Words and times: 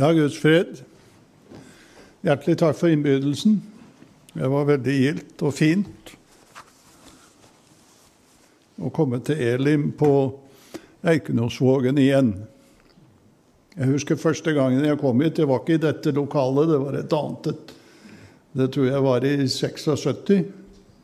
Ja, 0.00 0.12
Guds 0.16 0.38
fred. 0.40 0.78
Hjertelig 2.24 2.54
takk 2.62 2.78
for 2.78 2.88
innbydelsen. 2.88 3.58
Det 4.32 4.48
var 4.48 4.70
veldig 4.70 4.94
gildt 4.96 5.44
og 5.44 5.52
fint 5.52 6.12
å 8.80 8.88
komme 8.96 9.20
til 9.26 9.42
Elim 9.44 9.90
på 10.00 10.08
Eikenåsvågen 11.04 12.00
igjen. 12.00 12.32
Jeg 13.76 13.92
husker 13.92 14.22
første 14.24 14.56
gangen 14.56 14.88
jeg 14.88 15.02
kom 15.04 15.20
hit. 15.20 15.36
Det 15.36 15.50
var 15.52 15.60
ikke 15.60 15.76
i 15.76 15.84
dette 15.84 16.16
lokalet, 16.16 16.72
det 16.72 16.82
var 16.86 17.00
et 17.04 17.20
annet 17.20 17.52
et. 17.52 17.78
Det 18.56 18.72
tror 18.72 18.88
jeg 18.94 19.06
var 19.10 19.28
i 19.28 19.36
76, 19.44 20.36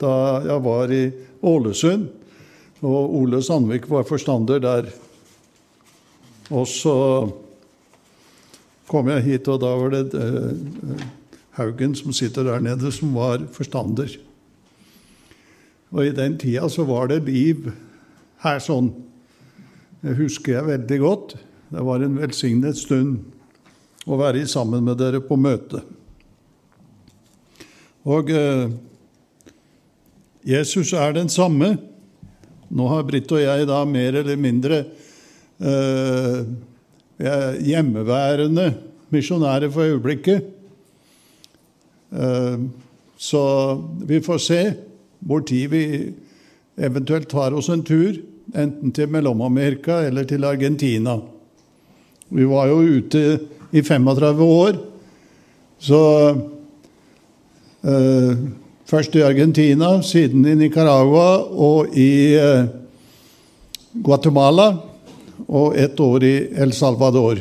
da 0.00 0.18
jeg 0.48 0.68
var 0.72 1.00
i 1.04 1.06
Ålesund. 1.44 2.12
Og 2.80 3.18
Ole 3.20 3.44
Sandvik 3.44 3.92
var 3.92 4.08
forstander 4.08 4.70
der. 4.72 4.94
Og 6.48 6.64
så 6.64 6.96
kom 8.90 9.10
jeg 9.10 9.24
hit, 9.26 9.48
og 9.50 9.60
da 9.62 9.72
var 9.78 9.94
det 9.94 10.04
eh, 10.14 11.06
Haugen 11.56 11.94
som 11.96 12.12
sitter 12.12 12.44
der 12.46 12.62
nede, 12.62 12.92
som 12.92 13.14
var 13.16 13.42
forstander. 13.52 14.12
Og 15.94 16.04
i 16.04 16.14
den 16.14 16.36
tida 16.38 16.68
så 16.68 16.84
var 16.84 17.08
det 17.08 17.24
liv 17.28 17.70
her 18.44 18.60
sånn. 18.60 18.90
Det 20.02 20.16
husker 20.18 20.58
jeg 20.58 20.68
veldig 20.68 20.98
godt. 21.00 21.36
Det 21.72 21.84
var 21.86 22.04
en 22.04 22.18
velsignet 22.20 22.78
stund 22.78 23.24
å 24.06 24.18
være 24.20 24.44
sammen 24.50 24.84
med 24.86 25.00
dere 25.00 25.22
på 25.24 25.38
møte. 25.40 25.80
Og 28.06 28.30
eh, 28.30 28.68
Jesus 30.46 30.92
er 30.94 31.16
den 31.16 31.32
samme. 31.32 31.72
Nå 32.70 32.86
har 32.92 33.06
Britt 33.06 33.32
og 33.34 33.42
jeg 33.42 33.66
da 33.66 33.80
mer 33.88 34.20
eller 34.20 34.38
mindre 34.38 34.84
eh, 35.58 36.46
hjemmeværende 37.64 38.74
misjonærer 39.10 39.70
for 39.70 39.82
øyeblikket. 39.82 40.42
Eh, 42.12 42.58
så 43.16 43.42
vi 44.06 44.20
får 44.20 44.38
se 44.38 44.74
hvor 45.20 45.40
tid 45.40 45.68
vi 45.68 46.12
eventuelt 46.78 47.28
tar 47.28 47.54
oss 47.56 47.68
en 47.68 47.82
tur, 47.82 48.18
enten 48.54 48.92
til 48.92 49.08
Mellom-Amerika 49.08 50.04
eller 50.06 50.24
til 50.24 50.44
Argentina. 50.44 51.16
Vi 52.30 52.44
var 52.48 52.66
jo 52.66 52.76
ute 52.76 53.40
i 53.72 53.82
35 53.82 54.42
år, 54.42 54.76
så 55.78 56.02
eh, 57.84 58.36
Først 58.86 59.14
i 59.14 59.20
Argentina, 59.20 60.02
siden 60.02 60.44
i 60.46 60.54
Nicaragua 60.54 61.42
og 61.42 61.96
i 61.98 62.34
eh, 62.38 62.68
Guatemala 64.04 64.76
og 65.46 65.76
ett 65.78 66.00
år 66.00 66.24
i 66.24 66.34
El 66.56 66.72
Salvador. 66.72 67.38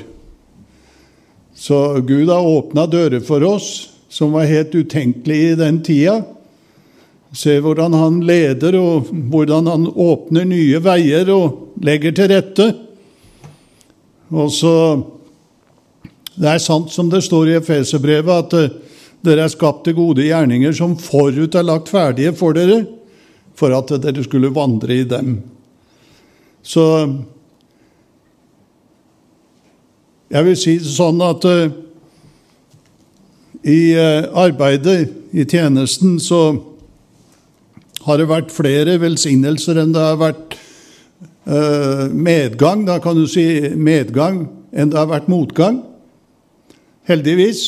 Så 1.56 2.02
Gud 2.06 2.30
har 2.30 2.46
åpna 2.46 2.86
dører 2.86 3.20
for 3.26 3.44
oss 3.44 3.90
som 4.10 4.32
var 4.32 4.48
helt 4.48 4.76
utenkelige 4.76 5.52
i 5.52 5.56
den 5.60 5.82
tida. 5.84 6.22
Se 7.36 7.58
hvordan 7.60 7.94
han 7.94 8.22
leder, 8.24 8.78
og 8.80 9.10
hvordan 9.32 9.68
han 9.68 9.88
åpner 9.90 10.46
nye 10.48 10.80
veier 10.84 11.30
og 11.34 11.82
legger 11.84 12.16
til 12.16 12.32
rette. 12.32 12.70
Og 14.32 14.52
så 14.54 14.76
Det 16.36 16.50
er 16.52 16.60
sant 16.60 16.92
som 16.92 17.08
det 17.08 17.22
står 17.24 17.48
i 17.48 17.54
Efeserbrevet, 17.56 18.28
at 18.28 18.54
eh, 18.60 18.74
dere 19.24 19.46
er 19.46 19.52
skapt 19.54 19.86
til 19.86 19.96
gode 19.96 20.26
gjerninger 20.26 20.74
som 20.76 20.98
forut 21.00 21.56
er 21.56 21.64
lagt 21.64 21.88
ferdige 21.88 22.34
for 22.36 22.52
dere, 22.52 22.82
for 23.56 23.72
at 23.72 23.94
dere 24.04 24.24
skulle 24.26 24.52
vandre 24.52 24.98
i 24.98 25.06
dem. 25.08 25.38
Så 26.60 26.84
jeg 30.30 30.46
vil 30.46 30.58
si 30.58 30.78
det 30.82 30.90
sånn 30.90 31.22
at 31.22 31.46
uh, 31.46 31.68
i 33.66 33.80
uh, 33.98 34.28
arbeidet, 34.46 35.12
i 35.36 35.46
tjenesten, 35.46 36.18
så 36.22 36.42
har 38.06 38.22
det 38.22 38.30
vært 38.30 38.54
flere 38.54 38.98
velsignelser 39.02 39.82
enn 39.82 39.94
det 39.94 40.04
har 40.04 40.20
vært 40.22 40.56
uh, 41.50 42.06
medgang. 42.10 42.86
Da 42.88 43.00
kan 43.04 43.18
du 43.18 43.26
si 43.30 43.46
medgang 43.76 44.46
enn 44.74 44.94
det 44.94 45.00
har 45.00 45.12
vært 45.12 45.30
motgang. 45.32 45.82
Heldigvis. 47.10 47.66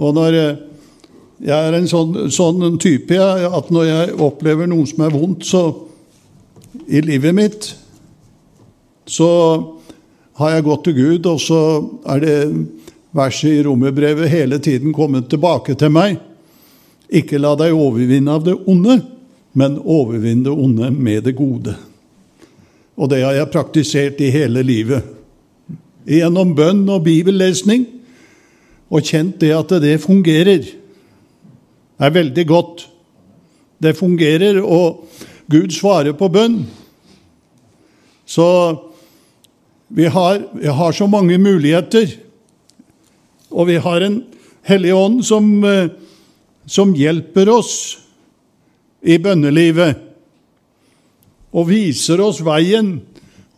Og 0.00 0.16
når 0.16 0.36
jeg 1.40 1.56
er 1.56 1.76
en 1.76 1.88
sånn, 1.88 2.26
sånn 2.32 2.76
type 2.80 3.16
at 3.16 3.70
når 3.72 3.86
jeg 3.88 4.16
opplever 4.20 4.68
noe 4.68 4.84
som 4.88 5.04
er 5.06 5.14
vondt 5.14 5.46
så, 5.48 5.62
i 6.90 7.00
livet 7.04 7.36
mitt, 7.36 7.68
så 9.08 9.30
har 10.40 10.56
jeg 10.56 10.66
gått 10.66 10.86
til 10.88 10.96
Gud, 10.96 11.26
og 11.28 11.40
så 11.42 11.60
er 12.08 12.22
det 12.24 12.36
verset 13.16 13.58
i 13.58 13.62
romerbrevet 13.66 14.30
hele 14.32 14.60
tiden 14.62 14.94
kommet 14.96 15.28
tilbake 15.30 15.76
til 15.78 15.92
meg. 15.92 16.16
Ikke 17.10 17.40
la 17.42 17.52
deg 17.58 17.76
overvinne 17.76 18.36
av 18.38 18.46
det 18.46 18.56
onde, 18.70 19.00
men 19.52 19.80
overvinn 19.82 20.44
det 20.46 20.54
onde 20.54 20.90
med 20.94 21.26
det 21.26 21.34
gode. 21.38 21.74
Og 23.00 23.10
det 23.10 23.22
har 23.24 23.36
jeg 23.36 23.52
praktisert 23.52 24.20
i 24.22 24.30
hele 24.32 24.62
livet. 24.64 25.04
Gjennom 26.08 26.54
bønn 26.56 26.86
og 26.88 27.04
bibellesning 27.04 27.84
og 28.90 29.04
kjent 29.06 29.40
det 29.42 29.52
at 29.54 29.74
det 29.82 29.98
fungerer. 30.02 30.64
Det 30.64 32.06
er 32.06 32.16
veldig 32.16 32.46
godt. 32.48 32.86
Det 33.80 33.96
fungerer, 33.96 34.60
og 34.60 35.04
Gud 35.50 35.72
svarer 35.72 36.12
på 36.16 36.28
bønn. 36.32 36.62
Så 38.28 38.46
vi 39.90 40.06
har, 40.10 40.40
vi 40.54 40.70
har 40.70 40.94
så 40.96 41.08
mange 41.10 41.38
muligheter. 41.38 42.14
Og 43.50 43.66
vi 43.70 43.80
har 43.82 44.06
en 44.06 44.22
Hellig 44.68 44.94
Ånd 44.94 45.24
som, 45.26 45.50
eh, 45.64 45.90
som 46.66 46.94
hjelper 46.94 47.50
oss 47.50 47.74
i 49.02 49.18
bønnelivet. 49.18 49.98
Og 51.50 51.68
viser 51.72 52.22
oss 52.22 52.38
veien, 52.46 53.00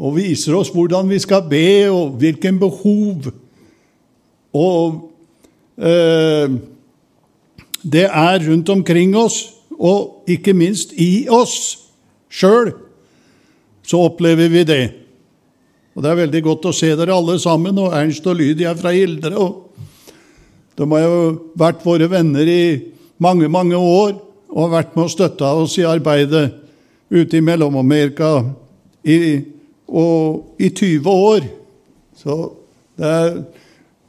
og 0.01 0.17
viser 0.17 0.57
oss 0.57 0.73
hvordan 0.73 1.11
vi 1.13 1.21
skal 1.21 1.45
be, 1.51 1.91
og 1.93 2.17
hvilken 2.23 2.59
behov. 2.63 3.29
Og 4.57 5.13
Eh, 5.79 6.51
det 7.83 8.05
er 8.05 8.51
rundt 8.51 8.69
omkring 8.69 9.17
oss, 9.17 9.55
og 9.71 10.25
ikke 10.29 10.53
minst 10.53 10.93
i 11.01 11.27
oss 11.31 11.79
sjøl, 12.31 12.75
så 13.83 14.05
opplever 14.07 14.53
vi 14.53 14.65
det. 14.69 14.85
Og 15.93 16.03
Det 16.03 16.11
er 16.11 16.21
veldig 16.23 16.43
godt 16.43 16.69
å 16.71 16.75
se 16.75 16.89
dere 16.97 17.15
alle 17.15 17.37
sammen, 17.41 17.79
og 17.79 17.93
Ernst 17.97 18.27
og 18.27 18.39
Lydia 18.39 18.73
fra 18.79 18.95
Hildre. 18.95 19.37
og 19.37 19.69
De 20.77 20.89
har 20.89 21.05
jo 21.05 21.53
vært 21.59 21.85
våre 21.85 22.09
venner 22.09 22.49
i 22.49 22.65
mange, 23.21 23.49
mange 23.49 23.77
år 23.77 24.17
og 24.53 24.61
har 24.67 24.73
vært 24.83 24.97
med 24.97 25.05
og 25.05 25.13
støtta 25.13 25.53
oss 25.57 25.79
i 25.81 25.89
arbeidet 25.89 26.51
ute 27.13 27.37
i 27.37 27.45
Mellom-Amerika 27.45 28.45
i, 29.05 29.17
i 29.41 30.69
20 30.69 31.09
år. 31.09 31.47
Så 32.17 32.39
det 32.97 33.09
er 33.09 33.31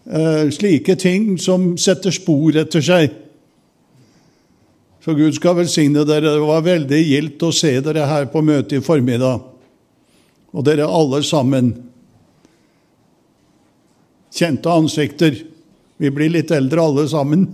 eh, 0.08 0.52
slike 0.56 0.96
ting 1.00 1.34
som 1.40 1.74
setter 1.80 2.16
spor 2.16 2.56
etter 2.60 2.84
seg. 2.84 3.16
Så 5.04 5.16
Gud 5.20 5.36
skal 5.36 5.58
velsigne 5.60 6.06
dere. 6.08 6.32
Det 6.32 6.48
var 6.48 6.64
veldig 6.64 7.02
gildt 7.04 7.44
å 7.44 7.52
se 7.56 7.74
dere 7.84 8.08
her 8.08 8.30
på 8.32 8.44
møtet 8.44 8.80
i 8.80 8.84
formiddag. 8.84 9.53
Og 10.54 10.66
dere 10.66 10.86
alle 10.86 11.24
sammen. 11.26 11.74
Kjente 14.34 14.70
ansikter. 14.70 15.36
Vi 15.98 16.12
blir 16.14 16.30
litt 16.34 16.52
eldre 16.52 16.82
alle 16.82 17.08
sammen, 17.08 17.46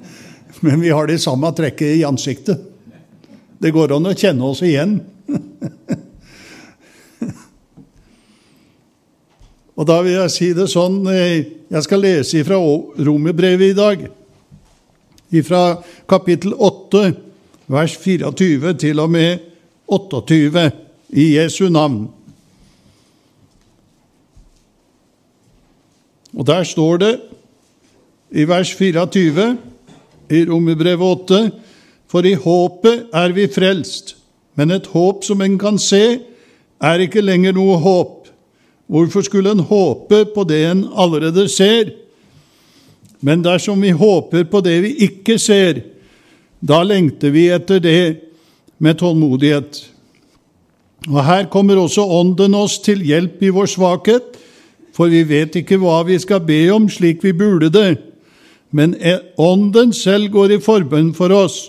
men 0.64 0.80
vi 0.80 0.90
har 0.90 1.06
de 1.06 1.18
samme 1.20 1.50
trekket 1.56 2.00
i 2.00 2.04
ansiktet. 2.04 2.60
Det 3.60 3.70
går 3.72 3.92
an 3.96 4.08
å 4.10 4.14
kjenne 4.16 4.44
oss 4.48 4.62
igjen. 4.64 4.98
Og 9.74 9.86
da 9.88 10.00
vil 10.04 10.14
jeg 10.14 10.30
si 10.30 10.48
det 10.54 10.68
sånn 10.70 11.00
eh, 11.10 11.46
Jeg 11.72 11.82
skal 11.82 12.04
lese 12.04 12.44
fra 12.46 12.58
Romerbrevet 12.60 13.72
i 13.72 13.78
dag. 13.78 14.04
Fra 15.42 15.62
kapittel 16.06 16.52
8, 16.54 17.08
vers 17.74 17.96
24 17.98 18.74
til 18.78 19.00
og 19.02 19.10
med 19.10 19.40
28 19.90 20.70
i 21.18 21.34
Jesu 21.34 21.66
navn. 21.74 22.06
Og 26.34 26.46
der 26.46 26.64
står 26.66 26.96
det 26.96 27.14
i 28.34 28.44
vers 28.48 28.72
24 28.74 29.56
i 30.30 30.44
Romerbrevet 30.44 31.30
8.: 31.30 31.50
For 32.10 32.26
i 32.26 32.34
håpet 32.34 33.06
er 33.14 33.32
vi 33.32 33.46
frelst, 33.46 34.16
men 34.54 34.70
et 34.70 34.86
håp 34.86 35.24
som 35.24 35.42
en 35.42 35.58
kan 35.58 35.78
se, 35.78 36.18
er 36.80 37.02
ikke 37.02 37.22
lenger 37.22 37.54
noe 37.54 37.78
håp. 37.78 38.28
Hvorfor 38.86 39.24
skulle 39.24 39.50
en 39.50 39.64
håpe 39.64 40.24
på 40.34 40.44
det 40.44 40.64
en 40.70 40.84
allerede 40.96 41.48
ser? 41.48 41.92
Men 43.20 43.44
dersom 43.44 43.82
vi 43.82 43.90
håper 43.90 44.44
på 44.44 44.60
det 44.60 44.82
vi 44.82 44.92
ikke 45.06 45.38
ser, 45.38 45.80
da 46.60 46.82
lengter 46.82 47.32
vi 47.32 47.48
etter 47.52 47.80
det 47.80 48.20
med 48.78 48.98
tålmodighet. 49.00 49.80
Og 51.08 51.24
Her 51.24 51.48
kommer 51.52 51.80
også 51.80 52.04
Ånden 52.04 52.54
oss 52.54 52.78
til 52.84 53.02
hjelp 53.04 53.42
i 53.42 53.52
vår 53.52 53.66
svakhet, 53.66 54.33
for 54.94 55.10
vi 55.10 55.24
vet 55.26 55.56
ikke 55.58 55.80
hva 55.82 56.02
vi 56.06 56.18
skal 56.22 56.44
be 56.46 56.60
om 56.74 56.86
slik 56.90 57.24
vi 57.24 57.34
burde 57.34 57.70
det. 57.74 57.96
Men 58.74 58.94
Ånden 59.38 59.92
selv 59.94 60.30
går 60.34 60.56
i 60.56 60.62
forbønn 60.62 61.12
for 61.14 61.34
oss, 61.34 61.68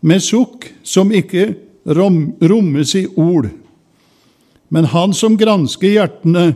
med 0.00 0.22
sukk 0.24 0.70
som 0.84 1.12
ikke 1.12 1.54
rommes 1.84 2.94
i 2.96 3.06
ord. 3.16 3.50
Men 4.68 4.88
Han 4.92 5.12
som 5.16 5.36
gransker 5.36 5.96
hjertene, 5.96 6.54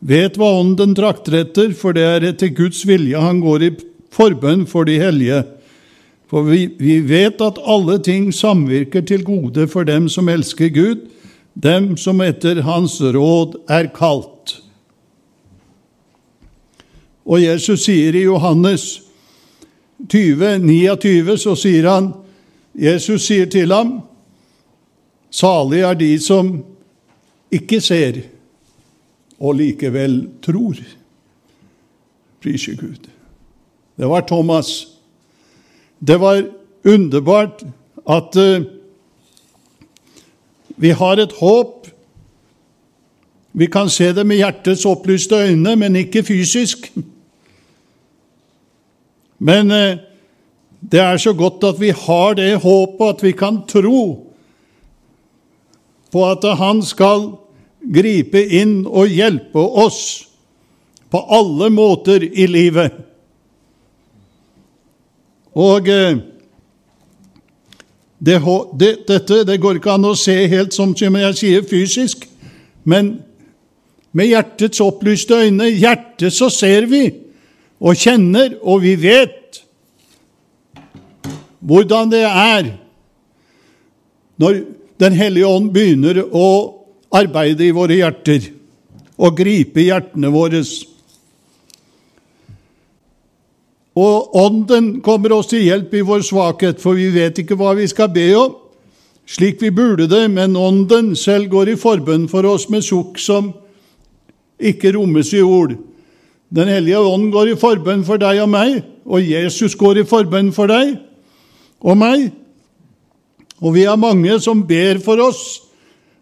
vet 0.00 0.36
hva 0.36 0.50
Ånden 0.60 0.96
trakter 0.98 1.38
etter, 1.44 1.72
for 1.72 1.96
det 1.96 2.04
er 2.04 2.28
etter 2.32 2.52
Guds 2.52 2.82
vilje 2.88 3.20
han 3.20 3.40
går 3.40 3.68
i 3.68 3.72
forbønn 4.12 4.66
for 4.68 4.88
de 4.88 4.98
hellige. 5.00 5.44
For 6.32 6.48
vi, 6.48 6.66
vi 6.80 6.98
vet 7.04 7.40
at 7.44 7.60
alle 7.68 7.98
ting 8.02 8.30
samvirker 8.32 9.04
til 9.04 9.24
gode 9.24 9.68
for 9.68 9.84
dem 9.84 10.08
som 10.08 10.30
elsker 10.32 10.72
Gud, 10.72 11.06
dem 11.54 11.92
som 12.00 12.20
etter 12.24 12.62
Hans 12.64 12.96
råd 13.00 13.60
er 13.68 13.92
kalt. 13.94 14.61
Og 17.24 17.42
Jesus 17.42 17.84
sier 17.86 18.16
i 18.18 18.24
Johannes 18.24 19.02
20, 20.08 20.58
29, 20.58 21.36
så 21.38 21.54
sier 21.58 21.88
han 21.90 22.12
Jesus 22.72 23.26
sier 23.28 23.50
til 23.52 23.72
ham, 23.72 23.98
salig 25.30 25.82
er 25.84 25.96
de 26.00 26.12
som 26.20 26.54
ikke 27.52 27.80
ser 27.84 28.22
og 29.42 29.58
likevel 29.58 30.16
tror. 30.44 30.78
Prise 32.42 32.76
Gud. 32.76 33.08
Det 33.98 34.08
var 34.08 34.24
Thomas. 34.26 34.88
Det 36.00 36.20
var 36.20 36.42
underbart 36.84 37.62
at 38.08 38.36
uh, 38.36 38.64
vi 40.76 40.90
har 40.90 41.20
et 41.22 41.32
håp. 41.38 41.86
Vi 43.52 43.66
kan 43.66 43.90
se 43.90 44.12
det 44.14 44.24
med 44.26 44.40
hjertets 44.40 44.86
opplyste 44.88 45.36
øyne, 45.36 45.76
men 45.76 45.96
ikke 45.96 46.22
fysisk. 46.22 46.92
Men 49.42 49.74
uh, 49.74 50.00
det 50.82 51.00
er 51.02 51.18
så 51.20 51.32
godt 51.34 51.64
at 51.66 51.80
vi 51.80 51.92
har 51.94 52.34
det 52.38 52.56
håpet, 52.62 53.08
at 53.08 53.22
vi 53.22 53.32
kan 53.32 53.62
tro 53.68 54.32
på 56.12 56.26
at 56.28 56.44
Han 56.58 56.82
skal 56.84 57.30
gripe 57.94 58.42
inn 58.52 58.82
og 58.86 59.08
hjelpe 59.08 59.58
oss 59.58 60.28
på 61.10 61.20
alle 61.32 61.70
måter 61.72 62.24
i 62.24 62.46
livet. 62.46 62.92
Og 65.52 65.88
eh, 65.88 66.20
det, 68.18 68.38
det, 68.78 68.92
dette 69.08 69.42
det 69.44 69.58
går 69.60 69.80
ikke 69.80 69.96
an 69.96 70.08
å 70.08 70.14
se 70.16 70.36
helt 70.48 70.72
som 70.76 70.94
jeg 70.96 71.36
sier 71.36 71.66
fysisk, 71.68 72.24
men 72.84 73.18
med 74.12 74.30
hjertets 74.30 74.80
opplyste 74.84 75.36
øyne, 75.46 75.68
hjertet, 75.72 76.32
så 76.32 76.48
ser 76.52 76.86
vi 76.88 77.06
og 77.82 77.98
kjenner, 77.98 78.54
og 78.62 78.84
vi 78.84 78.94
vet 79.00 79.58
hvordan 81.62 82.10
det 82.12 82.22
er 82.28 82.70
når 84.42 84.62
Den 85.02 85.16
hellige 85.18 85.48
ånd 85.48 85.72
begynner 85.74 86.20
å 86.30 86.48
arbeide 87.10 87.64
i 87.66 87.72
våre 87.74 87.96
hjerter 87.96 88.44
og 89.18 89.34
gripe 89.34 89.82
hjertene 89.82 90.30
våre. 90.30 90.60
Og 93.98 94.36
Ånden 94.44 94.92
kommer 95.02 95.34
oss 95.34 95.50
til 95.50 95.64
hjelp 95.66 95.96
i 95.98 96.04
vår 96.06 96.22
svakhet, 96.28 96.78
for 96.78 96.94
vi 96.94 97.08
vet 97.10 97.40
ikke 97.42 97.58
hva 97.58 97.72
vi 97.74 97.88
skal 97.90 98.12
be 98.14 98.28
om, 98.38 98.54
slik 99.26 99.58
vi 99.64 99.72
burde 99.74 100.06
det, 100.06 100.22
men 100.30 100.54
Ånden 100.54 101.16
selv 101.18 101.50
går 101.50 101.72
i 101.74 101.80
forbønn 101.80 102.28
for 102.30 102.46
oss 102.46 102.68
med 102.70 102.86
sukk 102.86 103.18
som 103.18 103.50
ikke 104.62 104.94
rommes 104.94 105.34
i 105.34 105.42
ord. 105.42 105.74
Den 106.52 106.68
hellige 106.68 107.00
ånd 107.00 107.30
går 107.32 107.52
i 107.52 107.58
forbønn 107.58 108.04
for 108.04 108.20
deg 108.20 108.42
og 108.42 108.50
meg, 108.52 108.82
og 109.08 109.24
Jesus 109.24 109.74
går 109.78 110.02
i 110.02 110.08
forbønn 110.08 110.50
for 110.52 110.68
deg 110.68 110.98
og 111.80 111.96
meg. 111.96 112.28
Og 113.62 113.72
vi 113.76 113.86
har 113.88 113.96
mange 113.96 114.36
som 114.42 114.64
ber 114.66 115.00
for 115.00 115.22
oss, 115.22 115.62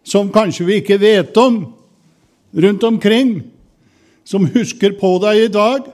som 0.06 0.30
kanskje 0.32 0.66
vi 0.68 0.78
ikke 0.80 1.00
vet 1.02 1.36
om, 1.40 1.64
rundt 2.54 2.84
omkring, 2.86 3.40
som 4.24 4.46
husker 4.54 4.94
på 5.00 5.16
deg 5.22 5.48
i 5.48 5.50
dag 5.52 5.88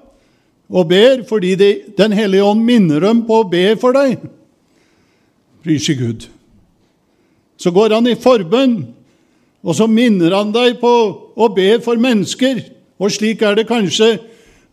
og 0.67 0.89
ber 0.91 1.23
fordi 1.29 1.55
de, 1.55 1.71
Den 1.97 2.13
hellige 2.13 2.45
ånd 2.45 2.65
minner 2.67 3.01
dem 3.01 3.23
på 3.27 3.41
å 3.41 3.49
be 3.49 3.77
for 3.81 3.95
deg. 3.95 4.19
Prise 5.63 5.95
Gud. 5.95 6.27
Så 7.57 7.71
går 7.73 7.95
han 7.95 8.07
i 8.11 8.19
forbønn, 8.19 8.81
og 9.65 9.75
så 9.75 9.87
minner 9.91 10.35
han 10.37 10.53
deg 10.55 10.77
på 10.81 10.93
å 11.35 11.49
be 11.55 11.79
for 11.83 11.99
mennesker. 11.99 12.61
Og 12.99 13.13
slik 13.13 13.43
er 13.45 13.59
det 13.59 13.69
kanskje 13.69 14.17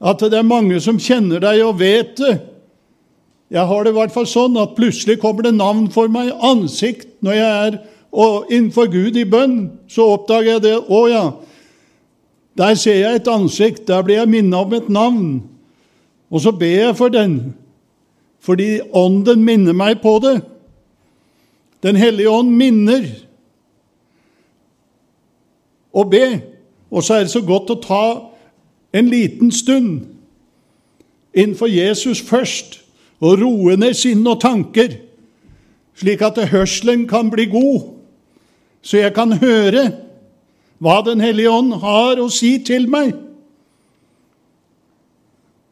at 0.03 0.19
det 0.19 0.39
er 0.39 0.47
mange 0.47 0.79
som 0.83 0.99
kjenner 0.99 1.43
deg 1.43 1.61
og 1.63 1.79
vet 1.79 2.17
det, 2.19 2.37
jeg 3.53 3.67
har 3.69 3.83
det 3.83 3.91
i 3.93 3.97
hvert 3.99 4.13
fall 4.13 4.25
sånn 4.25 4.55
at 4.57 4.73
plutselig 4.73 5.19
kommer 5.21 5.45
det 5.45 5.53
navn 5.53 5.85
for 5.93 6.09
meg, 6.09 6.31
ansikt, 6.41 7.05
når 7.21 7.35
jeg 7.37 7.49
er 7.67 7.75
innenfor 8.49 8.87
Gud 8.89 9.17
i 9.19 9.27
bønn. 9.29 9.57
Så 9.85 10.07
oppdager 10.15 10.55
jeg 10.55 10.63
det. 10.63 10.77
Å 10.89 11.01
ja, 11.11 11.25
der 12.57 12.79
ser 12.81 12.97
jeg 12.97 13.19
et 13.19 13.29
ansikt, 13.29 13.85
der 13.85 14.01
blir 14.05 14.23
jeg 14.23 14.31
minnet 14.31 14.57
om 14.57 14.73
et 14.73 14.89
navn. 14.89 15.27
Og 16.33 16.41
så 16.41 16.53
ber 16.57 16.73
jeg 16.87 16.97
for 16.97 17.13
den, 17.13 17.53
fordi 18.41 18.79
Ånden 18.89 19.45
minner 19.45 19.77
meg 19.77 20.01
på 20.01 20.15
det. 20.23 20.39
Den 21.85 21.99
hellige 21.99 22.33
ånd 22.33 22.55
minner 22.57 23.05
å 25.93 26.07
be. 26.09 26.25
Og 26.93 27.03
så 27.03 27.17
er 27.17 27.25
det 27.25 27.33
så 27.33 27.41
godt 27.41 27.71
å 27.73 27.81
ta 27.81 28.05
en 28.93 29.09
liten 29.09 29.49
stund 29.51 30.03
innenfor 31.33 31.71
Jesus 31.71 32.21
først 32.21 32.77
og 33.23 33.39
roe 33.41 33.77
ned 33.79 33.95
sinn 33.97 34.21
og 34.29 34.43
tanker, 34.43 34.99
slik 35.97 36.21
at 36.21 36.37
hørselen 36.51 37.07
kan 37.09 37.31
bli 37.33 37.47
god, 37.49 37.87
så 38.85 39.01
jeg 39.01 39.15
kan 39.17 39.39
høre 39.41 39.89
hva 40.83 40.99
Den 41.05 41.21
hellige 41.23 41.47
ånd 41.47 41.77
har 41.79 42.19
å 42.19 42.25
si 42.27 42.57
til 42.59 42.89
meg. 42.91 43.13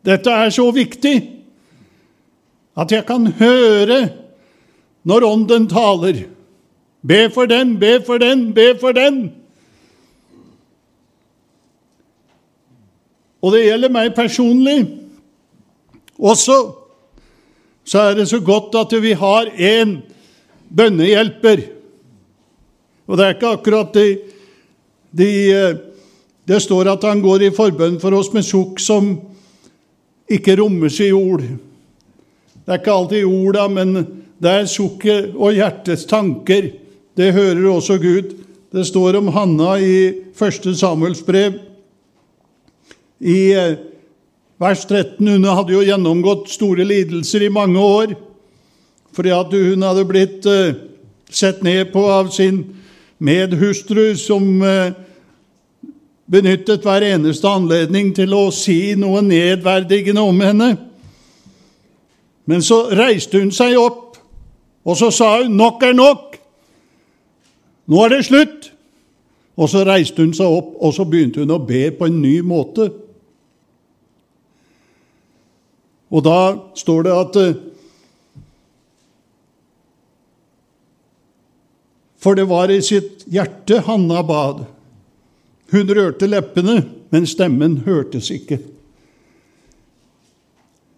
Dette 0.08 0.32
er 0.32 0.54
så 0.56 0.70
viktig 0.72 1.18
at 2.80 2.94
jeg 2.96 3.04
kan 3.10 3.28
høre 3.42 3.98
når 5.04 5.26
Ånden 5.28 5.68
taler. 5.68 6.24
Be 7.04 7.28
for 7.34 7.50
den, 7.50 7.76
be 7.80 8.00
for 8.06 8.24
den, 8.24 8.54
be 8.56 8.72
for 8.80 8.96
den. 8.96 9.41
Og 13.42 13.56
det 13.56 13.66
gjelder 13.66 13.94
meg 13.94 14.14
personlig 14.16 14.80
også 16.22 16.60
så 17.92 18.06
er 18.08 18.18
det 18.20 18.28
så 18.30 18.40
godt 18.40 18.76
at 18.78 18.94
vi 19.02 19.14
har 19.18 19.50
en 19.58 19.96
bønnehjelper. 20.70 21.64
Og 23.10 23.18
det 23.18 23.26
er 23.26 23.36
ikke 23.36 23.56
akkurat 23.58 23.96
de, 23.96 24.06
de, 25.12 25.32
eh, 25.52 25.80
Det 26.48 26.62
står 26.62 26.90
at 26.92 27.04
han 27.04 27.22
går 27.22 27.44
i 27.46 27.54
forbønn 27.54 28.00
for 28.02 28.14
oss 28.18 28.32
med 28.34 28.44
sukk 28.44 28.80
som 28.82 29.14
ikke 30.30 30.56
rommes 30.58 31.00
i 31.00 31.12
ord. 31.12 31.42
Det 31.42 32.68
er 32.68 32.80
ikke 32.80 32.92
alltid 32.94 33.26
orda, 33.26 33.68
men 33.68 33.94
det 34.42 34.52
er 34.52 34.66
sukket 34.66 35.36
og 35.36 35.54
hjertets 35.54 36.06
tanker. 36.10 36.72
Det 37.16 37.34
hører 37.34 37.68
også 37.70 37.98
Gud. 38.02 38.34
Det 38.72 38.88
står 38.88 39.20
om 39.20 39.28
Hanna 39.28 39.78
i 39.80 40.12
1. 40.34 40.72
Samuels 40.78 41.22
brev. 41.22 41.60
I 43.22 43.54
eh, 43.54 43.78
Vers 44.62 44.86
13. 44.86 45.28
Hun 45.28 45.46
hadde 45.46 45.74
jo 45.74 45.86
gjennomgått 45.86 46.50
store 46.50 46.86
lidelser 46.86 47.46
i 47.46 47.54
mange 47.54 47.80
år 47.80 48.18
fordi 49.12 49.32
at 49.36 49.52
hun 49.52 49.82
hadde 49.84 50.06
blitt 50.08 50.46
uh, 50.48 50.70
sett 51.28 51.66
ned 51.68 51.90
på 51.92 52.00
av 52.08 52.30
sin 52.32 52.62
medhustru, 53.20 54.14
som 54.16 54.46
uh, 54.64 54.94
benyttet 56.32 56.88
hver 56.88 57.04
eneste 57.10 57.50
anledning 57.52 58.14
til 58.16 58.32
å 58.32 58.46
si 58.56 58.94
noe 58.96 59.20
nedverdigende 59.26 60.24
om 60.24 60.40
henne. 60.40 60.70
Men 62.48 62.64
så 62.64 62.86
reiste 62.96 63.44
hun 63.44 63.52
seg 63.52 63.76
opp, 63.76 64.16
og 64.88 64.96
så 64.96 65.12
sa 65.12 65.42
hun 65.42 65.60
'nok 65.60 65.84
er 65.84 65.94
nok'. 66.00 66.40
Nå 67.92 68.06
er 68.06 68.16
det 68.16 68.26
slutt. 68.26 68.72
Og 69.60 69.70
så 69.70 69.84
reiste 69.86 70.24
hun 70.24 70.34
seg 70.34 70.48
opp, 70.48 70.76
og 70.80 70.94
så 70.96 71.06
begynte 71.06 71.44
hun 71.44 71.52
å 71.52 71.60
be 71.60 71.90
på 71.92 72.08
en 72.08 72.22
ny 72.22 72.40
måte. 72.42 72.88
Og 76.12 76.24
da 76.28 76.40
står 76.78 77.08
det 77.08 77.18
at 77.18 77.40
eh, 77.42 77.60
For 82.22 82.38
det 82.38 82.46
var 82.52 82.70
i 82.70 82.78
sitt 82.86 83.24
hjerte 83.34 83.80
Hanna 83.88 84.22
bad. 84.22 84.60
Hun 85.74 85.90
rørte 85.90 86.28
leppene, 86.30 86.76
men 87.10 87.26
stemmen 87.26 87.80
hørtes 87.88 88.28
ikke. 88.30 88.60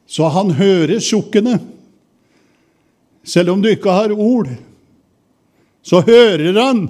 Så 0.03 0.27
han 0.35 0.51
hører 0.57 0.99
sukkene. 0.99 1.61
Selv 3.23 3.53
om 3.53 3.63
du 3.63 3.69
ikke 3.71 3.95
har 3.95 4.11
ord, 4.11 4.51
så 5.79 6.01
hører 6.03 6.59
han, 6.59 6.89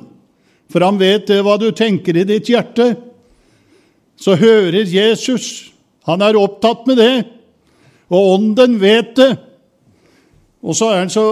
for 0.66 0.82
han 0.82 0.98
vet 0.98 1.30
det 1.30 1.44
hva 1.46 1.60
du 1.62 1.70
tenker 1.70 2.18
i 2.18 2.26
ditt 2.26 2.50
hjerte. 2.50 2.96
så 4.18 4.36
hører 4.36 4.90
Jesus. 4.90 5.74
Han 6.10 6.22
er 6.22 6.38
opptatt 6.42 6.88
med 6.88 6.98
det, 6.98 7.26
og 8.14 8.30
ånden 8.36 8.78
vet 8.82 9.16
det. 9.18 9.32
Og 10.64 10.78
så 10.78 10.92
er 10.94 11.04
han 11.04 11.12
så, 11.12 11.26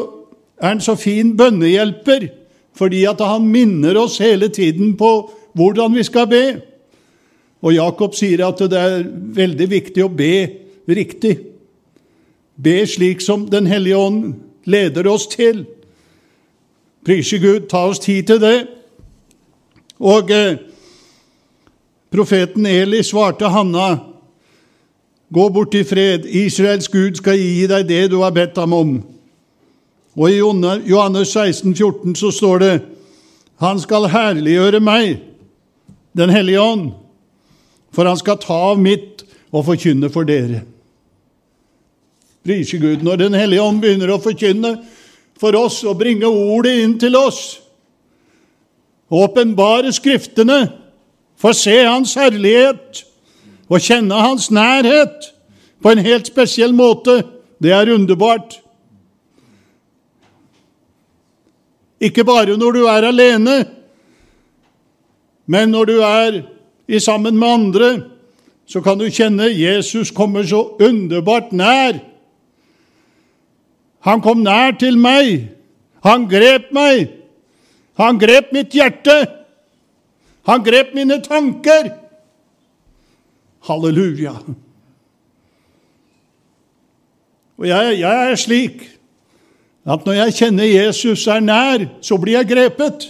er 0.57 0.73
han 0.73 0.81
så 0.83 0.95
fin 0.99 1.35
bønnehjelper, 1.37 2.27
fordi 2.75 3.03
at 3.05 3.21
han 3.21 3.45
minner 3.51 3.99
oss 4.01 4.17
hele 4.23 4.49
tiden 4.49 4.95
på 4.97 5.11
hvordan 5.53 5.93
vi 5.95 6.03
skal 6.07 6.27
be. 6.31 6.45
Og 7.61 7.75
Jakob 7.75 8.15
sier 8.17 8.41
at 8.47 8.63
det 8.71 8.79
er 8.79 9.05
veldig 9.37 9.67
viktig 9.69 10.05
å 10.05 10.09
be 10.09 10.33
riktig. 10.89 11.37
Be 12.61 12.81
slik 12.87 13.21
som 13.21 13.45
Den 13.49 13.67
hellige 13.69 13.97
ånd 13.97 14.33
leder 14.65 15.07
oss 15.07 15.27
til. 15.29 15.65
Prise 17.05 17.39
Gud, 17.41 17.69
ta 17.69 17.85
oss 17.89 18.01
tid 18.01 18.27
til 18.29 18.41
det. 18.41 18.57
Og 20.01 20.31
eh, 20.33 20.57
profeten 22.13 22.65
Eli 22.65 23.03
svarte 23.05 23.49
Hanna, 23.49 24.10
gå 25.33 25.49
bort 25.49 25.75
i 25.75 25.83
fred, 25.83 26.25
Israels 26.25 26.87
Gud 26.91 27.15
skal 27.19 27.39
gi 27.39 27.67
deg 27.69 27.87
det 27.87 28.05
du 28.11 28.19
har 28.21 28.33
bedt 28.35 28.57
ham 28.59 28.73
om. 28.75 28.95
Og 30.19 30.27
i 30.27 30.39
Johannes 30.41 31.31
16, 31.31 31.75
14 31.75 32.15
så 32.19 32.31
står 32.35 32.59
det, 32.59 32.73
han 33.61 33.79
skal 33.79 34.09
herliggjøre 34.11 34.79
meg, 34.83 35.27
Den 36.11 36.27
hellige 36.29 36.59
ånd, 36.59 36.89
for 37.95 38.03
han 38.03 38.17
skal 38.19 38.35
ta 38.35 38.55
av 38.73 38.79
mitt 38.83 39.21
og 39.55 39.63
forkynne 39.63 40.09
for 40.11 40.27
dere. 40.27 40.65
Prise 42.43 42.77
Gud. 42.81 42.99
Når 42.99 43.15
Den 43.15 43.33
hellige 43.33 43.61
ånd 43.63 43.79
begynner 43.79 44.11
å 44.11 44.19
forkynne 44.19 44.73
for 45.39 45.55
oss 45.55 45.77
og 45.87 46.01
bringe 46.01 46.27
ordet 46.27 46.81
inn 46.83 46.97
til 46.99 47.15
oss, 47.15 47.61
åpenbare 49.07 49.93
Skriftene, 49.95 50.65
få 51.39 51.53
se 51.55 51.77
Hans 51.85 52.17
herlighet 52.19 53.05
og 53.71 53.79
kjenne 53.79 54.17
Hans 54.19 54.49
nærhet 54.51 55.31
på 55.81 55.93
en 55.93 56.03
helt 56.03 56.27
spesiell 56.27 56.73
måte, 56.75 57.21
det 57.63 57.71
er 57.71 57.93
underbart. 57.93 58.59
Ikke 62.01 62.25
bare 62.25 62.57
når 62.57 62.71
du 62.75 62.81
er 62.89 63.07
alene, 63.07 63.57
men 65.45 65.71
når 65.71 65.85
du 65.85 65.99
er 66.01 66.41
i 66.87 66.99
sammen 66.99 67.37
med 67.37 67.47
andre, 67.47 67.89
så 68.67 68.81
kan 68.81 68.99
du 68.99 69.09
kjenne 69.11 69.49
Jesus 69.51 70.11
kommer 70.11 70.43
så 70.47 70.63
underbart 70.79 71.51
nær. 71.51 71.99
Han 74.01 74.21
kom 74.21 74.43
nær 74.43 74.73
til 74.79 74.97
meg. 74.97 75.51
Han 76.03 76.25
grep 76.29 76.71
meg. 76.73 77.11
Han 77.99 78.17
grep 78.17 78.49
mitt 78.55 78.73
hjerte. 78.73 79.27
Han 80.49 80.63
grep 80.65 80.95
mine 80.97 81.19
tanker. 81.21 82.00
Halleluja. 83.67 84.33
Og 87.61 87.67
jeg, 87.67 87.99
jeg, 87.99 88.31
er 88.31 88.39
slik 88.41 88.87
at 89.85 90.05
når 90.05 90.17
jeg 90.17 90.37
kjenner 90.39 90.65
Jesus 90.65 91.27
er 91.29 91.43
nær, 91.45 91.85
så 92.01 92.17
blir 92.17 92.39
jeg 92.39 92.49
grepet. 92.49 93.05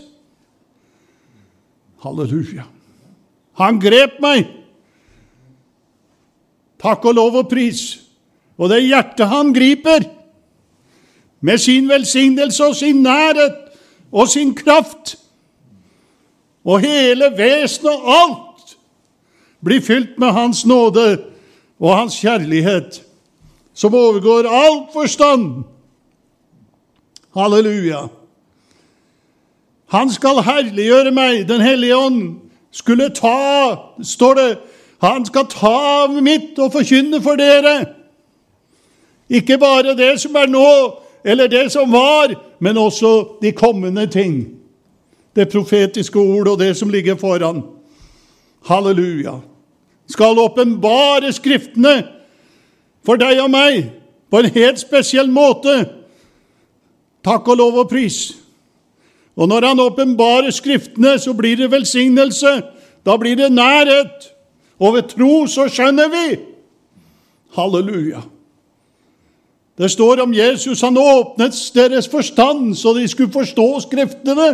Halleluja. 2.03 2.65
Han 3.61 3.79
grep 3.79 4.19
meg. 4.23 4.49
Takk 6.81 7.05
og 7.05 7.15
lov 7.15 7.37
og 7.43 7.49
pris. 7.51 8.01
Og 8.59 8.71
det 8.71 8.83
hjertet 8.83 9.29
han 9.31 9.53
griper, 9.55 10.03
med 11.41 11.57
sin 11.57 11.87
velsignelse 11.89 12.65
og 12.65 12.75
sin 12.77 12.99
nærhet 13.01 13.55
og 14.11 14.27
sin 14.29 14.51
kraft, 14.55 15.15
og 16.61 16.83
hele 16.83 17.31
vesenet 17.33 17.95
og 17.95 18.11
alt 18.13 18.50
blir 19.63 19.81
fylt 19.81 20.19
med 20.19 20.31
Hans 20.31 20.65
nåde 20.65 21.21
og 21.79 21.97
Hans 21.97 22.19
kjærlighet, 22.21 23.03
som 23.73 23.95
overgår 23.95 24.47
all 24.49 24.83
forstand. 24.93 25.63
Halleluja. 27.35 28.07
Han 29.91 30.09
skal 30.09 30.43
herliggjøre 30.43 31.11
meg. 31.11 31.47
Den 31.47 31.61
hellige 31.61 31.97
ånd 31.97 32.21
skulle 32.71 33.09
ta, 33.09 33.75
står 34.03 34.33
det, 34.35 34.57
han 35.01 35.25
skal 35.25 35.47
ta 35.49 35.73
av 36.05 36.15
mitt 36.23 36.59
og 36.61 36.71
forkynne 36.71 37.21
for 37.23 37.39
dere. 37.39 37.85
Ikke 39.31 39.57
bare 39.57 39.95
det 39.97 40.13
som 40.21 40.35
er 40.35 40.47
nå, 40.51 40.67
eller 41.23 41.47
det 41.47 41.71
som 41.71 41.91
var, 41.91 42.35
men 42.59 42.77
også 42.77 43.41
de 43.41 43.51
kommende 43.51 44.05
ting. 44.07 44.43
Det 45.35 45.49
profetiske 45.49 46.19
ord 46.19 46.47
og 46.47 46.59
det 46.59 46.75
som 46.77 46.89
ligger 46.89 47.15
foran. 47.15 47.63
Halleluja. 48.67 49.39
Skal 50.11 50.39
åpenbare 50.39 51.31
Skriftene 51.33 51.95
for 53.05 53.17
deg 53.17 53.39
og 53.41 53.49
meg 53.53 53.87
på 54.31 54.41
en 54.41 54.51
helt 54.53 54.79
spesiell 54.79 55.31
måte. 55.31 55.73
Takk 57.25 57.47
og 57.51 57.59
lov 57.59 57.79
og 57.83 57.89
pris. 57.91 58.31
Og 59.35 59.47
når 59.49 59.67
han 59.71 59.79
åpenbarer 59.79 60.51
Skriftene, 60.51 61.17
så 61.19 61.33
blir 61.33 61.57
det 61.57 61.71
velsignelse. 61.71 62.61
Da 63.05 63.17
blir 63.17 63.35
det 63.39 63.51
nærhet. 63.51 64.29
Og 64.81 64.95
ved 64.97 65.09
tro 65.13 65.45
så 65.47 65.67
skjønner 65.69 66.09
vi. 66.11 66.27
Halleluja. 67.55 68.21
Det 69.77 69.89
står 69.91 70.21
om 70.21 70.33
Jesus 70.33 70.81
han 70.81 70.97
åpnet 70.97 71.57
deres 71.75 72.09
forstand, 72.09 72.75
så 72.77 72.93
de 72.93 73.07
skulle 73.07 73.33
forstå 73.33 73.67
Skriftene. 73.87 74.49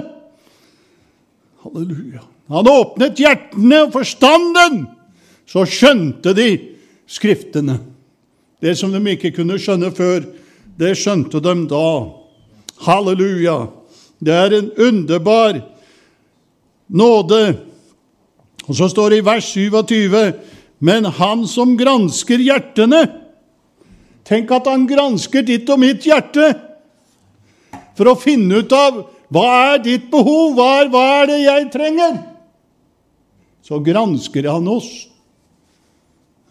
Halleluja. 1.64 2.24
Han 2.48 2.70
åpnet 2.72 3.20
hjertene 3.20 3.82
og 3.88 3.92
forstanden, 3.96 4.86
så 5.48 5.66
skjønte 5.68 6.36
de 6.38 6.50
Skriftene. 7.08 7.78
Det 8.60 8.74
som 8.76 8.92
de 8.92 9.00
ikke 9.14 9.30
kunne 9.32 9.56
skjønne 9.64 9.94
før, 9.96 10.26
det 10.76 10.90
skjønte 11.00 11.40
de 11.40 11.54
da. 11.72 11.92
Halleluja. 12.84 13.70
Det 14.20 14.34
er 14.36 14.56
en 14.58 14.68
underbar 14.90 15.62
nåde. 16.92 17.42
Og 18.68 18.76
så 18.76 18.90
står 18.92 19.16
det 19.16 19.22
i 19.22 19.26
vers 19.30 19.48
27.: 19.54 20.34
Men 20.84 21.08
han 21.16 21.48
som 21.48 21.78
gransker 21.80 22.44
hjertene 22.44 23.06
Tenk 24.28 24.50
at 24.52 24.66
han 24.68 24.84
gransker 24.84 25.46
ditt 25.48 25.70
og 25.72 25.80
mitt 25.80 26.04
hjerte 26.04 26.50
for 27.96 28.12
å 28.12 28.20
finne 28.20 28.60
ut 28.60 28.74
av 28.76 28.98
hva 29.32 29.46
er 29.72 29.78
ditt 29.86 30.10
behov, 30.12 30.58
hva 30.58 30.82
er, 30.82 30.90
hva 30.92 31.04
er 31.22 31.30
det 31.32 31.38
jeg 31.46 31.70
trenger? 31.72 32.18
Så 33.64 33.80
gransker 33.84 34.50
han 34.52 34.68
oss. 34.68 35.08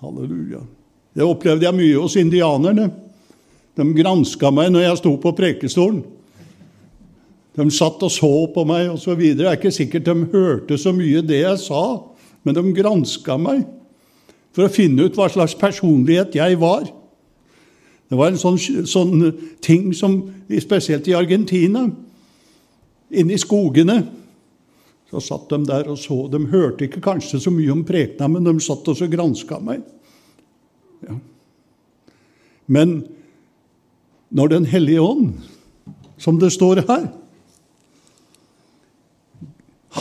Halleluja. 0.06 0.62
Det 1.16 1.24
opplevde 1.24 1.66
jeg 1.66 1.76
mye 1.76 1.98
hos 1.98 2.16
indianerne. 2.20 2.90
De 3.76 3.86
granska 3.96 4.52
meg 4.54 4.70
når 4.72 4.86
jeg 4.86 5.00
sto 5.02 5.14
på 5.20 5.32
prekestolen. 5.36 6.04
De 7.56 7.64
satt 7.72 8.02
og 8.04 8.12
så 8.12 8.30
på 8.52 8.66
meg 8.68 8.90
osv. 8.92 9.20
Det 9.36 9.46
er 9.46 9.56
ikke 9.56 9.72
sikkert 9.72 10.08
de 10.08 10.28
hørte 10.32 10.76
så 10.80 10.92
mye 10.92 11.24
det 11.24 11.40
jeg 11.40 11.62
sa, 11.62 11.82
men 12.44 12.56
de 12.56 12.64
granska 12.76 13.38
meg 13.40 13.64
for 14.56 14.66
å 14.66 14.72
finne 14.72 15.08
ut 15.08 15.16
hva 15.16 15.28
slags 15.32 15.56
personlighet 15.58 16.36
jeg 16.36 16.60
var. 16.60 16.84
Det 18.06 18.16
var 18.16 18.30
en 18.30 18.40
sånn, 18.40 18.58
sånn 18.86 19.24
ting 19.64 19.90
som 19.96 20.22
Spesielt 20.62 21.08
i 21.10 21.14
Argentina, 21.18 21.88
inne 23.10 23.34
i 23.34 23.40
skogene. 23.40 23.96
Så 25.10 25.18
satt 25.24 25.50
de 25.50 25.58
der 25.66 25.88
og 25.90 25.98
så. 25.98 26.20
De 26.30 26.38
hørte 26.52 26.86
ikke 26.86 27.02
kanskje 27.02 27.40
så 27.42 27.50
mye 27.50 27.72
om 27.74 27.82
prekena, 27.86 28.28
men 28.30 28.46
de 28.46 28.54
satt 28.62 28.86
og 28.92 29.02
granska 29.10 29.58
meg. 29.58 29.82
Ja. 31.04 31.18
Men 32.66 32.96
når 34.30 34.48
Den 34.48 34.64
hellige 34.66 35.00
ånd, 35.00 35.36
som 36.18 36.38
det 36.40 36.50
står 36.50 36.80
her 36.88 37.04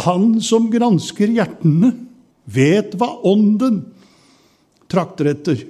Han 0.05 0.41
som 0.41 0.71
gransker 0.73 1.29
hjertene, 1.29 1.91
vet 2.45 2.95
hva 2.97 3.11
Ånden 3.25 3.83
trakter 4.91 5.29
etter 5.31 5.61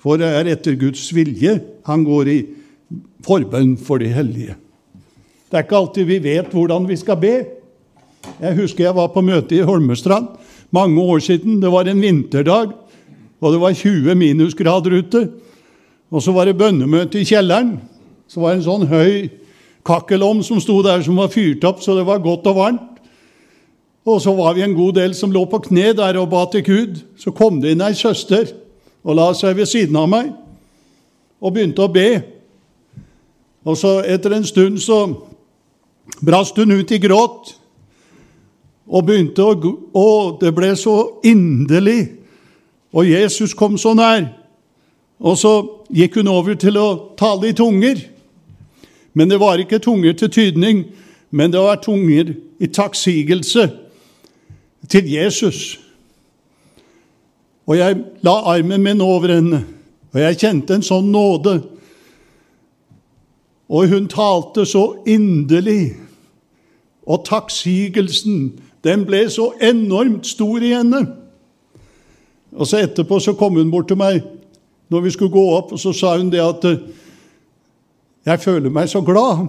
for 0.00 0.20
det 0.20 0.28
er 0.32 0.48
etter 0.48 0.78
Guds 0.80 1.10
vilje 1.12 1.58
han 1.86 2.04
går 2.06 2.32
i 2.32 2.38
forbønn 3.24 3.74
for 3.80 4.00
de 4.00 4.08
hellige. 4.12 4.56
Det 5.50 5.58
er 5.58 5.66
ikke 5.66 5.80
alltid 5.80 6.08
vi 6.08 6.20
vet 6.24 6.54
hvordan 6.54 6.86
vi 6.88 6.96
skal 6.96 7.18
be. 7.20 7.34
Jeg 8.40 8.56
husker 8.56 8.86
jeg 8.86 8.96
var 8.96 9.10
på 9.12 9.24
møte 9.24 9.58
i 9.58 9.66
Holmestrand 9.66 10.30
mange 10.72 11.02
år 11.02 11.20
siden. 11.24 11.58
Det 11.60 11.72
var 11.72 11.88
en 11.88 12.00
vinterdag, 12.00 12.72
og 13.40 13.54
det 13.54 13.60
var 13.60 13.76
20 13.76 14.14
minusgrader 14.14 14.98
ute. 15.00 15.24
Og 16.10 16.22
så 16.22 16.32
var 16.32 16.48
det 16.48 16.58
bønnemøte 16.58 17.20
i 17.20 17.24
kjelleren. 17.24 17.78
Så 18.28 18.40
var 18.42 18.52
det 18.52 18.60
en 18.60 18.66
sånn 18.66 18.88
høy 18.90 19.30
kakkelovn 19.86 20.42
som 20.44 20.60
sto 20.60 20.80
der, 20.84 21.02
som 21.02 21.18
var 21.18 21.32
fyrt 21.32 21.64
opp, 21.64 21.80
så 21.82 21.96
det 21.96 22.04
var 22.06 22.22
godt 22.22 22.48
og 22.50 22.58
varmt. 22.58 22.86
Og 24.08 24.20
så 24.22 24.32
var 24.34 24.54
vi 24.56 24.64
en 24.64 24.74
god 24.76 24.96
del 24.96 25.14
som 25.14 25.32
lå 25.32 25.44
på 25.48 25.60
kne 25.68 25.92
der 25.96 26.18
og 26.20 26.30
ba 26.32 26.44
til 26.50 26.64
Gud. 26.64 27.00
Så 27.20 27.32
kom 27.36 27.60
det 27.60 27.74
inn 27.74 27.84
ei 27.84 27.94
søster 27.96 28.48
og 29.04 29.16
la 29.16 29.30
seg 29.36 29.56
ved 29.56 29.68
siden 29.68 29.96
av 29.96 30.08
meg 30.10 30.30
og 31.40 31.54
begynte 31.54 31.84
å 31.84 31.92
be. 31.92 32.08
Og 33.64 33.76
så 33.76 34.00
etter 34.08 34.34
en 34.36 34.46
stund 34.48 34.80
så 34.80 35.02
brast 36.24 36.56
hun 36.56 36.72
ut 36.72 36.92
i 36.92 37.00
gråt. 37.00 37.56
og 38.90 39.06
begynte 39.06 39.42
å 39.42 39.54
Og 39.94 40.40
det 40.40 40.54
ble 40.54 40.74
så 40.76 41.20
inderlig. 41.22 42.19
Og 42.92 43.10
Jesus 43.10 43.54
kom 43.54 43.78
så 43.78 43.94
nær. 43.94 44.26
Og 45.20 45.36
så 45.38 45.52
gikk 45.92 46.20
hun 46.20 46.30
over 46.32 46.56
til 46.58 46.78
å 46.80 46.88
tale 47.18 47.50
i 47.50 47.56
tunger. 47.56 48.00
Men 49.14 49.30
det 49.30 49.40
var 49.40 49.60
ikke 49.60 49.82
tunger 49.82 50.14
til 50.16 50.30
tydning, 50.30 50.84
men 51.30 51.52
det 51.52 51.60
var 51.60 51.82
tunger 51.82 52.32
i 52.60 52.66
takksigelse 52.66 53.68
til 54.88 55.10
Jesus. 55.12 55.78
Og 57.66 57.78
jeg 57.78 57.98
la 58.26 58.36
armen 58.54 58.82
min 58.82 59.00
over 59.00 59.34
henne, 59.34 59.64
og 60.12 60.20
jeg 60.20 60.38
kjente 60.40 60.74
en 60.74 60.86
sånn 60.86 61.10
nåde. 61.12 61.60
Og 63.70 63.92
hun 63.92 64.08
talte 64.10 64.64
så 64.66 64.84
inderlig, 65.06 65.92
og 67.06 67.22
takksigelsen, 67.26 68.58
den 68.84 69.04
ble 69.06 69.24
så 69.30 69.50
enormt 69.62 70.26
stor 70.26 70.62
i 70.62 70.72
henne. 70.74 71.04
Og 72.56 72.66
så 72.66 72.82
etterpå 72.82 73.20
så 73.22 73.34
kom 73.38 73.58
hun 73.58 73.70
bort 73.72 73.88
til 73.90 73.98
meg 74.00 74.22
når 74.90 75.04
vi 75.04 75.12
skulle 75.14 75.34
gå 75.34 75.42
opp, 75.54 75.72
og 75.72 75.78
så 75.78 75.92
sa 75.94 76.16
hun 76.18 76.32
det 76.32 76.40
at 76.42 76.64
jeg 78.26 78.42
føler 78.42 78.72
meg 78.74 78.90
så 78.90 79.02
glad 79.06 79.46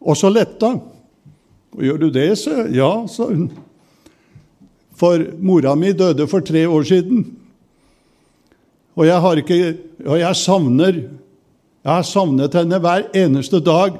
og 0.00 0.16
så 0.16 0.30
letta. 0.32 0.72
Og 1.74 1.84
gjør 1.84 2.00
du 2.04 2.08
det, 2.14 2.30
så 2.40 2.64
ja, 2.72 2.90
sa 3.10 3.28
hun. 3.28 3.48
For 4.94 5.20
mora 5.42 5.74
mi 5.76 5.92
døde 5.92 6.26
for 6.30 6.44
tre 6.44 6.64
år 6.70 6.86
siden. 6.88 7.26
Og 8.94 9.08
jeg 9.08 9.20
har 9.20 9.40
ikke 9.40 9.76
Og 10.06 10.18
jeg 10.20 10.36
savner 10.36 10.92
Jeg 11.84 11.92
har 11.92 12.02
savnet 12.02 12.54
henne 12.54 12.78
hver 12.78 13.08
eneste 13.14 13.60
dag 13.60 13.98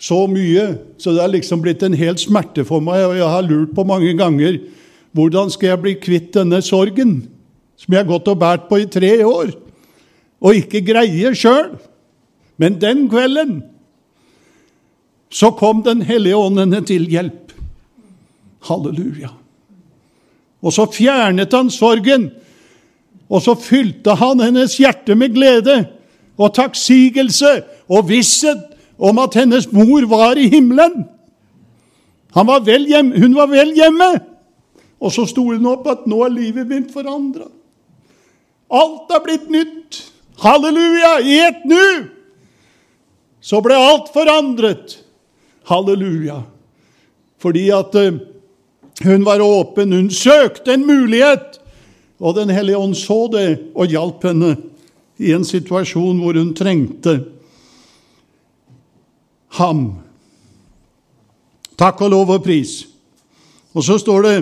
så 0.00 0.26
mye, 0.26 0.78
så 0.98 1.12
det 1.12 1.20
er 1.22 1.28
liksom 1.28 1.60
blitt 1.62 1.82
en 1.84 1.94
hel 1.94 2.16
smerte 2.18 2.64
for 2.64 2.80
meg, 2.80 3.04
og 3.04 3.18
jeg 3.18 3.28
har 3.28 3.44
lurt 3.44 3.74
på 3.76 3.84
mange 3.84 4.14
ganger 4.16 4.56
hvordan 5.12 5.52
skal 5.52 5.68
jeg 5.68 5.82
bli 5.82 5.92
kvitt 6.00 6.32
denne 6.34 6.62
sorgen 6.64 7.28
som 7.80 7.94
jeg 7.94 8.02
har 8.02 8.10
gått 8.10 8.28
og 8.28 8.40
båret 8.40 8.68
på 8.68 8.82
i 8.82 8.88
tre 8.92 9.12
år, 9.24 9.54
og 10.40 10.56
ikke 10.56 10.82
greier 10.84 11.36
sjøl. 11.36 11.72
Men 12.60 12.76
den 12.80 13.06
kvelden 13.08 13.62
så 15.30 15.52
kom 15.54 15.82
Den 15.82 16.02
hellige 16.02 16.36
ånd 16.36 16.86
til 16.86 17.06
hjelp. 17.06 17.52
Halleluja. 18.66 19.30
Og 20.60 20.72
så 20.74 20.84
fjernet 20.90 21.52
han 21.52 21.70
sorgen, 21.70 22.30
og 23.30 23.42
så 23.42 23.54
fylte 23.54 24.16
han 24.18 24.42
hennes 24.42 24.74
hjerte 24.76 25.14
med 25.14 25.32
glede 25.32 25.86
og 26.36 26.52
takksigelse 26.54 27.62
og 27.88 28.08
visshet 28.10 28.66
om 28.98 29.22
at 29.22 29.38
hennes 29.38 29.70
mor 29.72 30.04
var 30.10 30.36
i 30.36 30.50
himmelen. 30.50 31.06
Var 32.34 32.66
hjemme, 32.66 33.20
hun 33.20 33.34
var 33.34 33.46
vel 33.46 33.72
hjemme. 33.74 34.10
Og 35.00 35.12
så 35.12 35.24
sto 35.26 35.46
hun 35.46 35.66
opp 35.66 35.86
at 35.86 36.06
'nå 36.06 36.24
er 36.24 36.28
livet 36.28 36.66
mitt 36.66 36.92
forandra'. 36.92 37.59
Alt 38.70 39.10
er 39.10 39.22
blitt 39.24 39.50
nytt. 39.50 40.00
Halleluja! 40.40 41.18
I 41.20 41.36
et 41.48 41.68
nu 41.68 41.84
så 43.40 43.60
ble 43.64 43.76
alt 43.76 44.10
forandret. 44.12 44.98
Halleluja. 45.68 46.42
Fordi 47.40 47.70
at 47.72 47.96
uh, 47.96 48.20
hun 49.04 49.24
var 49.24 49.40
åpen, 49.40 49.94
hun 49.96 50.10
søkte 50.12 50.74
en 50.76 50.86
mulighet. 50.86 51.58
Og 52.20 52.36
Den 52.36 52.50
hellige 52.52 52.76
ånd 52.76 52.94
så 53.00 53.24
det 53.32 53.72
og 53.74 53.88
hjalp 53.88 54.24
henne 54.28 54.56
i 55.20 55.32
en 55.32 55.44
situasjon 55.44 56.20
hvor 56.20 56.36
hun 56.36 56.52
trengte 56.56 57.16
ham. 59.56 59.86
Takk 61.80 62.04
og 62.04 62.12
lov 62.12 62.34
og 62.36 62.44
pris. 62.44 62.82
Og 63.72 63.84
så 63.86 63.96
står 64.00 64.26
det 64.26 64.36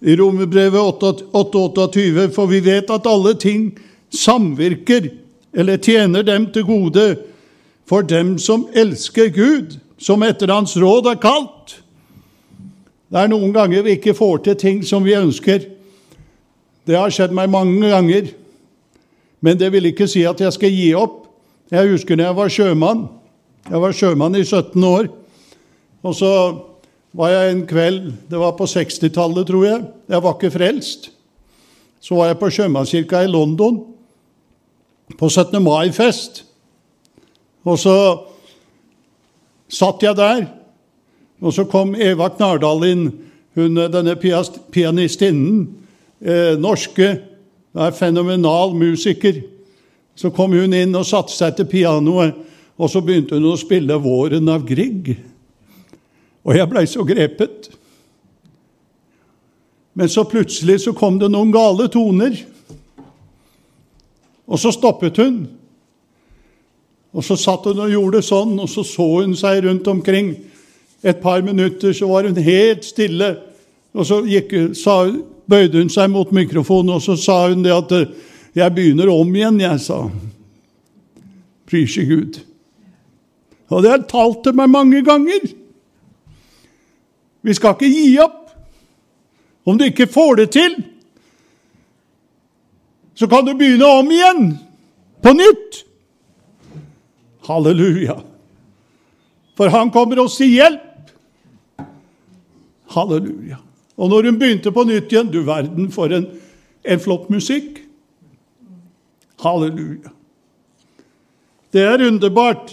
i 0.00 0.16
Romerbrevet 0.16 1.02
8,28.: 1.02 2.30
For 2.34 2.46
vi 2.46 2.60
vet 2.60 2.90
at 2.90 3.06
alle 3.06 3.34
ting 3.34 3.72
samvirker 4.14 5.10
eller 5.52 5.76
tjener 5.76 6.22
dem 6.22 6.46
til 6.52 6.64
gode 6.64 7.16
for 7.88 8.04
dem 8.04 8.38
som 8.38 8.68
elsker 8.74 9.28
Gud, 9.32 9.78
som 9.98 10.22
etter 10.22 10.52
Hans 10.52 10.76
råd 10.76 11.08
er 11.10 11.20
kalt. 11.22 11.78
Det 13.08 13.22
er 13.22 13.30
noen 13.32 13.54
ganger 13.56 13.82
vi 13.82 13.96
ikke 13.96 14.14
får 14.14 14.42
til 14.44 14.58
ting 14.60 14.82
som 14.84 15.04
vi 15.04 15.16
ønsker. 15.16 15.64
Det 16.84 16.96
har 16.96 17.12
skjedd 17.12 17.32
meg 17.36 17.48
mange 17.50 17.88
ganger. 17.88 18.28
Men 19.40 19.58
det 19.58 19.70
vil 19.72 19.88
ikke 19.88 20.08
si 20.10 20.24
at 20.28 20.40
jeg 20.40 20.52
skal 20.52 20.74
gi 20.74 20.90
opp. 20.98 21.24
Jeg 21.72 21.88
husker 21.90 22.16
da 22.16 22.28
jeg 22.28 22.36
var 22.36 22.52
sjømann. 22.52 23.06
Jeg 23.68 23.80
var 23.80 23.96
sjømann 23.96 24.36
i 24.36 24.44
17 24.44 24.84
år. 24.84 25.08
Og 26.04 26.14
så 26.16 26.32
var 27.16 27.32
jeg 27.32 27.52
en 27.52 27.62
kveld 27.66 28.12
Det 28.30 28.38
var 28.40 28.56
på 28.58 28.66
60-tallet, 28.68 29.46
tror 29.48 29.64
jeg. 29.64 29.84
Jeg 30.08 30.22
var 30.22 30.34
ikke 30.36 30.52
frelst. 30.52 31.10
Så 32.00 32.14
var 32.14 32.30
jeg 32.30 32.38
på 32.40 32.50
sjømannskirka 32.52 33.22
i 33.24 33.30
London 33.30 33.80
på 35.18 35.28
17. 35.28 35.62
mai-fest. 35.62 36.44
Og 37.64 37.78
så 37.80 37.96
satt 39.68 40.04
jeg 40.04 40.16
der, 40.16 40.46
og 41.40 41.54
så 41.54 41.64
kom 41.68 41.94
Eva 41.94 42.30
Knardal 42.32 42.84
inn, 42.88 43.08
hun, 43.58 43.80
denne 43.90 44.14
pianistinnen, 44.16 45.66
eh, 46.22 46.54
norske, 46.60 47.08
er 47.78 47.96
fenomenal 47.96 48.74
musiker. 48.74 49.42
Så 50.14 50.30
kom 50.34 50.54
hun 50.56 50.74
inn 50.74 50.94
og 50.98 51.06
satte 51.06 51.34
seg 51.34 51.56
til 51.56 51.68
pianoet, 51.70 52.34
og 52.78 52.90
så 52.90 53.02
begynte 53.02 53.34
hun 53.34 53.52
å 53.52 53.58
spille 53.58 53.98
'Våren 53.98 54.48
av 54.48 54.66
Grieg'. 54.66 55.16
Og 56.46 56.56
jeg 56.56 56.70
blei 56.70 56.84
så 56.86 57.04
grepet. 57.06 57.70
Men 59.98 60.08
så 60.08 60.24
plutselig 60.28 60.80
så 60.84 60.94
kom 60.94 61.18
det 61.18 61.30
noen 61.32 61.50
gale 61.52 61.88
toner. 61.90 62.36
Og 64.48 64.60
så 64.60 64.72
stoppet 64.72 65.18
hun. 65.18 65.40
Og 67.12 67.24
så 67.24 67.36
satt 67.40 67.66
hun 67.66 67.80
og 67.82 67.90
gjorde 67.90 68.22
sånn, 68.22 68.54
og 68.60 68.68
så 68.70 68.84
så 68.86 69.08
hun 69.18 69.34
seg 69.36 69.64
rundt 69.64 69.88
omkring. 69.90 70.34
Et 71.02 71.18
par 71.20 71.42
minutter 71.42 71.92
så 71.96 72.08
var 72.10 72.28
hun 72.28 72.38
helt 72.46 72.86
stille. 72.86 73.32
Og 73.96 74.06
så 74.06 74.20
gikk, 74.28 74.54
sa, 74.78 75.00
bøyde 75.48 75.82
hun 75.82 75.90
seg 75.92 76.10
mot 76.12 76.30
mikrofonen, 76.34 76.94
og 76.96 77.02
så 77.02 77.16
sa 77.18 77.48
hun 77.48 77.64
det 77.64 77.74
at 77.74 77.92
'Jeg 78.54 78.74
begynner 78.74 79.08
om 79.10 79.34
igjen', 79.34 79.60
jeg, 79.60 79.80
sa 79.80 80.10
Pryse 81.66 82.04
Gud. 82.04 82.40
Og 83.68 83.82
det 83.82 83.90
har 83.90 84.06
talt 84.08 84.44
til 84.44 84.54
meg 84.54 84.70
mange 84.70 85.02
ganger. 85.04 85.40
Vi 87.48 87.54
skal 87.56 87.76
ikke 87.78 87.88
gi 87.88 88.08
opp. 88.20 88.50
Om 89.64 89.78
du 89.80 89.86
ikke 89.88 90.08
får 90.08 90.40
det 90.42 90.50
til, 90.52 90.74
så 93.16 93.26
kan 93.28 93.46
du 93.46 93.54
begynne 93.56 93.86
om 93.88 94.10
igjen, 94.12 94.50
på 95.24 95.32
nytt. 95.34 95.78
Halleluja. 97.48 98.18
For 99.56 99.72
han 99.72 99.90
kommer 99.90 100.20
oss 100.22 100.36
til 100.38 100.52
hjelp. 100.52 101.14
Halleluja. 102.94 103.58
Og 103.98 104.12
når 104.12 104.28
hun 104.28 104.38
begynte 104.38 104.72
på 104.72 104.84
nytt 104.86 105.10
igjen 105.10 105.32
Du 105.32 105.40
verden 105.42 105.88
for 105.90 106.12
en, 106.14 106.28
en 106.84 107.00
flott 107.02 107.30
musikk. 107.32 107.80
Halleluja. 109.42 110.12
Det 111.72 111.82
er 111.82 112.04
underbart. 112.06 112.70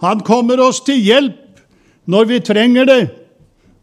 Han 0.00 0.22
kommer 0.24 0.62
oss 0.62 0.80
til 0.86 1.02
hjelp 1.02 1.45
når 2.06 2.28
vi 2.30 2.42
trenger 2.44 2.88
det. 2.88 3.00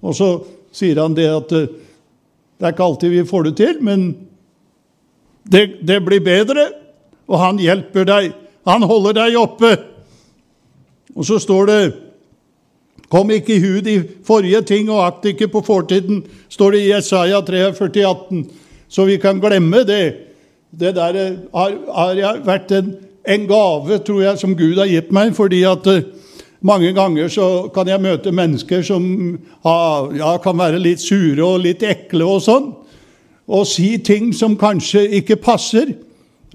Og 0.03 0.15
så 0.17 0.29
sier 0.73 1.01
han 1.01 1.15
det 1.15 1.29
at 1.31 1.51
eh, 1.55 1.71
det 2.59 2.69
er 2.69 2.75
ikke 2.75 2.86
alltid 2.86 3.12
vi 3.12 3.25
får 3.27 3.49
det 3.49 3.57
til, 3.59 3.81
men 3.83 4.07
det, 5.43 5.83
det 5.83 5.99
blir 6.05 6.23
bedre 6.23 6.69
og 7.27 7.39
han 7.39 7.59
hjelper 7.62 8.07
deg. 8.07 8.31
Han 8.67 8.86
holder 8.88 9.17
deg 9.21 9.38
oppe. 9.39 9.75
Og 11.13 11.27
så 11.27 11.39
står 11.41 11.69
det 11.69 11.83
Kom 13.13 13.29
ikke 13.29 13.53
i 13.53 13.62
hu 13.62 13.81
de 13.86 13.99
forrige 14.25 14.63
ting, 14.65 14.88
og 14.89 15.03
akt 15.05 15.27
ikke 15.29 15.51
på 15.53 15.62
fortiden, 15.62 16.23
står 16.49 16.73
det 16.73 16.79
i 16.81 16.88
Jesaja 16.88 17.43
43, 17.45 18.01
18. 18.09 18.39
Så 18.89 19.05
vi 19.05 19.19
kan 19.21 19.41
glemme 19.41 19.83
det. 19.86 20.05
Det 20.73 20.95
der 20.95 21.19
har, 21.53 21.75
har 21.93 22.39
vært 22.41 22.73
en, 22.73 22.95
en, 23.21 23.45
gave, 23.45 23.99
tror 24.01 24.23
jeg, 24.23 24.39
som 24.41 24.55
Gud 24.57 24.81
har 24.81 24.89
gitt 24.89 25.13
meg. 25.13 25.36
fordi 25.38 25.62
at 25.69 25.86
uh, 25.86 26.01
mange 26.63 26.93
ganger 26.95 27.28
så 27.32 27.47
kan 27.76 27.89
jeg 27.91 28.02
møte 28.02 28.32
mennesker 28.32 28.84
som 28.88 29.04
har, 29.65 30.10
ja, 30.15 30.32
kan 30.43 30.58
være 30.58 30.80
litt 30.80 31.04
sure 31.04 31.43
og 31.43 31.63
litt 31.65 31.84
ekle 31.84 32.28
og 32.28 32.43
sånn. 32.45 32.69
Og 33.52 33.67
si 33.67 33.97
ting 33.99 34.32
som 34.36 34.56
kanskje 34.60 35.04
ikke 35.19 35.41
passer. 35.43 35.91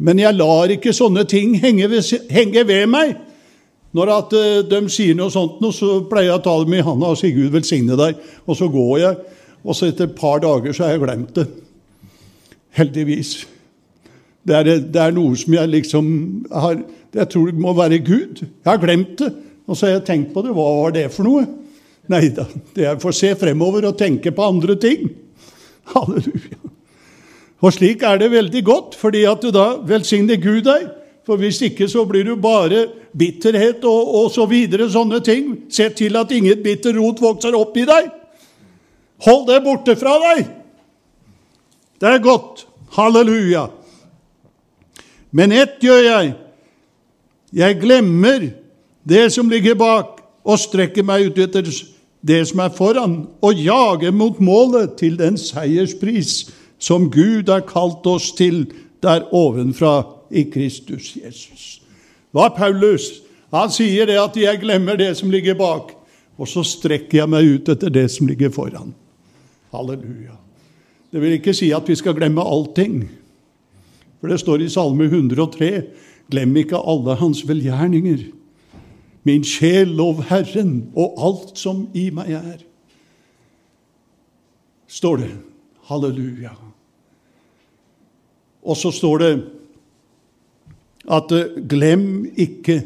Men 0.01 0.21
jeg 0.23 0.39
lar 0.39 0.73
ikke 0.73 0.95
sånne 0.97 1.27
ting 1.29 1.59
henge 1.61 1.91
ved, 1.93 2.13
henge 2.33 2.65
ved 2.65 2.87
meg. 2.89 3.17
Når 3.97 4.13
at, 4.15 4.37
uh, 4.37 4.61
de 4.69 4.81
sier 4.93 5.17
noe 5.17 5.33
sånt, 5.33 5.61
så 5.75 5.99
pleier 6.09 6.31
jeg 6.31 6.39
å 6.39 6.45
ta 6.45 6.55
dem 6.63 6.77
i 6.77 6.85
handa 6.85 7.13
og 7.13 7.19
si 7.19 7.33
'Gud 7.33 7.53
velsigne 7.53 7.97
deg'. 7.99 8.21
Og 8.47 8.57
så 8.57 8.69
går 8.73 8.99
jeg, 9.03 9.17
og 9.65 9.77
så 9.77 9.89
etter 9.89 10.09
et 10.09 10.17
par 10.17 10.41
dager 10.45 10.73
så 10.73 10.85
har 10.85 10.97
jeg 10.97 11.05
glemt 11.05 11.35
det. 11.37 11.47
Heldigvis. 12.79 13.49
Det 14.47 14.57
er, 14.57 14.65
det 14.81 15.01
er 15.03 15.13
noe 15.13 15.37
som 15.37 15.53
jeg 15.53 15.69
liksom 15.69 16.07
har 16.53 16.79
Jeg 17.09 17.29
tror 17.33 17.47
det 17.49 17.61
må 17.61 17.73
være 17.73 17.99
Gud. 18.05 18.43
Jeg 18.45 18.69
har 18.69 18.77
glemt 18.79 19.19
det. 19.19 19.33
Og 19.69 19.77
så 19.77 19.87
har 19.87 19.99
jeg 19.99 20.07
tenkt 20.09 20.35
på 20.35 20.43
det. 20.45 20.55
Hva 20.57 20.69
var 20.81 20.95
det 20.97 21.09
for 21.13 21.29
noe? 21.29 21.45
Nei 22.09 22.31
da, 22.33 22.47
for 22.97 23.11
å 23.11 23.17
se 23.17 23.35
fremover 23.37 23.85
og 23.91 23.99
tenke 24.01 24.33
på 24.33 24.47
andre 24.49 24.79
ting. 24.81 25.11
Halleluja. 25.93 26.63
Og 27.59 27.75
slik 27.75 28.05
er 28.07 28.21
det 28.21 28.31
veldig 28.33 28.63
godt, 28.65 28.95
fordi 28.97 29.25
at 29.29 29.43
du 29.43 29.51
da 29.55 29.73
velsigner 29.85 30.39
Gud 30.41 30.65
deg. 30.69 30.87
For 31.29 31.41
hvis 31.41 31.59
ikke 31.67 31.89
så 31.91 32.07
blir 32.09 32.25
du 32.25 32.39
bare 32.41 32.87
bitterhet 33.19 33.83
og, 33.85 34.13
og 34.23 34.31
så 34.33 34.47
videre, 34.49 34.87
sånne 34.89 35.21
ting. 35.27 35.51
Se 35.69 35.91
til 35.93 36.17
at 36.17 36.33
ingen 36.33 36.63
bitter 36.65 36.97
rot 36.97 37.21
vokser 37.21 37.57
opp 37.59 37.77
i 37.77 37.85
deg. 37.89 38.09
Hold 39.27 39.45
det 39.51 39.59
borte 39.67 39.97
fra 39.99 40.15
deg. 40.23 40.47
Det 41.99 42.09
er 42.15 42.23
godt. 42.25 42.65
Halleluja. 42.95 43.67
Men 45.35 45.53
ett 45.53 45.83
gjør 45.85 46.01
jeg. 46.07 46.33
Jeg 47.59 47.81
glemmer 47.83 48.49
det 49.09 49.31
som 49.33 49.51
ligger 49.51 49.79
bak, 49.79 50.21
og 50.45 50.61
strekker 50.61 51.05
meg 51.05 51.29
ut 51.29 51.41
etter 51.41 51.67
det 52.29 52.43
som 52.51 52.61
er 52.65 52.73
foran, 52.75 53.17
og 53.45 53.61
jager 53.61 54.13
mot 54.15 54.41
målet 54.41 54.97
til 55.01 55.19
den 55.21 55.39
seierspris 55.41 56.49
som 56.79 57.09
Gud 57.13 57.51
har 57.51 57.67
kalt 57.69 58.07
oss 58.07 58.31
til 58.37 58.67
der 59.05 59.27
ovenfra 59.35 60.03
i 60.31 60.45
Kristus 60.51 61.15
Jesus. 61.17 61.81
Hva 62.35 62.51
Paulus? 62.55 63.23
Han 63.53 63.71
sier 63.73 64.07
det 64.07 64.19
at 64.21 64.37
'jeg 64.37 64.61
glemmer 64.61 64.97
det 64.97 65.17
som 65.17 65.31
ligger 65.31 65.55
bak', 65.55 65.95
og 66.39 66.49
så 66.49 66.63
strekker 66.63 67.19
jeg 67.19 67.29
meg 67.29 67.45
ut 67.45 67.69
etter 67.69 67.89
det 67.89 68.11
som 68.11 68.27
ligger 68.27 68.51
foran. 68.51 68.95
Halleluja. 69.73 70.37
Det 71.13 71.21
vil 71.21 71.33
ikke 71.33 71.55
si 71.55 71.71
at 71.73 71.89
vi 71.89 71.95
skal 71.95 72.15
glemme 72.15 72.45
allting. 72.45 73.09
For 74.21 74.29
det 74.29 74.41
står 74.41 74.61
i 74.61 74.69
Salme 74.69 75.05
103.: 75.05 75.83
Glem 76.31 76.57
ikke 76.57 76.77
alle 76.77 77.15
hans 77.15 77.49
velgjerninger. 77.49 78.38
Min 79.29 79.45
sjel, 79.45 79.91
lov 79.99 80.23
Herren, 80.31 80.89
og 80.97 81.19
alt 81.21 81.59
som 81.61 81.85
i 81.93 82.07
meg 82.15 82.33
er. 82.39 82.63
Står 84.89 85.21
det. 85.21 85.33
Halleluja. 85.89 86.55
Og 88.65 88.77
så 88.77 88.93
står 88.93 89.23
det 89.23 89.33
at 91.09 91.33
glem 91.69 92.27
ikke 92.37 92.83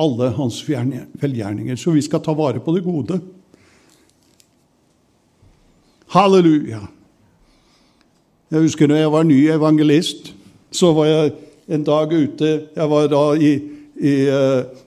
alle 0.00 0.30
hans 0.36 0.60
velgjerninger. 0.68 1.76
Så 1.76 1.92
vi 1.92 2.04
skal 2.04 2.22
ta 2.24 2.32
vare 2.36 2.60
på 2.64 2.74
det 2.76 2.84
gode. 2.84 3.20
Halleluja. 6.12 6.86
Jeg 8.48 8.64
husker 8.64 8.88
når 8.88 9.02
jeg 9.02 9.12
var 9.12 9.28
ny 9.28 9.40
evangelist, 9.52 10.32
så 10.72 10.92
var 10.96 11.08
jeg 11.08 11.32
en 11.68 11.84
dag 11.84 12.12
ute 12.12 12.52
Jeg 12.76 12.90
var 12.90 13.08
da 13.12 13.24
i, 13.36 13.58
i 13.98 14.14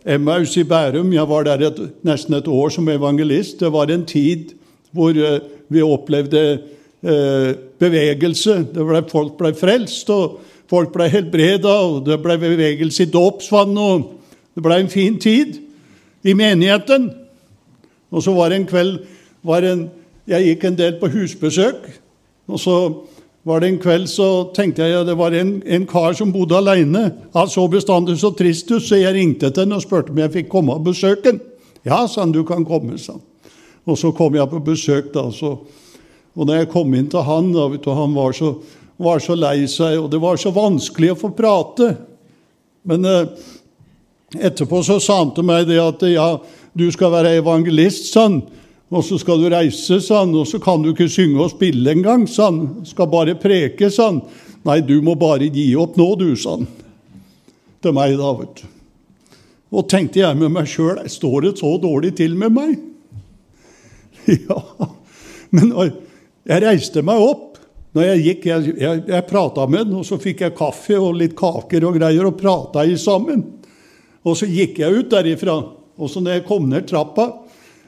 Emmaus 0.08 0.56
i 0.58 0.64
Bærum. 0.64 1.14
Jeg 1.14 1.28
var 1.30 1.44
der 1.44 1.68
et, 1.68 1.80
nesten 2.04 2.34
et 2.38 2.48
år 2.48 2.70
som 2.70 2.90
evangelist. 2.90 3.60
Det 3.60 3.72
var 3.74 3.92
en 3.92 4.06
tid 4.06 4.54
hvor 4.92 5.10
uh, 5.10 5.40
vi 5.70 5.82
opplevde 5.82 6.60
uh, 7.04 7.52
bevegelse. 7.80 8.58
Ble, 8.74 9.04
folk 9.12 9.38
ble 9.40 9.54
frelst, 9.56 10.10
og 10.10 10.40
folk 10.72 10.94
ble 10.94 11.10
helbreda, 11.12 11.74
og 11.88 12.06
det 12.08 12.20
ble 12.24 12.38
bevegelse 12.40 13.04
i 13.04 13.12
dåpsvannet. 13.12 14.08
Det 14.56 14.64
ble 14.64 14.80
en 14.80 14.92
fin 14.92 15.20
tid 15.20 15.60
i 16.24 16.36
menigheten. 16.38 17.10
Og 18.12 18.24
så 18.24 18.36
var 18.36 18.52
det 18.52 18.62
en 18.62 18.70
kveld 18.70 19.00
var 19.44 19.66
en, 19.66 19.90
Jeg 20.28 20.46
gikk 20.46 20.64
en 20.68 20.78
del 20.78 21.00
på 21.00 21.10
husbesøk. 21.10 22.00
og 22.48 22.60
så 22.60 22.76
var 23.44 23.62
det 23.62 23.72
en 23.72 23.80
kveld 23.82 24.10
så 24.10 24.28
tenkte 24.54 24.86
jeg 24.86 25.00
at 25.02 25.08
det 25.10 25.18
var 25.18 25.34
en, 25.34 25.56
en 25.66 25.86
kar 25.90 26.14
som 26.18 26.34
bodde 26.34 26.58
alene. 26.60 27.08
Han 27.34 27.50
så 27.50 27.66
bestandig 27.72 28.20
så 28.22 28.30
trist 28.38 28.70
ut, 28.70 28.84
så 28.86 29.00
jeg 29.00 29.16
ringte 29.16 29.50
til 29.50 29.66
han 29.66 29.78
og 29.78 29.82
spurte 29.82 30.14
om 30.14 30.22
jeg 30.22 30.34
fikk 30.36 30.52
komme 30.52 30.76
og 30.78 30.86
besøke 30.86 31.34
han. 31.34 31.42
Ja, 31.88 32.04
sa 32.06 32.22
han, 32.22 32.36
du 32.36 32.44
kan 32.46 32.66
komme, 32.68 33.00
sa 33.02 33.18
han. 33.18 33.24
Og 33.90 33.98
så 33.98 34.12
kom 34.14 34.38
jeg 34.38 34.50
på 34.52 34.62
besøk, 34.62 35.10
da. 35.16 35.26
Så, 35.34 35.56
og 36.38 36.48
da 36.48 36.60
jeg 36.60 36.70
kom 36.70 36.94
inn 36.94 37.10
til 37.10 37.26
han, 37.26 37.50
da, 37.56 37.66
du, 37.74 37.90
han 37.98 38.14
var 38.14 38.38
så, 38.38 38.54
var 39.02 39.24
så 39.26 39.34
lei 39.34 39.66
seg, 39.66 39.98
og 40.04 40.12
det 40.14 40.22
var 40.22 40.38
så 40.38 40.54
vanskelig 40.54 41.16
å 41.16 41.20
få 41.24 41.34
prate. 41.34 41.96
Men 42.86 43.10
eh, 43.10 43.50
etterpå 44.38 44.84
så 44.86 45.00
sa 45.02 45.18
han 45.24 45.34
til 45.34 45.50
meg 45.50 45.66
det 45.70 45.82
at 45.82 46.06
ja, 46.14 46.36
du 46.78 46.86
skal 46.94 47.14
være 47.18 47.40
evangelist, 47.42 48.12
sa 48.14 48.30
han. 48.30 48.44
Og 48.92 49.06
så 49.08 49.18
skal 49.22 49.40
du 49.40 49.48
reise, 49.52 50.02
sa 50.04 50.26
han, 50.26 50.34
og 50.36 50.48
så 50.50 50.60
kan 50.60 50.84
du 50.84 50.90
ikke 50.92 51.08
synge 51.12 51.40
og 51.40 51.54
spille 51.54 51.94
engang, 51.94 52.26
sa 52.28 52.50
han. 52.50 52.84
Skal 52.88 53.08
bare 53.12 53.38
preke, 53.40 53.88
sa 53.88 54.10
han. 54.10 54.20
Nei, 54.68 54.82
du 54.84 54.98
må 55.04 55.16
bare 55.20 55.48
gi 55.48 55.70
opp 55.80 55.96
nå, 56.00 56.10
du, 56.20 56.34
sa 56.36 56.58
han. 56.58 56.68
Til 57.82 57.96
meg, 57.96 58.18
da, 58.20 58.34
vet 58.42 58.60
du. 58.60 58.66
Og 59.72 59.88
tenkte 59.88 60.20
jeg 60.20 60.36
med 60.36 60.52
meg 60.52 60.68
sjøl, 60.68 61.00
står 61.08 61.46
det 61.46 61.54
så 61.62 61.78
dårlig 61.80 62.12
til 62.20 62.36
med 62.40 62.56
meg? 62.56 62.80
Ja, 64.46 64.60
men 65.50 65.72
jeg 65.74 66.62
reiste 66.62 67.02
meg 67.04 67.24
opp. 67.24 67.48
Når 67.96 68.06
jeg 68.06 68.20
gikk, 68.24 68.46
jeg, 68.48 68.74
jeg, 68.80 69.00
jeg 69.10 69.28
prata 69.28 69.66
med 69.68 69.90
den, 69.90 69.98
og 70.00 70.06
så 70.08 70.20
fikk 70.22 70.46
jeg 70.46 70.56
kaffe 70.56 70.96
og 71.00 71.18
litt 71.20 71.34
kaker 71.40 71.88
og 71.88 71.98
greier 71.98 72.28
og 72.28 72.38
prata 72.40 72.86
sammen. 73.00 73.42
Og 74.24 74.38
så 74.38 74.48
gikk 74.48 74.80
jeg 74.84 75.02
ut 75.02 75.10
derifra. 75.12 75.58
Og 76.00 76.12
så 76.12 76.22
når 76.24 76.38
jeg 76.38 76.46
kom 76.48 76.70
ned 76.72 76.88
trappa, 76.88 77.28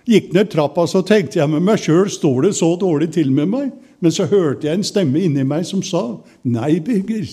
gikk 0.10 0.34
ned 0.36 0.52
trappa, 0.52 0.86
så 0.88 1.02
tenkte 1.06 1.40
jeg 1.40 1.50
med 1.52 1.64
meg 1.64 1.82
sjøl 1.82 2.10
står 2.12 2.48
det 2.48 2.54
så 2.58 2.74
dårlig 2.80 3.12
til 3.16 3.32
med 3.32 3.52
meg? 3.52 3.72
Men 4.04 4.12
så 4.12 4.28
hørte 4.28 4.68
jeg 4.68 4.80
en 4.80 4.88
stemme 4.88 5.22
inni 5.24 5.46
meg 5.48 5.66
som 5.68 5.84
sa 5.86 6.04
nei, 6.44 6.80
Birger, 6.84 7.28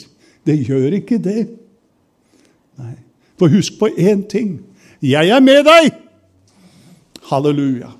det 0.46 0.58
gjør 0.68 1.00
ikke 1.00 1.18
det. 1.22 1.48
Nei. 2.78 2.94
For 3.40 3.50
husk 3.50 3.78
på 3.80 3.88
én 3.98 4.22
ting. 4.28 4.60
Jeg 5.02 5.32
er 5.32 5.40
med 5.40 5.64
deg! 5.66 5.96
Halleluja. 7.30 7.90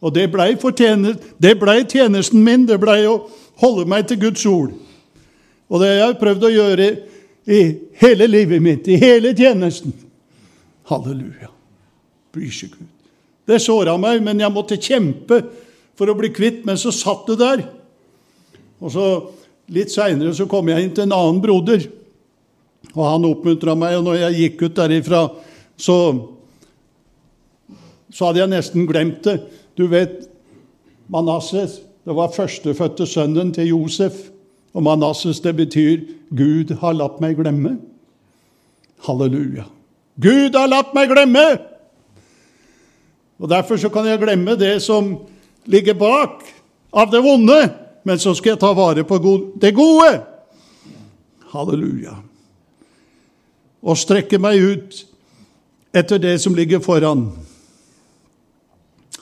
Og 0.00 0.14
det 0.14 0.30
blei 0.32 0.54
ble 0.56 1.76
tjenesten 1.84 2.44
min. 2.44 2.66
Det 2.68 2.78
blei 2.80 3.02
å 3.08 3.28
holde 3.60 3.86
meg 3.88 4.06
til 4.08 4.20
Guds 4.20 4.46
ord. 4.46 4.72
Og 5.68 5.82
det 5.82 5.90
har 5.90 6.00
jeg 6.06 6.20
prøvd 6.22 6.46
å 6.46 6.54
gjøre 6.54 6.88
i 7.50 7.60
hele 8.00 8.26
livet 8.30 8.62
mitt, 8.62 8.88
i 8.88 8.96
hele 9.00 9.34
tjenesten. 9.36 9.92
Halleluja. 10.88 11.50
Prise 12.32 12.70
Gud. 12.70 12.99
Det 13.48 13.60
såra 13.62 13.96
meg, 14.00 14.22
men 14.22 14.40
jeg 14.40 14.52
måtte 14.52 14.80
kjempe 14.80 15.42
for 15.98 16.10
å 16.10 16.16
bli 16.16 16.30
kvitt, 16.32 16.64
men 16.68 16.78
så 16.80 16.92
satt 16.94 17.28
det 17.30 17.38
der. 17.40 17.64
Og 18.80 18.92
så 18.94 19.06
Litt 19.70 19.92
seinere 19.92 20.32
så 20.34 20.48
kom 20.50 20.68
jeg 20.70 20.82
inn 20.82 20.94
til 20.96 21.06
en 21.06 21.14
annen 21.14 21.38
broder, 21.42 21.84
og 22.90 23.04
han 23.06 23.26
oppmuntra 23.28 23.76
meg. 23.78 24.00
Og 24.00 24.08
når 24.08 24.16
jeg 24.24 24.38
gikk 24.40 24.64
ut 24.66 24.80
derifra, 24.80 25.20
så, 25.78 25.96
så 28.10 28.26
hadde 28.26 28.42
jeg 28.42 28.50
nesten 28.50 28.88
glemt 28.90 29.22
det. 29.28 29.36
Du 29.78 29.86
vet, 29.92 30.24
Manasses, 31.10 31.78
det 32.06 32.16
var 32.18 32.34
førstefødte 32.34 33.06
sønnen 33.06 33.54
til 33.54 33.70
Josef. 33.70 34.26
Og 34.74 34.82
Manasses, 34.86 35.38
det 35.42 35.54
betyr 35.58 36.02
'Gud 36.34 36.74
har 36.82 36.98
latt 36.98 37.20
meg 37.22 37.38
glemme'. 37.38 37.78
Halleluja. 39.06 39.64
Gud 40.18 40.54
har 40.54 40.66
latt 40.66 40.94
meg 40.94 41.10
glemme! 41.10 41.69
Og 43.40 43.48
Derfor 43.48 43.76
så 43.76 43.88
kan 43.88 44.06
jeg 44.06 44.20
glemme 44.20 44.56
det 44.56 44.82
som 44.84 45.14
ligger 45.64 45.94
bak 45.94 46.42
av 46.92 47.10
det 47.12 47.22
vonde, 47.24 47.60
men 48.04 48.18
så 48.18 48.34
skal 48.36 48.54
jeg 48.54 48.60
ta 48.60 48.72
vare 48.76 49.04
på 49.04 49.16
det 49.60 49.72
gode. 49.74 50.10
Halleluja. 51.52 52.18
Og 53.80 53.96
strekke 53.96 54.38
meg 54.38 54.60
ut 54.60 54.98
etter 55.96 56.20
det 56.20 56.36
som 56.40 56.54
ligger 56.54 56.82
foran. 56.84 57.30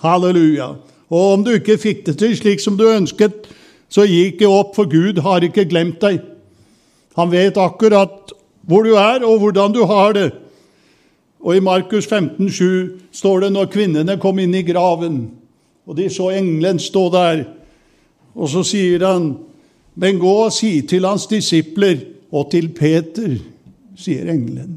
Halleluja. 0.02 0.74
Og 1.08 1.32
om 1.32 1.44
du 1.44 1.54
ikke 1.54 1.78
fikk 1.78 2.04
det 2.06 2.18
til 2.18 2.34
slik 2.36 2.60
som 2.60 2.76
du 2.76 2.88
ønsket, 2.90 3.46
så 3.88 4.04
gi 4.04 4.26
ikke 4.28 4.50
opp, 4.50 4.74
for 4.76 4.90
Gud 4.90 5.22
har 5.24 5.46
ikke 5.46 5.64
glemt 5.70 6.02
deg. 6.02 6.20
Han 7.16 7.30
vet 7.32 7.56
akkurat 7.56 8.34
hvor 8.68 8.84
du 8.84 8.98
er, 8.98 9.24
og 9.24 9.38
hvordan 9.40 9.72
du 9.72 9.84
har 9.88 10.12
det. 10.12 10.28
Og 11.40 11.56
i 11.56 11.62
Markus 11.62 12.06
15, 12.06 12.50
7 12.50 12.98
står 13.14 13.40
det 13.40 13.52
når 13.54 13.70
kvinnene 13.72 14.18
kom 14.20 14.38
inn 14.42 14.56
i 14.58 14.64
graven, 14.66 15.20
og 15.86 15.96
de 15.96 16.08
så 16.12 16.30
engelen 16.34 16.80
stå 16.82 17.04
der, 17.14 17.44
og 18.34 18.50
så 18.50 18.64
sier 18.66 19.04
han, 19.06 19.30
men 19.98 20.18
gå 20.20 20.32
og 20.44 20.52
si 20.54 20.80
til 20.86 21.06
hans 21.08 21.26
disipler 21.30 22.02
og 22.30 22.50
til 22.52 22.68
Peter, 22.74 23.38
sier 23.98 24.28
engelen. 24.30 24.76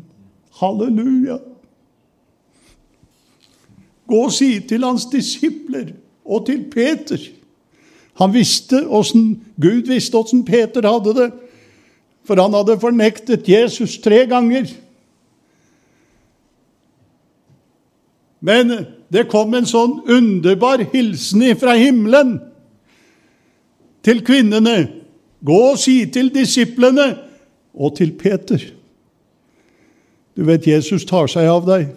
Halleluja! 0.61 1.37
Gå 4.11 4.23
og 4.27 4.33
si 4.35 4.55
til 4.67 4.83
hans 4.85 5.05
disipler 5.11 5.91
og 6.25 6.45
til 6.49 6.65
Peter. 6.71 7.21
Han 8.19 8.33
visste 8.33 8.83
hvordan, 8.85 9.35
Gud 9.61 9.87
visste 9.87 10.17
åssen 10.17 10.43
Peter 10.45 10.85
hadde 10.87 11.13
det, 11.17 11.29
for 12.27 12.37
han 12.41 12.53
hadde 12.53 12.79
fornektet 12.81 13.49
Jesus 13.49 13.97
tre 14.03 14.25
ganger. 14.29 14.69
Men 18.41 18.73
det 19.13 19.27
kom 19.29 19.53
en 19.53 19.67
sånn 19.69 19.99
underbar 20.09 20.81
hilsen 20.93 21.43
fra 21.61 21.75
himmelen 21.77 22.39
til 24.05 24.21
kvinnene. 24.25 24.77
Gå 25.45 25.57
og 25.71 25.79
si 25.81 26.03
til 26.13 26.31
disiplene 26.33 27.13
og 27.73 27.95
til 27.97 28.13
Peter. 28.17 28.61
Du 30.37 30.45
vet, 30.47 30.67
Jesus 30.67 31.05
tar 31.05 31.29
seg 31.29 31.49
av 31.49 31.67
deg. 31.67 31.89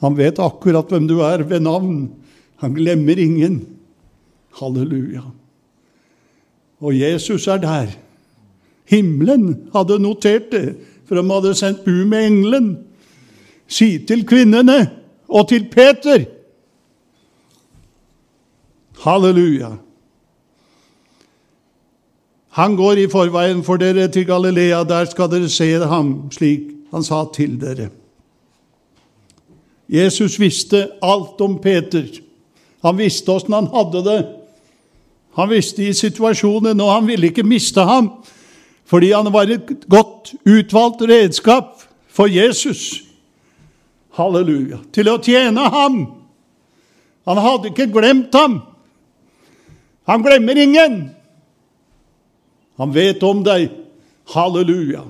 Han 0.00 0.16
vet 0.16 0.40
akkurat 0.42 0.90
hvem 0.90 1.06
du 1.10 1.20
er 1.26 1.44
ved 1.46 1.66
navn. 1.66 2.08
Han 2.64 2.74
glemmer 2.74 3.20
ingen. 3.20 3.60
Halleluja. 4.58 5.22
Og 6.80 6.96
Jesus 6.96 7.46
er 7.52 7.60
der. 7.62 7.90
Himmelen 8.90 9.68
hadde 9.74 10.00
notert 10.02 10.48
det, 10.50 10.72
for 11.06 11.20
de 11.20 11.26
hadde 11.30 11.52
sendt 11.58 11.84
bud 11.84 12.08
med 12.10 12.26
engelen. 12.26 12.70
Si 13.70 14.00
til 14.08 14.24
kvinnene 14.26 14.88
og 15.30 15.48
til 15.48 15.68
Peter 15.70 16.24
Halleluja. 19.00 19.70
Han 22.50 22.76
går 22.76 22.92
i 22.92 23.08
forveien 23.08 23.62
for 23.64 23.78
dere 23.80 24.08
til 24.08 24.26
Galilea, 24.26 24.82
der 24.84 25.04
skal 25.08 25.30
dere 25.30 25.48
se 25.48 25.70
ham 25.86 26.30
slik 26.34 26.66
han 26.90 27.04
sa 27.06 27.24
til 27.34 27.54
dere. 27.60 27.88
Jesus 29.88 30.38
visste 30.40 30.88
alt 31.02 31.40
om 31.40 31.58
Peter. 31.62 32.06
Han 32.82 32.98
visste 32.98 33.32
åssen 33.32 33.54
han 33.54 33.70
hadde 33.70 34.04
det. 34.06 34.20
Han 35.38 35.50
visste 35.50 35.86
i 35.86 35.92
situasjonen, 35.94 36.80
og 36.80 36.92
han 36.92 37.06
ville 37.06 37.30
ikke 37.30 37.46
miste 37.46 37.80
ham, 37.86 38.10
fordi 38.84 39.12
han 39.12 39.32
var 39.32 39.50
et 39.50 39.86
godt 39.88 40.34
utvalgt 40.46 41.02
redskap 41.06 41.82
for 42.08 42.26
Jesus. 42.26 43.09
Halleluja. 44.18 44.80
Til 44.94 45.10
å 45.12 45.18
tjene 45.22 45.68
ham. 45.72 46.00
Han 47.28 47.40
hadde 47.40 47.70
ikke 47.70 47.90
glemt 47.92 48.34
ham. 48.34 48.60
Han 50.10 50.24
glemmer 50.24 50.58
ingen. 50.58 51.00
Han 52.80 52.94
vet 52.94 53.22
om 53.26 53.44
deg. 53.46 53.68
Halleluja. 54.32 55.04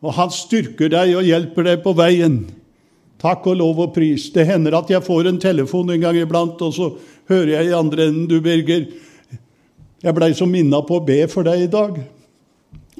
Og 0.00 0.16
han 0.16 0.32
styrker 0.32 0.90
deg 0.92 1.12
og 1.18 1.28
hjelper 1.28 1.68
deg 1.68 1.84
på 1.84 1.92
veien. 1.98 2.40
Takk 3.20 3.44
og 3.52 3.58
lov 3.60 3.82
og 3.84 3.92
pris. 3.94 4.30
Det 4.32 4.46
hender 4.48 4.78
at 4.78 4.90
jeg 4.90 5.04
får 5.04 5.28
en 5.28 5.40
telefon 5.42 5.92
en 5.92 6.00
gang 6.00 6.16
iblant, 6.16 6.60
og 6.64 6.72
så 6.72 6.88
hører 7.28 7.58
jeg 7.58 7.68
i 7.68 7.76
andre 7.76 8.08
enden 8.08 8.28
Du, 8.30 8.38
Birger, 8.40 8.86
jeg 10.00 10.16
blei 10.16 10.30
så 10.32 10.48
minna 10.48 10.80
på 10.86 10.96
å 10.96 11.04
be 11.04 11.20
for 11.28 11.44
deg 11.44 11.66
i 11.66 11.70
dag. 11.70 11.98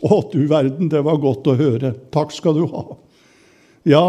Å, 0.01 0.19
du 0.33 0.45
verden, 0.49 0.91
det 0.93 1.01
var 1.05 1.17
godt 1.21 1.49
å 1.49 1.57
høre. 1.57 1.95
Takk 2.13 2.35
skal 2.37 2.59
du 2.59 2.67
ha. 2.69 2.85
Ja, 3.89 4.05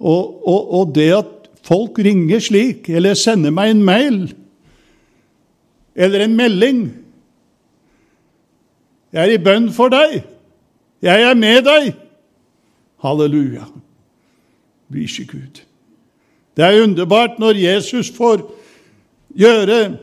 og, 0.00 0.48
og, 0.48 0.74
og 0.74 0.94
det 0.94 1.10
at 1.12 1.50
folk 1.62 1.98
ringer 1.98 2.40
slik, 2.40 2.88
eller 2.88 3.14
sender 3.14 3.52
meg 3.54 3.74
en 3.74 3.84
mail 3.84 4.20
eller 5.94 6.24
en 6.24 6.36
melding 6.36 6.96
'Jeg 9.12 9.26
er 9.26 9.32
i 9.34 9.42
bønn 9.42 9.72
for 9.74 9.90
deg. 9.90 10.22
Jeg 11.02 11.22
er 11.22 11.34
med 11.34 11.64
deg.' 11.66 11.94
Halleluja. 13.02 13.64
Vise 14.88 15.24
Gud. 15.24 15.60
Det 16.56 16.64
er 16.64 16.82
underbart 16.82 17.38
når 17.38 17.58
Jesus 17.58 18.10
får 18.10 18.44
gjøre 19.34 19.98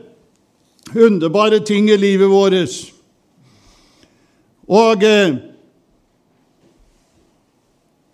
underbare 0.96 1.64
ting 1.64 1.90
i 1.90 1.96
livet 1.96 2.30
vårt. 2.30 2.92
Og, 4.68 5.02
eh, 5.02 5.36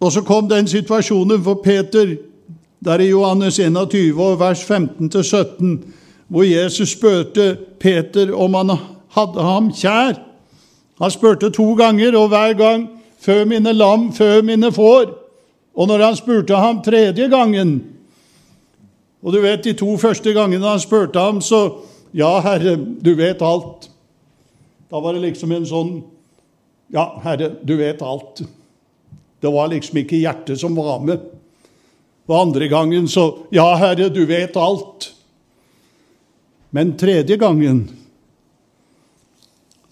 og 0.04 0.12
så 0.12 0.22
kom 0.22 0.48
den 0.48 0.68
situasjonen 0.68 1.42
for 1.44 1.62
Peter, 1.64 2.16
der 2.84 3.00
i 3.00 3.08
Johannes 3.08 3.58
21, 3.58 4.38
vers 4.38 4.64
15-17, 4.70 5.78
hvor 6.28 6.44
Jesus 6.44 6.92
spurte 6.92 7.56
Peter 7.80 8.34
om 8.36 8.54
han 8.54 8.74
hadde 9.16 9.42
ham 9.42 9.70
kjær. 9.72 10.18
Han 11.00 11.10
spurte 11.10 11.50
to 11.50 11.72
ganger, 11.78 12.16
og 12.18 12.28
hver 12.28 12.52
gang 12.58 12.88
før 13.20 13.44
mine 13.48 13.72
lam, 13.72 14.10
før 14.12 14.42
mine 14.42 14.72
får. 14.72 15.10
Og 15.74 15.88
når 15.88 16.04
han 16.04 16.16
spurte 16.16 16.56
ham 16.56 16.82
tredje 16.82 17.28
gangen 17.28 17.82
Og 19.24 19.32
du 19.32 19.40
vet, 19.40 19.64
de 19.64 19.72
to 19.72 19.96
første 19.96 20.32
gangene 20.36 20.68
han 20.68 20.80
spurte 20.80 21.18
ham, 21.18 21.40
så 21.40 21.80
Ja, 22.14 22.40
Herre, 22.40 22.76
du 22.76 23.14
vet 23.18 23.42
alt. 23.42 23.88
Da 24.90 25.00
var 25.00 25.16
det 25.16 25.22
liksom 25.22 25.52
en 25.52 25.66
sånn 25.66 25.94
Ja, 26.92 27.08
Herre, 27.24 27.48
du 27.64 27.74
vet 27.76 28.02
alt. 28.02 28.44
Det 29.44 29.50
var 29.52 29.68
liksom 29.68 29.98
ikke 30.00 30.16
hjertet 30.22 30.56
som 30.56 30.72
var 30.78 31.02
med. 31.04 31.20
Og 32.24 32.38
andre 32.38 32.68
gangen 32.72 33.08
så 33.12 33.26
Ja, 33.52 33.74
Herre, 33.76 34.08
du 34.08 34.22
vet 34.24 34.56
alt. 34.56 35.10
Men 36.72 36.94
tredje 36.96 37.36
gangen 37.36 37.82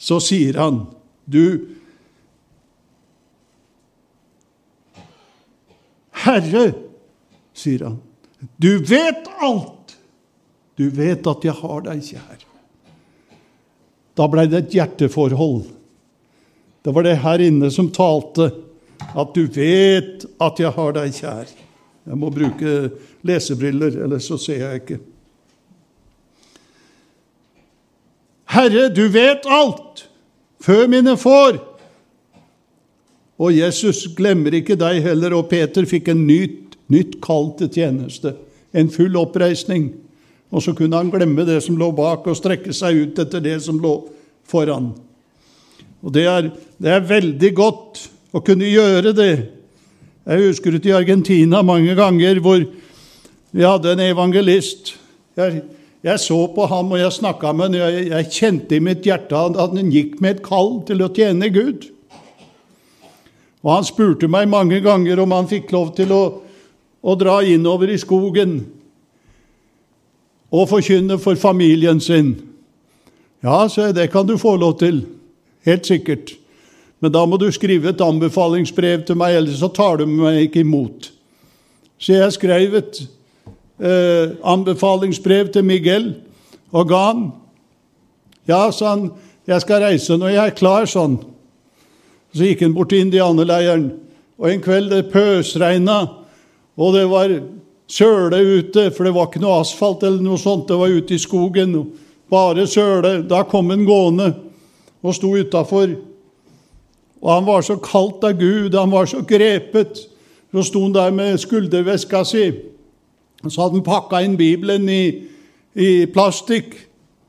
så 0.00 0.16
sier 0.24 0.56
han, 0.56 0.80
du 1.28 1.68
Herre, 6.24 6.64
sier 7.52 7.84
han, 7.90 8.00
du 8.56 8.80
vet 8.88 9.28
alt. 9.36 9.98
Du 10.80 10.88
vet 10.88 11.28
at 11.28 11.44
jeg 11.44 11.60
har 11.60 11.86
deg 11.92 12.02
kjær. 12.08 12.42
Da 14.16 14.32
blei 14.32 14.48
det 14.48 14.64
et 14.64 14.80
hjerteforhold. 14.80 15.66
Det 16.82 16.96
var 16.96 17.04
det 17.04 17.18
her 17.20 17.50
inne 17.52 17.68
som 17.70 17.92
talte, 17.92 18.48
at 19.12 19.34
du 19.34 19.46
vet 19.46 20.24
at 20.40 20.60
jeg 20.60 20.72
har 20.76 20.94
deg 20.96 21.16
kjær. 21.16 21.50
Jeg 22.02 22.18
må 22.18 22.30
bruke 22.34 22.92
lesebriller, 23.26 23.98
ellers 24.04 24.26
så 24.30 24.38
ser 24.40 24.62
jeg 24.64 24.82
ikke. 24.82 24.98
Herre, 28.52 28.88
du 28.92 29.06
vet 29.12 29.46
alt, 29.48 30.06
før 30.60 30.88
mine 30.90 31.14
får. 31.16 31.60
Og 33.42 33.54
Jesus 33.54 34.04
glemmer 34.16 34.54
ikke 34.58 34.76
deg 34.78 35.00
heller, 35.06 35.34
og 35.38 35.48
Peter 35.50 35.86
fikk 35.88 36.12
en 36.12 36.26
nytt, 36.26 36.76
nytt 36.92 37.16
kall 37.24 37.52
til 37.58 37.70
tjeneste. 37.72 38.34
En 38.76 38.90
full 38.92 39.16
oppreisning. 39.18 39.92
Og 40.52 40.64
så 40.64 40.74
kunne 40.76 40.98
han 40.98 41.10
glemme 41.12 41.46
det 41.48 41.62
som 41.64 41.78
lå 41.80 41.88
bak, 41.96 42.26
og 42.28 42.36
strekke 42.36 42.74
seg 42.76 42.98
ut 42.98 43.22
etter 43.22 43.42
det 43.44 43.56
som 43.64 43.80
lå 43.80 43.94
foran. 44.48 44.90
Og 46.02 46.12
det 46.12 46.26
er, 46.28 46.50
det 46.82 46.92
er 46.92 47.08
veldig 47.08 47.52
godt 47.56 48.02
å 48.32 48.40
kunne 48.44 48.68
gjøre 48.68 49.12
det. 49.16 49.34
Jeg 50.26 50.48
husker 50.48 50.74
ut 50.76 50.88
i 50.88 50.96
Argentina 50.96 51.62
mange 51.66 51.94
ganger 51.98 52.40
hvor 52.42 52.64
vi 53.52 53.64
hadde 53.66 53.92
en 53.92 54.04
evangelist. 54.06 54.94
Jeg 55.36 55.62
jeg 56.02 56.18
så 56.18 56.46
på 56.50 56.66
ham, 56.66 56.90
og 56.92 56.98
jeg 56.98 57.14
snakka 57.14 57.52
med 57.54 57.64
ham. 57.64 57.74
Jeg, 57.78 58.06
jeg 58.10 58.30
kjente 58.34 58.76
i 58.76 58.82
mitt 58.82 59.06
hjerte 59.06 59.38
at 59.38 59.58
han 59.60 59.90
gikk 59.90 60.18
med 60.20 60.36
et 60.36 60.44
kall 60.44 60.80
til 60.86 61.04
å 61.04 61.10
tjene 61.14 61.50
Gud. 61.54 61.86
Og 63.62 63.70
Han 63.70 63.86
spurte 63.86 64.26
meg 64.26 64.48
mange 64.50 64.80
ganger 64.82 65.20
om 65.22 65.30
han 65.30 65.46
fikk 65.46 65.70
lov 65.70 65.92
til 65.94 66.10
å, 66.10 66.22
å 66.98 67.14
dra 67.14 67.36
innover 67.46 67.92
i 67.94 67.98
skogen 68.00 68.64
og 70.52 70.66
forkynne 70.68 71.14
for 71.22 71.38
familien 71.38 72.02
sin. 72.02 72.34
Ja, 73.46 73.68
så 73.70 73.92
det 73.94 74.10
kan 74.10 74.26
du 74.26 74.34
få 74.38 74.56
lov 74.58 74.80
til. 74.82 75.04
Helt 75.62 75.86
sikkert. 75.86 76.34
Men 77.02 77.12
da 77.14 77.24
må 77.26 77.38
du 77.40 77.48
skrive 77.50 77.90
et 77.90 78.04
anbefalingsbrev 78.04 79.02
til 79.08 79.18
meg, 79.18 79.34
ellers 79.40 79.58
så 79.58 79.68
tar 79.74 79.98
du 79.98 80.06
meg 80.06 80.44
ikke 80.46 80.62
imot. 80.62 81.10
Så 81.98 82.14
jeg 82.14 82.34
skrev 82.36 82.76
et 82.78 83.00
eh, 83.82 84.34
anbefalingsbrev 84.46 85.50
til 85.54 85.66
Miguel 85.66 86.12
og 86.70 86.88
ga 86.90 87.00
han. 87.08 87.24
Ja, 88.48 88.68
sa 88.74 88.94
han, 88.94 89.08
jeg 89.46 89.64
skal 89.64 89.82
reise 89.82 90.18
når 90.18 90.34
jeg 90.36 90.42
er 90.44 90.58
klar, 90.58 90.86
sånn. 90.86 91.18
Så 92.32 92.46
gikk 92.46 92.62
han 92.64 92.76
bort 92.76 92.92
til 92.92 93.02
indianerleiren, 93.04 93.90
og 94.38 94.48
en 94.48 94.62
kveld 94.62 94.94
det 94.94 95.10
pøsregna, 95.12 95.98
og 96.78 96.94
det 96.96 97.04
var 97.10 97.34
søle 97.92 98.38
ute, 98.40 98.88
for 98.94 99.06
det 99.06 99.12
var 99.14 99.28
ikke 99.28 99.42
noe 99.42 99.58
asfalt 99.60 100.06
eller 100.06 100.22
noe 100.24 100.40
sånt, 100.40 100.68
det 100.70 100.78
var 100.80 100.94
ute 100.94 101.18
i 101.18 101.20
skogen. 101.20 101.74
Bare 102.32 102.64
søle. 102.70 103.18
Da 103.28 103.42
kom 103.44 103.68
han 103.74 103.84
gående 103.84 104.30
og 105.02 105.14
sto 105.18 105.34
utafor. 105.36 105.92
Og 107.22 107.30
han 107.30 107.46
var 107.46 107.62
så 107.62 107.78
kalt 107.82 108.24
av 108.26 108.38
Gud, 108.40 108.74
han 108.74 108.90
var 108.90 109.06
så 109.06 109.22
grepet. 109.26 110.06
Så 110.52 110.66
sto 110.68 110.82
han 110.82 110.94
der 110.94 111.12
med 111.14 111.38
skulderveska 111.40 112.24
si. 112.28 112.48
Og 113.42 113.52
Så 113.52 113.62
hadde 113.62 113.78
han 113.78 113.86
pakka 113.86 114.20
inn 114.22 114.36
Bibelen 114.36 114.88
i, 114.88 115.04
i, 115.74 116.06
plastikk, 116.06 116.74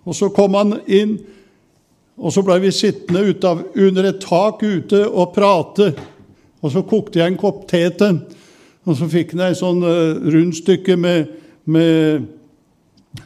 og 0.06 0.16
så 0.16 0.30
kom 0.34 0.58
han 0.58 0.80
inn. 0.88 1.18
Og 2.18 2.34
så 2.34 2.44
ble 2.46 2.60
vi 2.62 2.72
sittende 2.72 3.24
utav, 3.30 3.64
under 3.76 4.10
et 4.10 4.22
tak 4.22 4.62
ute 4.64 5.06
og 5.08 5.34
prate. 5.34 5.94
Og 6.62 6.72
så 6.72 6.84
kokte 6.86 7.20
jeg 7.20 7.34
en 7.34 7.40
kopp 7.40 7.68
te 7.70 7.88
til 7.98 8.20
og 8.84 8.98
så 9.00 9.08
fikk 9.08 9.34
han 9.36 9.46
ei 9.48 9.56
sånn 9.56 9.84
uh, 9.86 10.20
rundstykke 10.34 10.98
med, 11.00 11.30
med 11.72 12.26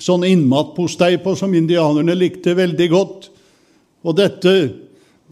sånn 0.04 0.26
innmatpostei 0.28 1.16
på 1.24 1.34
som 1.40 1.56
indianerne 1.58 2.14
likte 2.18 2.54
veldig 2.58 2.90
godt. 2.92 3.30
Og 4.06 4.18
dette, 4.20 4.54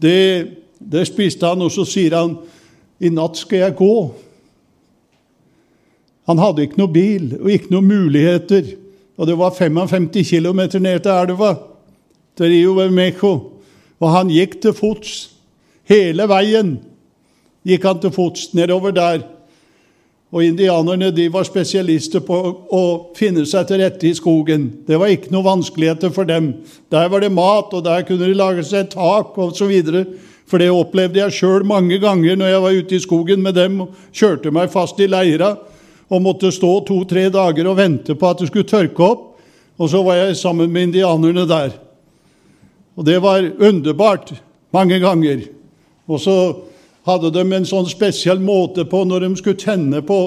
det, 0.02 0.16
det 0.78 1.06
spiste 1.08 1.46
han, 1.46 1.62
og 1.62 1.72
så 1.72 1.86
sier 1.88 2.16
han 2.16 2.36
i 3.00 3.10
natt 3.12 3.38
skal 3.40 3.66
jeg 3.66 3.76
gå. 3.78 3.94
Han 6.26 6.40
hadde 6.42 6.66
ikke 6.66 6.80
noe 6.80 6.92
bil 6.92 7.30
og 7.38 7.50
ikke 7.52 7.72
noen 7.74 7.90
muligheter. 7.90 8.74
Og 9.16 9.28
det 9.28 9.36
var 9.38 9.54
55 9.56 10.10
km 10.28 10.60
ned 10.82 11.04
til 11.04 11.12
elva, 11.12 11.54
til 12.36 12.52
Rio 12.52 12.74
Bermejo. 12.76 13.32
Og 14.00 14.12
han 14.12 14.32
gikk 14.32 14.58
til 14.60 14.74
fots. 14.76 15.14
Hele 15.88 16.26
veien 16.28 16.76
gikk 17.66 17.86
han 17.86 18.02
til 18.02 18.12
fots 18.12 18.50
nedover 18.58 18.92
der. 18.92 19.24
Og 20.34 20.42
indianerne 20.44 21.12
de 21.14 21.28
var 21.32 21.46
spesialister 21.46 22.20
på 22.26 22.36
å 22.74 22.82
finne 23.16 23.46
seg 23.46 23.68
til 23.68 23.80
rette 23.80 24.08
i 24.08 24.16
skogen. 24.18 24.66
Det 24.84 24.98
var 24.98 25.12
ikke 25.14 25.30
noe 25.32 25.46
vanskeligheter 25.46 26.10
for 26.12 26.28
dem. 26.28 26.50
Der 26.92 27.06
var 27.08 27.22
det 27.22 27.30
mat, 27.32 27.70
og 27.72 27.84
der 27.86 28.02
kunne 28.04 28.26
de 28.26 28.36
lage 28.36 28.66
seg 28.66 28.90
tak 28.92 29.38
osv. 29.38 29.72
For 30.46 30.62
det 30.62 30.70
opplevde 30.70 31.20
jeg 31.20 31.34
sjøl 31.34 31.64
mange 31.66 31.98
ganger 32.02 32.38
når 32.38 32.52
jeg 32.52 32.62
var 32.62 32.76
ute 32.80 32.96
i 32.96 33.02
skogen 33.02 33.42
med 33.42 33.56
dem 33.58 33.80
og 33.82 33.96
kjørte 34.14 34.52
meg 34.54 34.70
fast 34.70 35.00
i 35.02 35.08
leira 35.10 35.56
og 36.06 36.22
måtte 36.22 36.52
stå 36.54 36.70
to-tre 36.86 37.26
dager 37.34 37.66
og 37.66 37.80
vente 37.80 38.14
på 38.14 38.30
at 38.30 38.42
det 38.42 38.50
skulle 38.50 38.68
tørke 38.68 39.02
opp. 39.02 39.24
Og 39.76 39.90
så 39.92 40.00
var 40.06 40.20
jeg 40.20 40.38
sammen 40.38 40.70
med 40.72 40.88
indianerne 40.88 41.44
der. 41.48 41.74
Og 42.96 43.04
det 43.04 43.18
var 43.22 43.44
underbart 43.58 44.32
mange 44.72 45.00
ganger. 45.02 45.42
Og 46.08 46.20
så 46.22 46.36
hadde 47.06 47.32
de 47.34 47.42
en 47.44 47.68
sånn 47.68 47.88
spesiell 47.90 48.40
måte 48.42 48.86
på 48.88 49.02
når 49.04 49.26
de 49.26 49.32
skulle 49.38 49.60
tenne 49.60 50.00
på 50.06 50.20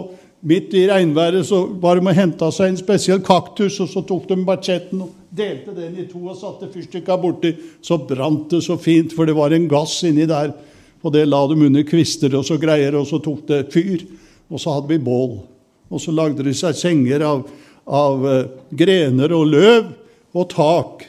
midt 0.48 0.76
i 0.78 0.86
regnværet, 0.88 1.48
så 1.48 1.66
var 1.82 2.00
de 2.00 2.08
og 2.08 2.16
henta 2.16 2.52
seg 2.56 2.72
en 2.72 2.80
spesiell 2.80 3.20
kaktus, 3.26 3.80
og 3.84 3.90
så 3.92 4.04
tok 4.08 4.30
de 4.30 4.38
bachetten 4.48 5.02
og 5.04 5.16
delte 5.30 5.76
den 5.76 5.98
i 6.02 6.08
to 6.10 6.22
og 6.32 6.38
satte 6.40 6.70
fyrstikka 6.74 7.18
borti. 7.22 7.54
Så 7.86 8.00
brant 8.10 8.50
det 8.52 8.64
så 8.66 8.78
fint, 8.82 9.14
for 9.16 9.30
det 9.30 9.38
var 9.38 9.54
en 9.54 9.70
gass 9.70 10.00
inni 10.08 10.28
der. 10.30 10.54
Og 11.04 11.14
det 11.16 11.28
la 11.30 11.42
dem 11.48 11.64
under 11.70 11.86
kvister 11.88 12.34
og 12.36 12.46
så 12.48 12.58
greier, 12.60 12.98
og 13.00 13.08
så 13.08 13.22
tok 13.24 13.46
det 13.48 13.62
fyr. 13.74 14.04
Og 14.50 14.62
så 14.62 14.76
hadde 14.76 14.92
vi 14.92 15.02
bål. 15.04 15.40
Og 15.90 16.02
så 16.02 16.14
lagde 16.14 16.46
de 16.46 16.54
seg 16.58 16.78
senger 16.78 17.24
av, 17.26 17.46
av 17.86 18.26
uh, 18.26 18.42
grener 18.76 19.34
og 19.34 19.48
løv 19.50 19.94
og 20.38 20.50
tak 20.52 21.08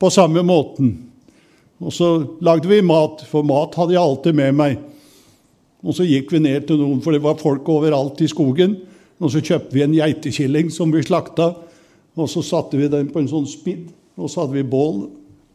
på 0.00 0.10
samme 0.12 0.44
måten. 0.46 0.94
Og 1.84 1.92
så 1.92 2.08
lagde 2.44 2.70
vi 2.70 2.80
mat, 2.84 3.24
for 3.28 3.44
mat 3.46 3.76
hadde 3.76 3.96
jeg 3.96 4.02
alltid 4.02 4.36
med 4.38 4.56
meg. 4.56 4.78
Og 5.84 5.96
så 5.96 6.06
gikk 6.08 6.32
vi 6.32 6.40
ned 6.44 6.64
til 6.68 6.80
noen, 6.80 7.02
for 7.04 7.12
det 7.12 7.24
var 7.24 7.40
folk 7.40 7.68
overalt 7.68 8.22
i 8.24 8.30
skogen. 8.30 8.78
Og 9.20 9.32
så 9.32 9.42
kjøpte 9.44 9.76
vi 9.76 9.84
en 9.84 9.96
geitekilling 9.96 10.70
som 10.72 10.92
vi 10.92 11.02
slakta, 11.04 11.52
og 12.14 12.30
så 12.30 12.42
satte 12.46 12.78
vi 12.78 12.88
den 12.90 13.10
på 13.10 13.22
en 13.22 13.30
sånn 13.30 13.46
spidd. 13.48 13.88
Og 14.14 14.30
så 14.30 14.44
hadde 14.44 14.58
vi 14.60 14.66
bål, 14.70 15.06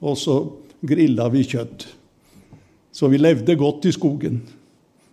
og 0.03 0.17
så 0.19 0.41
grilla 0.83 1.29
vi 1.31 1.45
kjøtt. 1.47 1.85
Så 2.91 3.07
vi 3.07 3.19
levde 3.21 3.55
godt 3.59 3.87
i 3.87 3.93
skogen. 3.95 4.41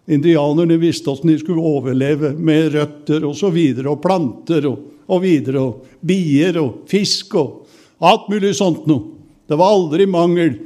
Indianerne 0.07 0.79
visste 0.79 1.11
åssen 1.11 1.31
de 1.31 1.39
skulle 1.39 1.63
overleve 1.63 2.33
med 2.35 2.75
røtter 2.75 3.25
og 3.27 3.35
så 3.39 3.51
videre, 3.55 3.91
og 3.93 4.03
planter 4.03 4.67
og, 4.71 4.83
og 5.11 5.23
videre, 5.23 5.63
og 5.63 5.97
bier 6.07 6.59
og 6.63 6.85
fisk 6.91 7.35
og 7.39 7.65
alt 8.07 8.29
mulig 8.31 8.55
sånt 8.59 8.87
noe. 8.91 9.15
Det 9.47 9.59
var 9.59 9.75
aldri 9.75 10.07
mangel. 10.11 10.57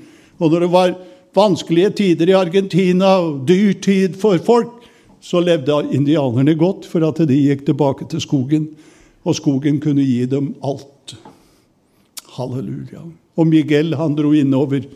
Og 0.40 0.52
når 0.52 0.64
det 0.64 0.70
var 0.72 0.94
vanskelige 1.36 1.90
tider 2.00 2.32
i 2.32 2.36
Argentina 2.36 3.18
og 3.20 3.42
dyr 3.48 3.76
tid 3.82 4.16
for 4.20 4.40
folk, 4.44 4.76
så 5.20 5.42
levde 5.44 5.82
indianerne 5.92 6.54
godt 6.56 6.88
for 6.88 7.04
at 7.04 7.20
de 7.28 7.36
gikk 7.36 7.66
tilbake 7.66 8.08
til 8.08 8.22
skogen, 8.24 8.70
og 9.24 9.36
skogen 9.36 9.80
kunne 9.82 10.04
gi 10.04 10.24
dem 10.26 10.54
alt. 10.64 11.16
Halleluja. 12.36 13.04
Og 13.36 13.46
Miguel 13.46 13.94
han 13.98 14.16
dro 14.16 14.32
innover 14.36 14.86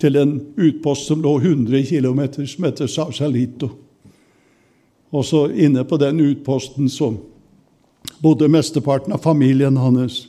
til 0.00 0.18
en 0.20 0.36
utpost 0.60 1.08
som 1.08 1.22
lå 1.24 1.38
100 1.40 1.86
km, 1.88 2.22
som 2.46 2.68
heter 2.68 2.90
Sausalito. 2.90 3.70
Og 5.10 5.24
så 5.24 5.46
inne 5.54 5.84
på 5.84 5.96
den 5.96 6.20
utposten 6.20 6.90
så 6.92 7.14
bodde 8.22 8.48
mesteparten 8.52 9.14
av 9.14 9.22
familien 9.24 9.78
hans. 9.80 10.26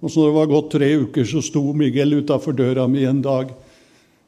Og 0.00 0.10
så 0.10 0.20
når 0.20 0.28
det 0.28 0.38
var 0.38 0.50
gått 0.52 0.72
tre 0.74 0.88
uker, 1.00 1.24
så 1.26 1.42
sto 1.42 1.62
Miguel 1.74 2.20
utafor 2.20 2.54
døra 2.54 2.86
mi 2.90 3.02
en 3.08 3.22
dag 3.22 3.50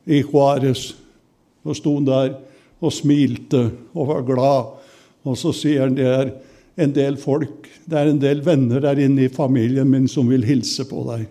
i 0.06 0.22
Juárez. 0.22 0.94
Og 1.62 1.76
sto 1.76 1.94
han 1.98 2.08
der 2.08 2.32
og 2.80 2.94
smilte 2.94 3.68
og 3.94 4.08
var 4.08 4.24
glad. 4.26 4.70
Og 5.28 5.36
så 5.38 5.52
sier 5.54 5.84
han 5.84 5.98
det 5.98 6.08
er 6.08 6.32
en 6.76 6.92
del 6.94 7.16
folk, 7.20 7.68
det 7.84 7.98
er 7.98 8.10
en 8.10 8.20
del 8.22 8.40
venner 8.46 8.82
der 8.84 9.00
inne 9.02 9.26
i 9.26 9.32
familien 9.32 9.88
min 9.90 10.08
som 10.08 10.28
vil 10.30 10.44
hilse 10.46 10.86
på 10.88 11.02
deg. 11.08 11.26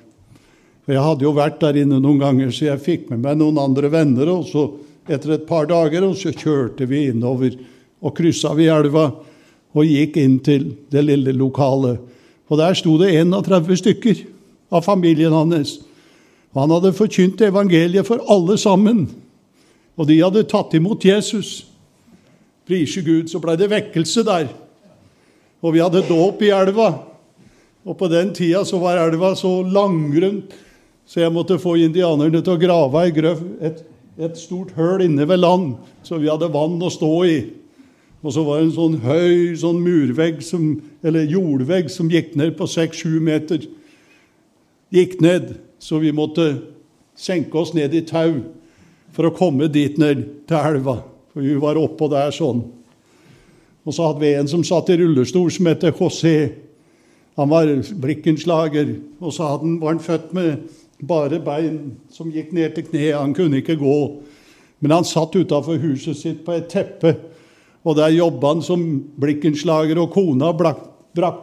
For 0.84 0.95
Jeg 0.95 1.06
hadde 1.06 1.25
jo 1.25 1.32
vært 1.38 1.60
der 1.62 1.78
inne 1.84 1.99
noen 2.02 2.19
ganger, 2.21 2.52
så 2.52 2.71
jeg 2.71 2.84
fikk 2.84 3.10
med 3.12 3.23
meg 3.23 3.39
noen 3.39 3.60
andre 3.62 3.91
venner. 3.93 4.30
og 4.34 4.47
så 4.49 4.67
Etter 5.10 5.32
et 5.34 5.47
par 5.49 5.65
dager 5.65 6.04
og 6.06 6.15
så 6.19 6.30
kjørte 6.30 6.86
vi 6.86 7.08
innover 7.10 7.56
og 8.02 8.13
kryssa 8.13 8.52
vi 8.54 8.67
elva 8.69 9.08
og 9.10 9.86
gikk 9.86 10.19
inn 10.21 10.36
til 10.45 10.67
det 10.91 11.02
lille 11.02 11.34
lokalet. 11.34 11.97
Og 12.49 12.58
der 12.58 12.78
sto 12.78 12.93
det 13.02 13.15
31 13.17 13.80
stykker 13.82 14.21
av 14.69 14.86
familien 14.86 15.34
hans. 15.34 15.80
Og 16.54 16.62
han 16.62 16.73
hadde 16.73 16.93
forkynt 16.97 17.41
evangeliet 17.45 18.06
for 18.06 18.21
alle 18.30 18.58
sammen. 18.58 19.08
Og 19.97 20.08
de 20.10 20.21
hadde 20.21 20.47
tatt 20.49 20.73
imot 20.78 21.06
Jesus. 21.06 21.67
Prise 22.69 23.02
Gud, 23.06 23.30
så 23.30 23.41
ble 23.41 23.58
det 23.58 23.69
vekkelse 23.69 24.25
der. 24.25 24.49
Og 25.60 25.76
vi 25.76 25.84
hadde 25.84 26.06
dåp 26.08 26.41
i 26.45 26.52
elva. 26.56 26.89
Og 27.88 27.98
på 28.00 28.10
den 28.12 28.34
tida 28.36 28.63
så 28.67 28.80
var 28.82 29.00
elva 29.02 29.34
så 29.39 29.60
langgrunn, 29.63 30.43
så 31.10 31.24
jeg 31.24 31.34
måtte 31.34 31.58
få 31.62 31.74
indianerne 31.82 32.41
til 32.45 32.54
å 32.54 32.62
grave 32.62 33.08
et, 33.65 33.80
et 34.19 34.36
stort 34.38 34.76
høl 34.78 35.02
inne 35.08 35.26
ved 35.26 35.41
land, 35.41 35.72
så 36.06 36.19
vi 36.22 36.30
hadde 36.30 36.52
vann 36.54 36.78
å 36.86 36.91
stå 36.93 37.13
i. 37.26 37.38
Og 38.19 38.36
så 38.36 38.43
var 38.43 38.60
det 38.60 38.67
en 38.67 38.76
sånn 38.76 38.98
høy 39.02 39.56
sånn 39.58 39.80
murvegg, 39.82 40.41
som, 40.43 40.74
eller 41.02 41.30
jordvegg, 41.32 41.88
som 41.91 42.12
gikk 42.12 42.36
ned 42.39 42.58
på 42.60 42.67
seks-sju 42.67 43.19
meter. 43.24 43.63
Gikk 44.93 45.19
ned. 45.24 45.56
Så 45.80 46.02
vi 46.04 46.12
måtte 46.12 46.50
senke 47.15 47.56
oss 47.62 47.72
ned 47.72 47.95
i 47.95 48.04
tau 48.04 48.41
for 49.15 49.30
å 49.30 49.36
komme 49.36 49.69
dit 49.72 49.95
ned 50.02 50.26
til 50.50 50.60
elva. 50.60 51.00
For 51.32 51.45
vi 51.45 51.56
var 51.62 51.80
oppå 51.80 52.10
der 52.12 52.36
sånn. 52.36 52.65
Og 53.88 53.96
så 53.96 54.10
hadde 54.10 54.24
vi 54.24 54.34
en 54.36 54.50
som 54.52 54.63
satt 54.65 54.92
i 54.92 54.98
rullestol, 55.00 55.52
som 55.52 55.70
het 55.70 55.86
José. 55.88 56.36
Han 57.39 57.50
var 57.50 57.72
blikkenslager. 58.02 58.96
Og 59.22 59.34
så 59.34 59.56
han, 59.56 59.80
var 59.80 59.96
han 59.96 60.04
født 60.04 60.34
med 60.36 60.58
bare 61.08 61.39
bein 61.39 61.96
som 62.12 62.32
gikk 62.32 62.52
ned 62.56 62.76
til 62.76 62.89
kneet. 62.89 63.18
Han 63.18 63.34
kunne 63.34 63.62
ikke 63.62 63.80
gå. 63.80 64.00
Men 64.80 64.92
han 64.92 65.08
satt 65.08 65.36
utafor 65.36 65.80
huset 65.80 66.18
sitt 66.18 66.46
på 66.46 66.56
et 66.56 66.70
teppe, 66.72 67.15
og 67.84 67.98
der 67.98 68.13
jobba 68.15 68.54
han 68.54 68.63
som 68.63 68.84
blikkenslager, 69.20 70.00
og 70.00 70.13
kona 70.13 70.54
brakte 70.56 70.89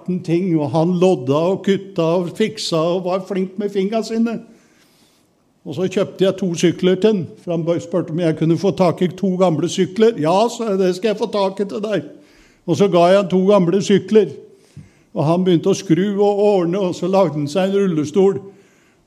han 0.07 0.21
ting, 0.25 0.55
og 0.57 0.71
han 0.73 0.95
lodda 1.01 1.41
og 1.53 1.65
kutta 1.67 2.07
og 2.21 2.31
fiksa 2.37 2.81
og 2.95 3.09
var 3.09 3.25
flink 3.29 3.59
med 3.61 3.73
fingra 3.73 4.03
sine. 4.07 4.39
Og 5.67 5.75
så 5.75 5.89
kjøpte 5.91 6.25
jeg 6.25 6.39
to 6.39 6.53
sykler 6.55 7.01
til 7.03 7.11
han, 7.13 7.25
for 7.43 7.57
han 7.57 7.81
spurte 7.83 8.15
om 8.15 8.23
jeg 8.23 8.39
kunne 8.39 8.59
få 8.61 8.71
tak 8.79 9.03
i 9.03 9.11
to 9.11 9.35
gamle 9.41 9.69
sykler. 9.69 10.15
Ja, 10.23 10.37
så 10.49 10.77
det 10.79 10.95
skal 10.97 11.13
jeg 11.13 11.21
få 11.21 11.29
tak 11.33 11.61
i 11.61 11.69
til 11.69 11.83
deg. 11.83 12.07
Og 12.67 12.77
så 12.79 12.89
ga 12.91 13.07
jeg 13.11 13.23
han 13.23 13.31
to 13.31 13.41
gamle 13.47 13.81
sykler. 13.85 14.35
Og 15.17 15.25
han 15.25 15.47
begynte 15.47 15.73
å 15.73 15.79
skru 15.79 16.19
og 16.19 16.43
ordne, 16.43 16.83
og 16.91 16.95
så 16.99 17.09
lagde 17.09 17.39
han 17.39 17.49
seg 17.49 17.71
en 17.71 17.79
rullestol. 17.81 18.41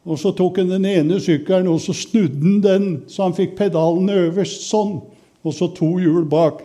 Og 0.10 0.18
så 0.18 0.32
tok 0.34 0.62
han 0.62 0.72
den 0.72 0.88
ene 0.90 1.20
sykkelen 1.22 1.68
og 1.70 1.82
så 1.84 1.94
snudde 1.94 2.40
han 2.40 2.62
den 2.64 2.86
så 3.12 3.28
han 3.28 3.36
fikk 3.38 3.58
pedalene 3.60 4.16
øverst 4.30 4.64
sånn, 4.70 5.02
og 5.44 5.54
så 5.54 5.68
to 5.76 5.92
hjul 6.02 6.24
bak 6.30 6.64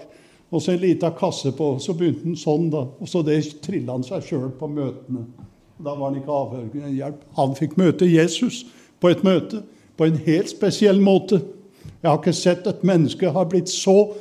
og 0.54 0.62
så 0.62 0.72
en 0.72 0.85
lita 0.85 1.11
kasse 1.11 1.50
på. 1.52 1.72
Så 1.83 1.96
begynte 1.98 2.28
han 2.28 2.37
sånn, 2.38 2.68
da. 2.70 2.85
Og 3.02 3.11
så 3.11 3.24
det 3.26 3.40
trilla 3.64 3.96
han 3.96 4.07
seg 4.07 4.22
sjøl 4.22 4.52
på 4.54 4.68
møtene. 4.70 5.24
Da 5.83 5.96
var 5.96 6.12
han 6.12 6.20
ikke 6.20 6.30
avhørende 6.30 6.87
av 6.87 6.94
hjelp. 6.94 7.24
Han 7.40 7.57
fikk 7.59 7.74
møte 7.80 8.07
Jesus 8.07 8.62
på 9.02 9.11
et 9.11 9.24
møte 9.26 9.64
på 9.98 10.07
en 10.07 10.20
helt 10.26 10.52
spesiell 10.52 11.02
måte. 11.02 11.40
Jeg 11.98 12.07
har 12.07 12.20
ikke 12.20 12.37
sett 12.37 12.68
et 12.70 12.87
menneske 12.87 13.33
har 13.35 13.50
blitt 13.50 13.72
så 13.72 14.14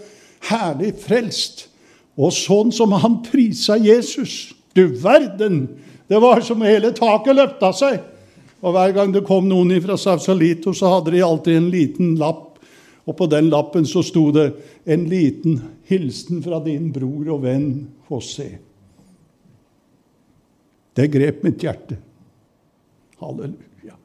herlig 0.50 0.96
frelst. 1.04 1.68
Og 2.18 2.34
sånn 2.36 2.72
som 2.76 2.94
han 2.94 3.22
prisa 3.26 3.78
Jesus. 3.82 4.54
Du 4.74 4.88
verden! 5.02 5.68
Det 6.08 6.20
var 6.22 6.44
som 6.46 6.62
hele 6.62 6.92
taket 6.94 7.38
løfta 7.38 7.72
seg. 7.74 8.02
Og 8.64 8.76
hver 8.76 8.92
gang 8.96 9.14
det 9.14 9.24
kom 9.28 9.48
noen 9.50 9.72
fra 9.82 9.98
Sausalito, 9.98 10.74
så 10.76 10.92
hadde 10.98 11.16
de 11.16 11.24
alltid 11.26 11.58
en 11.58 11.72
liten 11.74 12.16
lapp 12.20 12.54
og 13.04 13.18
på 13.20 13.28
den 13.28 13.50
lappen 13.52 13.86
så 13.86 14.04
sto 14.04 14.32
det 14.32 14.54
'En 14.86 15.10
liten 15.10 15.62
hilsen 15.84 16.44
fra 16.44 16.60
din 16.60 16.92
bror 16.92 17.30
og 17.30 17.42
venn 17.42 17.88
José'. 18.10 18.58
Det 20.96 21.12
grep 21.12 21.44
mitt 21.44 21.58
hjerte. 21.58 21.98
Halleluja. 23.20 23.96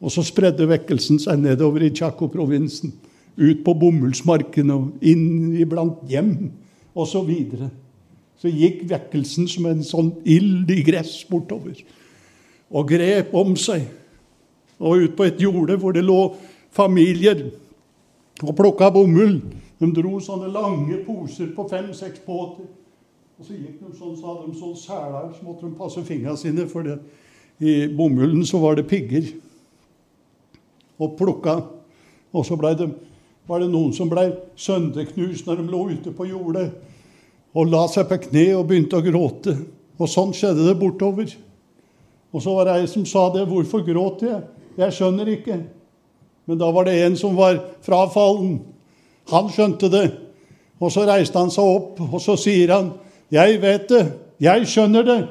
Og 0.00 0.10
så 0.10 0.22
spredde 0.22 0.68
vekkelsen 0.68 1.18
seg 1.18 1.38
nedover 1.38 1.82
i 1.82 1.90
Chaco-provinsen, 1.90 2.92
ut 3.36 3.64
på 3.64 3.74
bomullsmarkene 3.74 4.74
og 4.74 4.92
inn 5.02 5.56
iblant 5.56 5.98
hjem 6.08 6.52
osv. 6.96 7.12
Så, 7.12 7.22
videre. 7.28 7.70
så 8.40 8.48
gikk 8.48 8.86
vekkelsen 8.88 9.48
som 9.52 9.68
en 9.68 9.84
sånn 9.84 10.14
ild 10.24 10.70
i 10.72 10.80
gress 10.86 11.18
bortover 11.28 11.82
og 12.70 12.88
grep 12.88 13.34
om 13.36 13.54
seg. 13.60 13.84
Og 14.80 15.04
ut 15.04 15.14
på 15.16 15.26
et 15.28 15.40
jorde 15.40 15.76
hvor 15.80 15.94
det 15.96 16.04
lå 16.04 16.34
familier 16.74 17.46
og 18.42 18.56
plukka 18.56 18.90
bomull. 18.92 19.38
De 19.80 19.88
dro 19.92 20.18
sånne 20.20 20.50
lange 20.52 20.98
poser 21.04 21.52
på 21.56 21.66
fem-seks 21.68 22.24
båter. 22.26 22.66
Og 23.36 23.44
så 23.44 23.52
gikk 23.52 23.80
de 23.82 23.92
sånn, 23.92 24.14
så 24.16 24.38
de 24.40 24.52
sånn 24.56 24.76
seler, 24.80 25.32
så 25.36 25.44
måtte 25.44 25.66
de 25.66 25.76
passe 25.76 26.00
fingrene 26.08 26.40
sine, 26.40 26.64
for 26.68 26.86
det. 26.86 26.96
i 27.60 27.86
bomullen 27.88 28.44
så 28.44 28.58
var 28.60 28.76
det 28.76 28.88
pigger. 28.88 29.28
Og 30.98 31.16
plukka. 31.18 31.60
Og 32.32 32.44
så 32.44 32.56
ble 32.56 32.72
det, 32.76 32.88
var 33.46 33.62
det 33.62 33.70
noen 33.70 33.92
som 33.94 34.10
ble 34.10 34.28
sønderknust 34.58 35.46
når 35.46 35.60
de 35.60 35.70
lå 35.70 35.82
ute 35.94 36.12
på 36.12 36.28
jordet. 36.30 36.70
og 37.56 37.70
la 37.72 37.86
seg 37.88 38.04
på 38.10 38.18
kne 38.20 38.50
og 38.52 38.66
begynte 38.68 38.98
å 38.98 39.04
gråte. 39.04 39.54
Og 39.96 40.10
sånn 40.12 40.34
skjedde 40.36 40.66
det 40.66 40.74
bortover. 40.76 41.30
Og 42.36 42.42
så 42.44 42.52
var 42.52 42.68
det 42.68 42.74
ei 42.76 42.86
som 42.86 43.06
sa 43.06 43.30
det. 43.32 43.46
'Hvorfor 43.48 43.80
gråter 43.80 44.26
jeg?' 44.26 44.42
'Jeg 44.76 44.92
skjønner 44.92 45.26
ikke.' 45.26 45.64
Men 46.46 46.58
da 46.58 46.70
var 46.70 46.84
det 46.84 47.00
en 47.00 47.16
som 47.16 47.36
var 47.36 47.64
frafallen. 47.80 48.60
Han 49.30 49.48
skjønte 49.48 49.88
det. 49.90 50.12
Og 50.80 50.92
så 50.92 51.06
reiste 51.06 51.38
han 51.38 51.50
seg 51.50 51.64
opp, 51.64 52.00
og 52.00 52.20
så 52.20 52.36
sier 52.36 52.74
han, 52.74 52.92
'Jeg 53.32 53.62
vet 53.62 53.88
det. 53.88 54.12
Jeg 54.40 54.66
skjønner 54.66 55.02
det. 55.02 55.28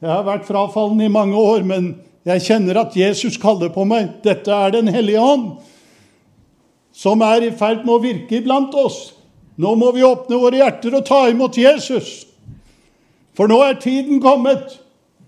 Jeg 0.00 0.10
har 0.10 0.22
vært 0.22 0.46
frafallen 0.46 1.00
i 1.00 1.08
mange 1.08 1.36
år, 1.36 1.64
men 1.64 1.96
jeg 2.26 2.40
kjenner 2.40 2.76
at 2.76 2.96
Jesus 2.96 3.36
kaller 3.36 3.68
på 3.68 3.84
meg. 3.84 4.22
Dette 4.22 4.52
er 4.52 4.70
Den 4.70 4.88
hellige 4.88 5.20
ånd, 5.20 5.58
som 6.96 7.20
er 7.24 7.44
i 7.44 7.52
ferd 7.52 7.84
med 7.84 7.94
å 7.96 8.02
virke 8.02 8.38
iblant 8.38 8.74
oss. 8.78 9.10
Nå 9.60 9.74
må 9.76 9.90
vi 9.96 10.04
åpne 10.04 10.38
våre 10.40 10.60
hjerter 10.62 10.96
og 10.96 11.04
ta 11.08 11.26
imot 11.28 11.58
Jesus. 11.60 12.24
For 13.36 13.48
nå 13.48 13.60
er 13.64 13.80
tiden 13.80 14.20
kommet. 14.24 14.78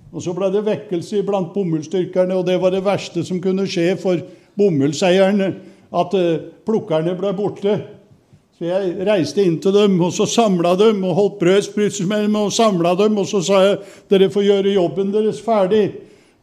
Og 0.09 0.25
så 0.25 0.33
ble 0.33 0.49
det 0.53 0.65
vekkelse 0.65 1.21
blant 1.27 1.53
bomullsdyrkerne, 1.53 2.39
og 2.39 2.47
det 2.49 2.57
var 2.63 2.73
det 2.73 2.81
verste 2.87 3.21
som 3.27 3.43
kunne 3.45 3.67
skje 3.69 3.91
for 4.01 4.23
bomullseierne, 4.57 5.51
at 5.93 6.15
eh, 6.17 6.47
plukkerne 6.65 7.13
ble 7.19 7.35
borte. 7.37 7.75
Så 8.57 8.67
jeg 8.67 9.05
reiste 9.07 9.45
inn 9.45 9.59
til 9.63 9.77
dem, 9.77 9.99
og 10.01 10.15
så 10.17 10.25
samla 10.27 10.73
dem, 10.81 11.05
og 11.05 11.15
holdt 11.19 11.37
brødsprutser 11.43 12.09
med 12.09 12.25
dem, 12.25 12.39
og 12.41 12.55
samla 12.57 12.95
dem, 12.99 13.21
og 13.21 13.29
så 13.29 13.43
sa 13.45 13.61
jeg 13.67 13.77
dere 14.11 14.31
får 14.33 14.49
gjøre 14.49 14.73
jobben 14.79 15.13
deres 15.13 15.43
ferdig. 15.45 15.85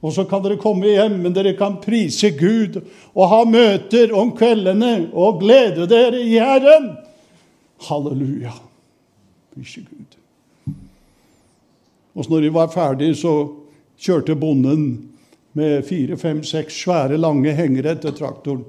Og 0.04 0.14
så 0.14 0.26
kan 0.30 0.44
dere 0.44 0.60
komme 0.62 0.92
hjem, 0.92 1.18
men 1.24 1.34
dere 1.34 1.56
kan 1.58 1.80
prise 1.82 2.34
Gud 2.38 2.82
og 3.16 3.30
ha 3.32 3.42
møter 3.48 4.14
om 4.16 4.34
kveldene 4.38 5.10
og 5.14 5.40
glede 5.42 5.88
dere 5.90 6.22
i 6.22 6.36
Herren. 6.36 6.92
Halleluja. 7.88 8.54
Prise 9.56 9.82
Gud. 9.86 10.20
Og 12.16 12.30
når 12.32 12.46
de 12.46 12.54
var 12.54 12.72
ferdige, 12.72 13.16
så 13.16 13.34
kjørte 14.00 14.36
bonden 14.40 14.86
med 15.56 15.84
fire, 15.88 16.18
fem, 16.18 16.44
seks 16.44 16.78
svære, 16.84 17.18
lange 17.20 17.52
hengere 17.56 17.96
etter 17.96 18.16
traktoren 18.16 18.64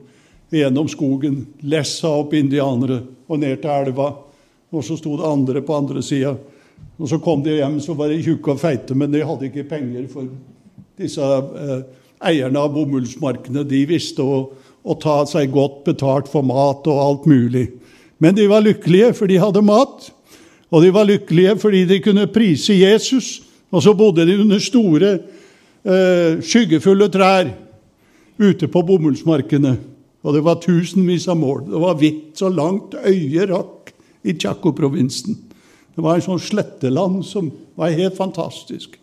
gjennom 0.50 0.88
skogen, 0.88 1.40
lessa 1.66 2.10
opp 2.20 2.34
indianere 2.38 3.00
og 3.26 3.40
ned 3.42 3.58
til 3.62 3.72
elva. 3.72 4.12
Og 4.70 4.84
så 4.84 4.96
sto 4.98 5.16
det 5.18 5.26
andre 5.26 5.62
på 5.62 5.74
andre 5.74 6.02
sida. 6.02 6.36
Og 6.96 7.08
så 7.10 7.18
kom 7.22 7.42
de 7.42 7.56
hjem, 7.58 7.80
så 7.82 7.94
var 7.98 8.10
de 8.10 8.22
tjukke 8.22 8.54
og 8.54 8.60
feite, 8.60 8.94
men 8.94 9.12
de 9.12 9.24
hadde 9.26 9.48
ikke 9.48 9.66
penger. 9.68 10.06
For 10.12 10.28
disse 11.00 11.22
eh, 11.22 11.80
eierne 12.24 12.62
av 12.62 12.72
bomullsmarkene 12.74 13.64
de 13.68 13.82
visste 13.88 14.24
å, 14.24 14.38
å 14.82 14.96
ta 15.00 15.20
seg 15.28 15.52
godt 15.54 15.82
betalt 15.88 16.30
for 16.30 16.46
mat 16.46 16.86
og 16.88 17.02
alt 17.02 17.26
mulig. 17.28 17.68
Men 18.22 18.36
de 18.36 18.46
var 18.48 18.64
lykkelige, 18.64 19.12
for 19.16 19.28
de 19.28 19.40
hadde 19.40 19.64
mat. 19.66 20.08
Og 20.72 20.82
de 20.82 20.92
var 20.94 21.08
lykkelige 21.08 21.56
fordi 21.60 21.84
de 21.88 22.00
kunne 22.04 22.28
prise 22.32 22.74
Jesus. 22.74 23.42
Og 23.70 23.84
så 23.84 23.92
bodde 23.98 24.24
de 24.26 24.38
under 24.40 24.62
store, 24.62 25.12
eh, 25.84 26.40
skyggefulle 26.40 27.10
trær 27.12 27.52
ute 28.38 28.68
på 28.68 28.82
bomullsmarkene. 28.82 29.76
Og 30.24 30.34
det 30.34 30.42
var 30.44 30.62
tusenvis 30.62 31.28
av 31.28 31.38
mål. 31.38 31.66
Det 31.70 31.80
var 31.82 31.98
hvitt 32.00 32.38
så 32.38 32.48
langt 32.50 32.96
øyet 33.04 33.50
rakk 33.50 33.92
i 34.24 34.34
Chaco-provinsen. 34.34 35.36
Det 35.94 36.04
var 36.04 36.16
en 36.16 36.24
sånn 36.24 36.42
sletteland 36.42 37.22
som 37.24 37.52
var 37.76 37.94
helt 37.94 38.16
fantastisk. 38.16 38.98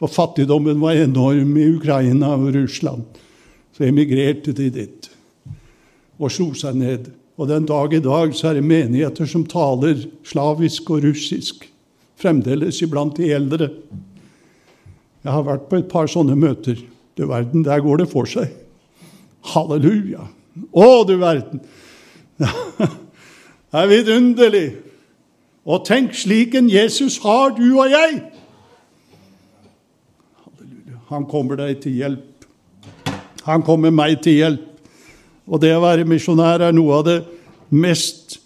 For 0.00 0.08
fattigdommen 0.08 0.80
var 0.80 0.96
enorm 0.96 1.56
i 1.60 1.68
Ukraina 1.74 2.32
og 2.38 2.54
Russland. 2.56 3.02
Så 3.76 3.84
emigrerte 3.84 4.52
de 4.56 4.70
dit 4.72 5.10
og 6.20 6.32
slo 6.32 6.52
seg 6.56 6.76
ned. 6.76 7.10
Og 7.40 7.48
den 7.48 7.66
dag 7.68 7.94
i 7.96 8.02
dag 8.04 8.34
så 8.36 8.50
er 8.50 8.58
det 8.58 8.68
menigheter 8.68 9.28
som 9.28 9.46
taler 9.48 10.02
slavisk 10.28 10.90
og 10.92 11.06
russisk. 11.06 11.64
Fremdeles 12.20 12.82
iblant 12.84 13.16
de 13.16 13.30
eldre. 13.32 13.70
Jeg 15.24 15.32
har 15.32 15.46
vært 15.46 15.68
på 15.70 15.80
et 15.80 15.88
par 15.88 16.08
sånne 16.08 16.36
møter. 16.36 16.76
Du 17.16 17.24
verden, 17.28 17.64
der 17.64 17.80
går 17.84 18.02
det 18.02 18.10
for 18.12 18.28
seg. 18.28 18.52
Halleluja. 19.52 20.26
Å, 20.70 20.88
du 21.08 21.16
verden! 21.20 21.62
Det 22.40 23.78
er 23.80 23.90
vidunderlig. 23.90 24.68
Og 25.68 25.84
tenk, 25.86 26.14
slik 26.16 26.56
en 26.58 26.70
Jesus 26.72 27.18
har 27.24 27.52
du 27.56 27.66
og 27.76 27.92
jeg. 27.92 28.20
Han 31.10 31.26
kommer 31.28 31.58
deg 31.58 31.80
til 31.82 31.98
hjelp. 31.98 32.46
Han 33.46 33.64
kommer 33.66 33.92
meg 33.94 34.20
til 34.24 34.38
hjelp. 34.40 34.66
Og 35.50 35.60
det 35.62 35.72
å 35.74 35.82
være 35.82 36.06
misjonær 36.06 36.68
er 36.68 36.74
noe 36.76 37.00
av 37.00 37.06
det 37.08 37.18
mest 37.74 38.38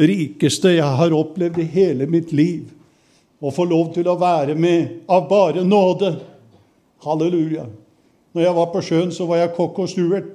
rikeste 0.00 0.76
jeg 0.76 0.98
har 1.00 1.16
opplevd 1.16 1.58
i 1.60 1.66
hele 1.72 2.06
mitt 2.10 2.30
liv. 2.32 2.68
Å 3.40 3.50
få 3.54 3.66
lov 3.66 3.90
til 3.94 4.08
å 4.10 4.18
være 4.20 4.54
med 4.54 5.10
av 5.10 5.26
bare 5.30 5.64
nåde. 5.66 6.12
Halleluja. 7.04 7.66
Når 8.32 8.44
jeg 8.44 8.56
var 8.56 8.70
på 8.72 8.82
sjøen, 8.84 9.10
så 9.12 9.26
var 9.26 9.42
jeg 9.42 9.54
kokk 9.56 9.78
og 9.82 9.90
stuert. 9.90 10.30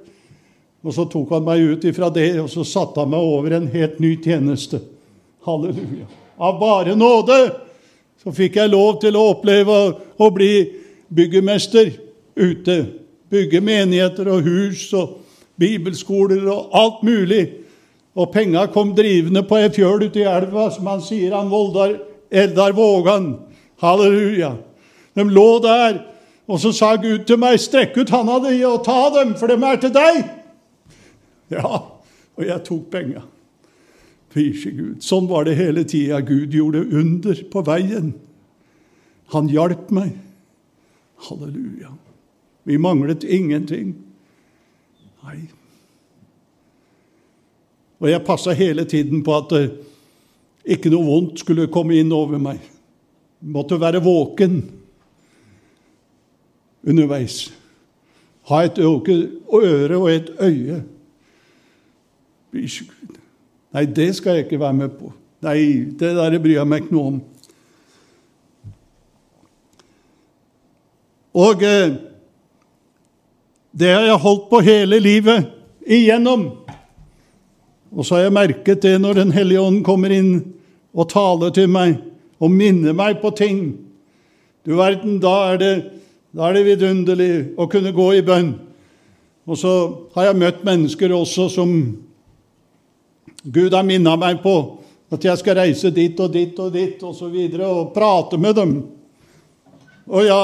Og 0.85 0.93
så 0.93 1.07
tok 1.09 1.31
han 1.33 1.45
meg 1.47 1.63
ut 1.65 1.85
ifra 1.87 2.11
det, 2.13 2.27
og 2.41 2.49
så 2.51 2.65
satte 2.67 3.01
han 3.01 3.09
meg 3.13 3.23
over 3.25 3.55
en 3.57 3.67
helt 3.71 3.99
ny 4.03 4.13
tjeneste. 4.21 4.81
Halleluja. 5.45 6.05
Av 6.37 6.59
bare 6.59 6.95
nåde 6.97 7.39
så 8.21 8.33
fikk 8.35 8.57
jeg 8.59 8.73
lov 8.73 8.99
til 9.01 9.15
å 9.17 9.29
oppleve 9.31 9.75
å 10.17 10.29
bli 10.33 10.53
byggemester 11.13 11.93
ute. 12.35 12.77
Bygge 13.31 13.61
menigheter 13.63 14.29
og 14.33 14.45
hus 14.45 14.87
og 14.97 15.21
bibelskoler 15.61 16.43
og 16.51 16.75
alt 16.75 17.05
mulig. 17.07 17.43
Og 18.15 18.31
penga 18.33 18.65
kom 18.73 18.93
drivende 18.95 19.43
på 19.47 19.57
ei 19.59 19.71
fjøl 19.73 20.07
ute 20.07 20.21
i 20.21 20.27
elva, 20.29 20.69
som 20.71 20.87
han 20.89 21.03
sier, 21.03 21.33
han 21.35 21.51
Voldar 21.51 21.97
Eldar 22.31 22.75
Vågan. 22.75 23.33
Halleluja. 23.81 24.55
De 25.15 25.23
lå 25.29 25.49
der, 25.63 25.99
og 26.47 26.59
så 26.61 26.71
sa 26.71 26.95
Gud 26.95 27.25
til 27.25 27.39
meg, 27.41 27.59
'Strekk 27.59 27.97
ut 27.97 28.09
handa 28.09 28.39
di 28.43 28.63
og 28.65 28.83
ta 28.85 29.09
dem, 29.19 29.35
for 29.35 29.47
de 29.47 29.53
er 29.53 29.75
til 29.81 29.93
deg.' 29.93 30.29
Ja, 31.49 31.81
og 32.37 32.45
jeg 32.45 32.63
tok 32.65 32.89
penga. 32.91 33.21
Prise 34.33 34.71
Gud. 34.71 35.01
Sånn 35.05 35.29
var 35.29 35.45
det 35.45 35.55
hele 35.55 35.83
tida. 35.83 36.19
Gud 36.25 36.51
gjorde 36.51 36.83
under 36.91 37.37
på 37.51 37.61
veien. 37.61 38.13
Han 39.33 39.47
hjalp 39.47 39.91
meg. 39.95 40.17
Halleluja. 41.29 41.93
Vi 42.65 42.77
manglet 42.77 43.23
ingenting. 43.23 43.95
Nei. 45.23 45.37
Og 48.01 48.09
jeg 48.09 48.25
passa 48.25 48.53
hele 48.57 48.83
tiden 48.85 49.23
på 49.23 49.37
at 49.37 49.53
uh, 49.55 49.69
ikke 50.65 50.91
noe 50.91 51.07
vondt 51.07 51.45
skulle 51.45 51.69
komme 51.71 51.95
inn 51.95 52.11
over 52.13 52.41
meg. 52.41 52.59
Måtte 53.39 53.79
være 53.79 54.03
våken 54.03 54.59
underveis. 56.87 57.53
Ha 58.49 58.63
et 58.65 58.79
øre 58.79 59.97
og 59.97 60.09
et 60.11 60.29
øye. 60.39 60.83
Nei, 63.73 63.85
det 63.85 64.15
skal 64.15 64.37
jeg 64.37 64.45
ikke 64.45 64.59
være 64.59 64.73
med 64.73 64.89
på. 64.99 65.11
Nei, 65.43 65.57
det 65.99 66.15
der 66.15 66.39
bryr 66.39 66.59
jeg 66.59 66.67
meg 66.67 66.85
ikke 66.85 66.95
noe 66.95 67.07
om. 67.11 67.21
Og 71.35 71.63
eh, 71.67 71.97
det 73.75 73.91
har 73.91 74.05
jeg 74.07 74.23
holdt 74.23 74.45
på 74.49 74.61
hele 74.63 75.01
livet 75.03 75.49
igjennom. 75.83 76.47
Og 77.91 78.05
så 78.05 78.15
har 78.15 78.27
jeg 78.27 78.35
merket 78.35 78.83
det 78.83 78.95
når 79.01 79.19
Den 79.19 79.33
hellige 79.35 79.61
ånd 79.61 79.83
kommer 79.83 80.13
inn 80.15 80.37
og 80.95 81.09
taler 81.11 81.51
til 81.55 81.67
meg 81.71 81.97
og 82.39 82.51
minner 82.51 82.95
meg 82.95 83.19
på 83.19 83.31
ting. 83.35 83.59
Du 84.65 84.77
verden, 84.79 85.19
da 85.23 85.35
er 85.51 85.59
det, 85.59 85.73
da 86.35 86.49
er 86.49 86.57
det 86.57 86.65
vidunderlig 86.67 87.33
å 87.55 87.67
kunne 87.71 87.93
gå 87.95 88.09
i 88.17 88.23
bønn. 88.25 88.49
Og 89.47 89.59
så 89.59 89.71
har 90.17 90.29
jeg 90.29 90.39
møtt 90.41 90.65
mennesker 90.67 91.13
også 91.15 91.47
som 91.53 91.71
Gud 93.45 93.75
har 93.77 93.85
minna 93.87 94.17
meg 94.19 94.41
på 94.43 94.55
at 95.13 95.23
jeg 95.23 95.39
skal 95.39 95.59
reise 95.61 95.93
dit 95.95 96.19
og 96.19 96.33
dit 96.33 96.57
og 96.59 96.73
dit 96.73 97.03
og 97.05 97.13
så 97.15 97.29
videre, 97.31 97.69
og 97.69 97.93
prate 97.95 98.39
med 98.41 98.57
dem. 98.57 98.73
Og 100.09 100.25
ja, 100.25 100.41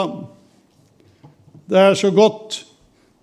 det 1.67 1.81
er 1.81 1.97
så 1.97 2.11
godt 2.13 2.61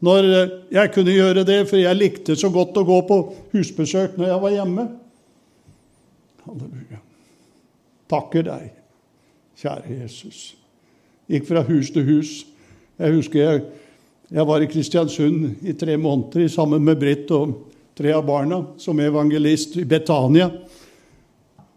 når 0.04 0.28
jeg 0.74 0.92
kunne 0.94 1.14
gjøre 1.14 1.46
det, 1.46 1.62
for 1.70 1.80
jeg 1.80 1.98
likte 1.98 2.36
så 2.38 2.50
godt 2.52 2.76
å 2.78 2.84
gå 2.86 2.98
på 3.08 3.18
husbesøk 3.54 4.18
når 4.18 4.32
jeg 4.32 4.42
var 4.44 4.54
hjemme. 4.58 4.86
Halleluja. 6.44 7.00
Takker 8.12 8.44
deg, 8.44 8.68
kjære 9.62 9.98
Jesus. 10.02 10.44
Gikk 11.28 11.48
fra 11.48 11.64
hus 11.68 11.90
til 11.94 12.06
hus. 12.08 12.36
Jeg 12.98 13.14
husker 13.14 13.38
jeg, 13.38 13.60
jeg 14.34 14.44
var 14.48 14.62
i 14.62 14.66
Kristiansund 14.66 15.60
i 15.62 15.72
tre 15.78 15.94
måneder 15.96 16.48
sammen 16.50 16.82
med 16.82 16.98
Britt 16.98 17.28
og 17.30 17.52
tre 17.94 18.10
av 18.10 18.24
barna 18.26 18.58
som 18.82 18.98
evangelist 18.98 19.76
i 19.78 19.84
Betania. 19.86 20.48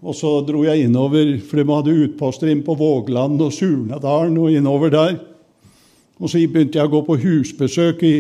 Og 0.01 0.17
så 0.17 0.32
dro 0.47 0.63
jeg 0.65 0.88
innover, 0.88 1.36
for 1.45 1.61
de 1.61 1.65
hadde 1.69 1.97
utposter 2.07 2.49
inn 2.49 2.63
på 2.65 2.74
Vågland 2.74 3.38
og 3.38 3.53
Surnadalen 3.53 4.39
og 4.41 4.49
innover 4.49 4.93
der. 4.95 5.19
Og 6.17 6.30
så 6.30 6.41
begynte 6.41 6.82
jeg 6.82 6.89
å 6.89 6.93
gå 6.95 7.03
på 7.05 7.19
husbesøk 7.22 8.01
i, 8.09 8.15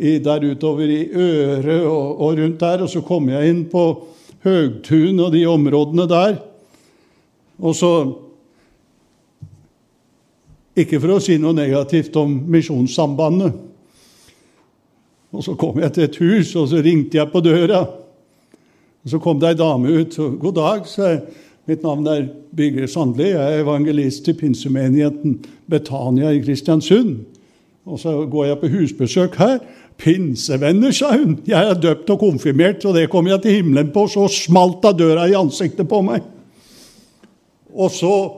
i, 0.00 0.16
der 0.24 0.48
utover 0.48 0.88
i 0.88 1.02
Øre 1.12 1.76
og, 1.84 2.24
og, 2.24 2.40
rundt 2.40 2.64
der. 2.64 2.86
Og 2.86 2.92
så 2.92 3.04
kom 3.04 3.28
jeg 3.28 3.52
inn 3.52 3.62
på 3.68 3.84
Høgtun 4.48 5.20
og 5.20 5.36
de 5.36 5.44
områdene 5.44 6.08
der. 6.08 6.40
Og 7.60 7.76
så 7.76 7.92
Ikke 10.76 11.00
for 11.02 11.16
å 11.16 11.22
si 11.22 11.36
noe 11.40 11.56
negativt 11.56 12.14
om 12.20 12.30
Misjonssambandet. 12.50 13.56
Og 15.30 15.44
så 15.46 15.54
kom 15.58 15.78
jeg 15.78 15.94
til 15.94 16.06
et 16.06 16.18
hus, 16.22 16.54
og 16.58 16.68
så 16.70 16.82
ringte 16.82 17.18
jeg 17.18 17.30
på 17.30 17.42
døra. 17.42 17.84
Og 19.04 19.10
Så 19.10 19.18
kom 19.18 19.40
det 19.40 19.48
ei 19.48 19.54
dame 19.54 19.88
ut. 19.88 20.16
'God 20.16 20.54
dag', 20.54 20.86
sa 20.86 21.02
jeg. 21.02 21.20
'Mitt 21.66 21.82
navn 21.82 22.06
er 22.06 22.28
Birger 22.56 22.86
Sandli. 22.86 23.30
Jeg 23.30 23.54
er 23.54 23.62
evangelist 23.62 24.28
i 24.28 24.32
pinsemenigheten 24.32 25.44
Betania 25.70 26.30
i 26.30 26.40
Kristiansund.' 26.40 27.24
Og 27.86 27.98
så 27.98 28.26
går 28.26 28.44
jeg 28.44 28.58
på 28.58 28.68
husbesøk 28.68 29.34
her. 29.34 29.58
'Pinsevenner', 29.98 30.92
sa 30.92 31.16
hun. 31.16 31.38
'Jeg 31.46 31.70
er 31.70 31.80
døpt 31.80 32.10
og 32.10 32.18
konfirmert, 32.18 32.84
og 32.84 32.94
det 32.94 33.10
kommer 33.10 33.30
jeg 33.30 33.42
til 33.42 33.52
himmelen 33.52 33.90
på.' 33.90 34.06
Så 34.06 34.28
smalt 34.28 34.82
da 34.82 34.92
døra 34.92 35.28
i 35.28 35.34
ansiktet 35.34 35.88
på 35.88 36.02
meg. 36.02 36.22
Og 37.74 37.90
så 37.90 38.30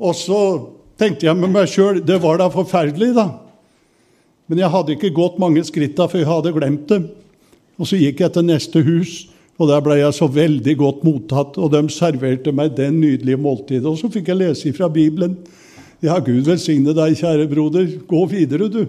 Og 0.00 0.14
så 0.16 0.40
tenkte 1.00 1.26
jeg 1.26 1.38
med 1.38 1.52
meg 1.52 1.70
sjøl 1.70 2.00
det 2.04 2.20
var 2.22 2.40
da 2.40 2.48
forferdelig, 2.52 3.12
da. 3.16 3.28
Men 4.50 4.62
jeg 4.62 4.72
hadde 4.72 4.94
ikke 4.96 5.14
gått 5.16 5.40
mange 5.40 5.62
skritta 5.64 6.08
før 6.10 6.22
jeg 6.22 6.30
hadde 6.30 6.54
glemt 6.56 6.88
det. 6.90 7.02
Og 7.80 7.88
så 7.88 7.98
gikk 7.98 8.20
jeg 8.20 8.34
til 8.34 8.46
neste 8.46 8.82
hus, 8.84 9.14
og 9.60 9.70
der 9.70 9.82
ble 9.84 9.96
jeg 10.00 10.14
så 10.16 10.28
veldig 10.28 10.74
godt 10.80 11.04
mottatt. 11.06 11.58
Og 11.58 11.72
de 11.72 11.82
serverte 11.92 12.52
meg 12.54 12.74
den 12.76 13.00
nydelige 13.00 13.40
måltidet. 13.40 13.88
Og 13.88 13.98
så 14.00 14.10
fikk 14.12 14.32
jeg 14.32 14.40
lese 14.40 14.72
fra 14.76 14.90
Bibelen. 14.92 15.38
Ja, 16.02 16.18
Gud 16.18 16.48
velsigne 16.48 16.94
deg, 16.96 17.16
kjære 17.20 17.46
broder. 17.50 17.88
Gå 18.10 18.24
videre, 18.30 18.68
du. 18.68 18.84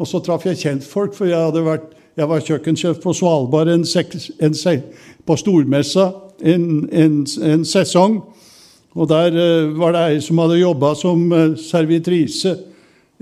Og 0.00 0.08
så 0.08 0.20
traff 0.24 0.46
jeg 0.46 0.60
kjentfolk, 0.60 1.12
for 1.16 1.28
jeg, 1.28 1.64
vært, 1.66 1.90
jeg 2.16 2.28
var 2.30 2.44
kjøkkensjef 2.46 3.00
på 3.02 3.12
Svalbard 3.18 3.68
en, 3.68 3.84
en, 3.84 4.84
på 5.26 5.36
stormessa 5.36 6.06
en, 6.40 6.88
en, 6.88 7.64
sesong. 7.68 8.22
Og 8.94 9.08
der 9.08 9.36
uh, 9.36 9.78
var 9.78 9.94
det 9.94 10.06
ei 10.08 10.24
som 10.24 10.40
hadde 10.42 10.58
jobba 10.62 10.94
som 10.98 11.28
uh, 11.32 11.54
servitrise 11.58 12.56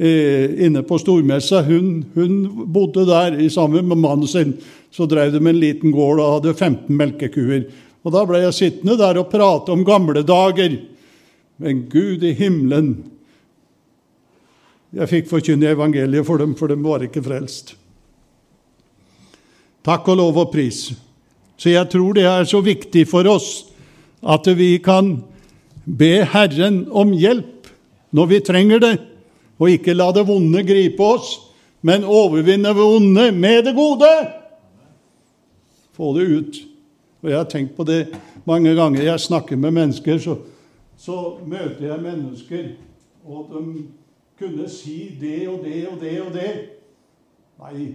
Eh, 0.00 0.66
inne 0.66 0.82
på 0.82 0.98
stormessa. 0.98 1.62
Hun, 1.62 2.04
hun, 2.14 2.66
bodde 2.66 3.02
der 3.06 3.40
i 3.40 3.50
sammen 3.50 3.88
med 3.88 3.98
mannen 3.98 4.28
sin. 4.28 4.52
Så 4.90 5.06
drev 5.10 5.32
de 5.32 5.40
med 5.40 5.56
en 5.56 5.60
liten 5.60 5.90
gård 5.92 6.20
og 6.22 6.36
hadde 6.36 6.54
15 6.54 6.96
melkekuer. 6.96 7.64
Og 8.06 8.14
Da 8.14 8.22
ble 8.24 8.44
jeg 8.44 8.54
sittende 8.54 8.94
der 8.96 9.18
og 9.18 9.26
prate 9.32 9.74
om 9.74 9.82
gamle 9.84 10.22
dager. 10.22 10.76
Men 11.58 11.88
Gud 11.90 12.22
i 12.22 12.32
himmelen 12.32 13.10
Jeg 14.94 15.08
fikk 15.10 15.26
forkynne 15.28 15.68
evangeliet 15.68 16.24
for 16.24 16.38
dem, 16.40 16.54
for 16.56 16.70
de 16.70 16.78
var 16.80 17.02
ikke 17.04 17.20
frelst. 17.20 17.74
Takk 19.84 20.06
og 20.08 20.16
lov 20.16 20.38
og 20.38 20.52
pris. 20.52 20.94
Så 21.58 21.74
jeg 21.74 21.90
tror 21.92 22.14
det 22.16 22.24
er 22.24 22.46
så 22.48 22.62
viktig 22.64 23.02
for 23.10 23.26
oss 23.28 23.66
at 24.22 24.46
vi 24.56 24.78
kan 24.78 25.18
be 25.98 26.24
Herren 26.28 26.84
om 26.90 27.12
hjelp 27.16 27.70
når 28.12 28.26
vi 28.26 28.40
trenger 28.44 28.82
det 28.82 28.96
og 29.58 29.70
ikke 29.72 29.96
la 29.96 30.10
det 30.14 30.24
vonde 30.28 30.62
gripe 30.66 31.02
oss, 31.02 31.32
men 31.82 32.06
overvinne 32.06 32.70
det 32.70 32.78
vonde 32.78 33.30
med 33.34 33.64
det 33.66 33.74
gode. 33.74 34.10
Få 35.94 36.12
det 36.14 36.26
ut. 36.26 36.58
Og 37.22 37.30
Jeg 37.30 37.38
har 37.38 37.48
tenkt 37.50 37.76
på 37.76 37.84
det 37.84 38.14
mange 38.46 38.74
ganger. 38.74 39.02
Jeg 39.02 39.20
snakker 39.20 39.56
med 39.56 39.70
mennesker, 39.70 40.18
så, 40.18 40.36
så 40.96 41.38
møter 41.46 41.86
jeg 41.86 42.02
mennesker, 42.02 42.68
og 43.26 43.50
de 43.50 43.86
kunne 44.38 44.68
si 44.70 45.18
det 45.20 45.48
og 45.48 45.64
det 45.64 45.88
og 45.88 46.00
det 46.00 46.20
og 46.22 46.32
det. 46.34 46.52
Nei. 47.58 47.94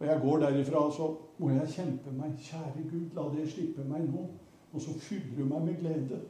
Og 0.00 0.06
jeg 0.06 0.20
går 0.22 0.38
derifra, 0.38 0.88
så 0.96 1.12
må 1.38 1.50
jeg 1.50 1.68
kjempe 1.74 2.14
meg. 2.16 2.32
Kjære 2.40 2.88
Gud, 2.88 3.12
la 3.14 3.28
det 3.36 3.50
slippe 3.52 3.84
meg 3.84 4.08
nå. 4.08 4.24
Og 4.72 4.80
så 4.80 4.94
fyller 5.00 5.36
du 5.36 5.44
meg 5.44 5.66
med 5.66 5.76
glede. 5.80 6.20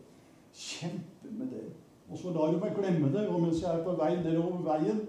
Kjempe 0.55 1.30
med 1.30 1.46
det. 1.46 1.64
Og 2.11 2.18
så 2.18 2.32
lar 2.32 2.53
du 2.53 2.59
meg 2.59 2.76
glemme 2.76 3.12
det, 3.12 3.28
og 3.28 3.40
mens 3.42 3.62
jeg 3.62 3.70
er 3.74 3.84
på 3.84 3.96
vei 3.99 4.14
nedover 4.16 4.62
veien, 4.64 5.03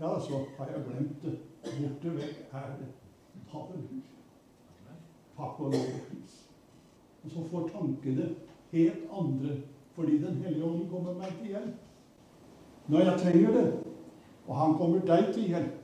ja, 0.00 0.12
så 0.20 0.44
har 0.58 0.70
jeg 0.70 0.84
glemt 0.86 1.24
det. 1.24 1.34
Borte 1.64 2.14
vekk 2.16 2.54
er 2.56 2.70
det. 2.78 2.86
Halleluja. 3.52 4.06
Takk 5.36 5.60
og 5.60 5.72
lov 5.72 5.74
og. 5.74 7.30
Så 7.30 7.42
får 7.50 7.68
tankene 7.68 8.28
helt 8.72 9.02
andre, 9.12 9.56
fordi 9.94 10.18
Den 10.18 10.42
hellige 10.42 10.64
ånd 10.64 10.88
kommer 10.90 11.14
meg 11.14 11.28
til 11.40 11.46
hjelp. 11.46 11.74
Når 12.86 13.00
jeg 13.00 13.20
trenger 13.20 13.50
det. 13.52 13.72
Og 14.46 14.56
han 14.56 14.74
kommer 14.74 15.00
deg 15.00 15.34
til 15.34 15.42
hjelp 15.42 15.76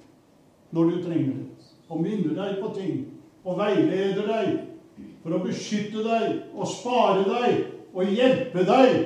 når 0.70 0.90
du 0.90 1.03
trenger 1.03 1.34
det. 1.34 1.47
Og 1.88 2.01
minner 2.03 2.34
deg 2.34 2.62
på 2.62 2.72
ting. 2.74 3.07
Og 3.44 3.59
veileder 3.59 4.26
deg 4.26 4.59
for 5.22 5.36
å 5.36 5.42
beskytte 5.44 6.03
deg 6.07 6.40
og 6.55 6.66
spare 6.66 7.24
deg 7.28 7.76
og 7.97 8.12
hjelpe 8.12 8.64
deg 8.68 8.97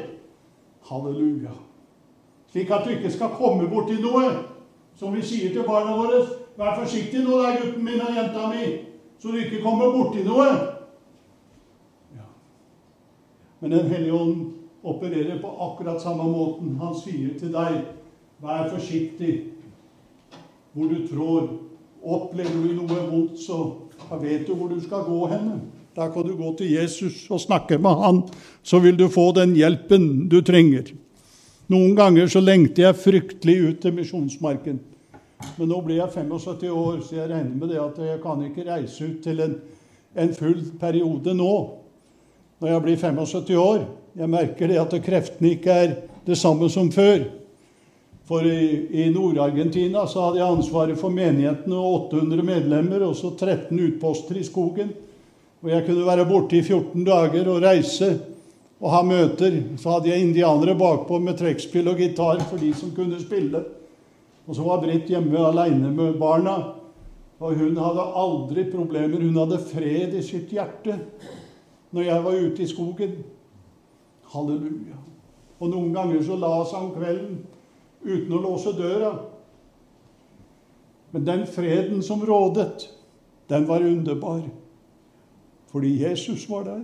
Halleluja. 0.90 1.54
Slik 2.50 2.70
at 2.74 2.84
du 2.84 2.90
ikke 2.90 3.12
skal 3.14 3.36
komme 3.38 3.68
borti 3.70 4.00
noe. 4.02 4.24
Som 4.98 5.14
vi 5.14 5.22
sier 5.22 5.52
til 5.54 5.64
barna 5.64 5.94
våre 5.96 6.24
Vær 6.60 6.74
forsiktig 6.76 7.22
nå, 7.24 7.38
der, 7.40 7.54
gutten 7.62 7.84
min 7.86 8.02
og 8.04 8.10
jenta 8.12 8.48
mi, 8.50 8.64
så 9.16 9.30
du 9.32 9.38
ikke 9.40 9.62
kommer 9.62 9.94
borti 9.94 10.20
noe. 10.26 10.48
Ja. 12.12 12.26
Men 13.62 13.72
Den 13.72 13.86
hellige 13.88 14.12
ånd 14.12 14.42
opererer 14.82 15.38
på 15.40 15.54
akkurat 15.68 16.02
samme 16.02 16.26
måten. 16.28 16.74
Han 16.82 16.92
sier 17.00 17.38
til 17.38 17.54
deg, 17.54 17.78
vær 18.44 18.68
forsiktig 18.74 19.38
hvor 20.74 20.92
du 20.92 21.06
trår. 21.08 21.48
Opplever 22.02 22.60
du 22.66 22.76
noe 22.82 23.06
vondt, 23.08 23.40
så 23.40 23.62
vet 24.20 24.46
du 24.46 24.54
hvor 24.54 24.68
du 24.68 24.80
skal 24.84 25.08
gå 25.08 25.26
henne. 25.32 25.60
Da 26.00 26.08
kan 26.08 26.24
du 26.24 26.32
gå 26.32 26.54
til 26.56 26.70
Jesus 26.72 27.26
og 27.28 27.42
snakke 27.42 27.76
med 27.78 27.98
han, 28.00 28.18
så 28.64 28.78
vil 28.80 28.96
du 28.96 29.10
få 29.12 29.26
den 29.36 29.52
hjelpen 29.52 30.30
du 30.32 30.38
trenger. 30.40 30.94
Noen 31.68 31.92
ganger 31.98 32.30
så 32.32 32.40
lengter 32.40 32.86
jeg 32.86 32.96
fryktelig 33.02 33.56
ut 33.66 33.82
til 33.82 33.92
misjonsmarken. 33.98 34.78
Men 35.58 35.68
nå 35.68 35.80
blir 35.84 35.98
jeg 36.00 36.14
75 36.14 36.72
år, 36.72 37.02
så 37.04 37.18
jeg 37.18 37.28
regner 37.28 37.52
med 37.52 37.68
det 37.74 37.82
at 37.82 38.00
jeg 38.00 38.22
kan 38.22 38.40
ikke 38.46 38.64
reise 38.70 39.10
ut 39.10 39.18
til 39.26 39.44
en, 39.44 39.52
en 40.24 40.32
full 40.38 40.62
periode 40.80 41.36
nå. 41.36 41.52
Når 42.64 42.72
jeg 42.72 42.84
blir 42.86 43.04
75 43.04 43.52
år. 43.60 43.84
Jeg 44.16 44.32
merker 44.32 44.72
det 44.72 44.80
at 44.80 44.96
kreftene 45.04 45.52
ikke 45.58 45.76
er 45.84 45.94
det 46.24 46.40
samme 46.40 46.72
som 46.72 46.88
før. 46.96 47.26
For 48.24 48.48
i, 48.48 49.04
i 49.04 49.10
Nord-Argentina 49.12 50.08
så 50.08 50.30
hadde 50.30 50.40
jeg 50.40 50.56
ansvaret 50.56 50.98
for 51.04 51.12
menigheten 51.12 51.76
og 51.76 52.10
800 52.16 52.48
medlemmer 52.54 53.04
og 53.04 53.14
så 53.20 53.34
13 53.36 53.76
utposter 53.76 54.40
i 54.40 54.48
skogen. 54.48 54.96
Og 55.60 55.68
jeg 55.68 55.84
kunne 55.86 56.06
være 56.06 56.28
borte 56.28 56.56
i 56.56 56.62
14 56.64 57.04
dager 57.04 57.48
og 57.52 57.62
reise 57.62 58.10
og 58.80 58.88
ha 58.94 59.00
møter. 59.04 59.58
Så 59.76 59.92
hadde 59.92 60.08
jeg 60.08 60.24
indianere 60.24 60.76
bakpå 60.78 61.18
med 61.20 61.36
trekkspill 61.40 61.90
og 61.92 62.00
gitar 62.00 62.40
for 62.48 62.60
de 62.60 62.72
som 62.76 62.94
kunne 62.96 63.20
spille. 63.20 63.60
Og 64.48 64.56
så 64.56 64.64
var 64.64 64.80
Britt 64.82 65.10
hjemme 65.12 65.42
aleine 65.44 65.92
med 65.92 66.16
barna. 66.20 66.56
Og 67.40 67.60
hun 67.60 67.76
hadde 67.76 68.06
aldri 68.22 68.64
problemer. 68.72 69.20
Hun 69.20 69.36
hadde 69.36 69.60
fred 69.68 70.16
i 70.16 70.24
sitt 70.24 70.52
hjerte 70.52 70.96
når 71.90 72.06
jeg 72.06 72.24
var 72.24 72.40
ute 72.46 72.62
i 72.62 72.70
skogen. 72.70 73.14
Halleluja. 74.32 74.96
Og 75.60 75.68
noen 75.68 75.92
ganger 75.92 76.22
så 76.24 76.38
la 76.40 76.54
seg 76.64 76.86
om 76.86 76.94
kvelden 76.94 77.40
uten 78.00 78.32
å 78.32 78.40
låse 78.40 78.72
døra. 78.78 79.12
Men 81.10 81.26
den 81.26 81.44
freden 81.50 82.04
som 82.06 82.22
rådet, 82.24 82.86
den 83.50 83.66
var 83.68 83.84
underbar. 83.84 84.44
Fordi 85.70 86.02
Jesus 86.02 86.50
var 86.50 86.64
der. 86.64 86.82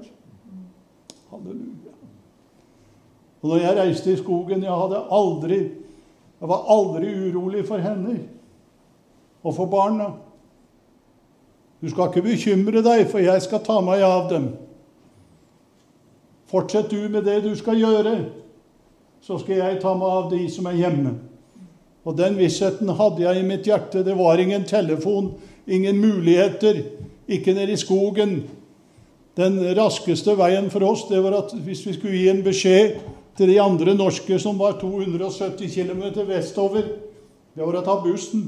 Halleluja. 1.30 1.94
Og 3.42 3.48
når 3.48 3.56
jeg 3.56 3.76
reiste 3.76 4.12
i 4.12 4.16
skogen 4.16 4.62
Jeg 4.62 4.72
hadde 4.72 5.02
aldri 5.10 5.58
jeg 6.40 6.48
var 6.48 6.66
aldri 6.68 7.12
urolig 7.30 7.64
for 7.64 7.80
henne 7.80 8.18
og 9.46 9.54
for 9.56 9.70
barna. 9.72 10.10
Du 11.80 11.88
skal 11.90 12.10
ikke 12.10 12.26
bekymre 12.26 12.82
deg, 12.84 13.06
for 13.08 13.22
jeg 13.24 13.42
skal 13.44 13.62
ta 13.64 13.78
meg 13.84 14.02
av 14.04 14.28
dem. 14.32 14.50
Fortsett 16.50 16.90
du 16.90 17.08
med 17.08 17.24
det 17.26 17.40
du 17.44 17.54
skal 17.58 17.78
gjøre, 17.80 18.16
så 19.22 19.38
skal 19.40 19.62
jeg 19.62 19.80
ta 19.82 19.94
meg 19.96 20.18
av 20.18 20.28
de 20.32 20.42
som 20.52 20.68
er 20.68 20.80
hjemme. 20.80 21.14
Og 22.06 22.18
den 22.18 22.36
vissheten 22.38 22.92
hadde 22.98 23.24
jeg 23.24 23.40
i 23.40 23.46
mitt 23.46 23.66
hjerte. 23.66 24.04
Det 24.06 24.14
var 24.18 24.38
ingen 24.38 24.66
telefon, 24.68 25.32
ingen 25.66 25.98
muligheter, 25.98 26.82
ikke 27.26 27.54
nede 27.54 27.74
i 27.74 27.80
skogen, 27.80 28.42
den 29.36 29.58
raskeste 29.76 30.32
veien 30.38 30.70
for 30.72 30.84
oss 30.88 31.06
det 31.10 31.20
var 31.24 31.36
at 31.42 31.52
hvis 31.64 31.84
vi 31.86 31.94
skulle 31.96 32.16
gi 32.16 32.28
en 32.32 32.44
beskjed 32.44 32.96
til 33.36 33.50
de 33.52 33.58
andre 33.60 33.92
norske 33.96 34.38
som 34.40 34.56
var 34.58 34.78
270 34.80 35.68
km 35.74 36.02
vestover, 36.28 36.86
det 37.56 37.64
var 37.64 37.76
å 37.76 37.84
ta 37.84 37.98
bussen. 38.00 38.46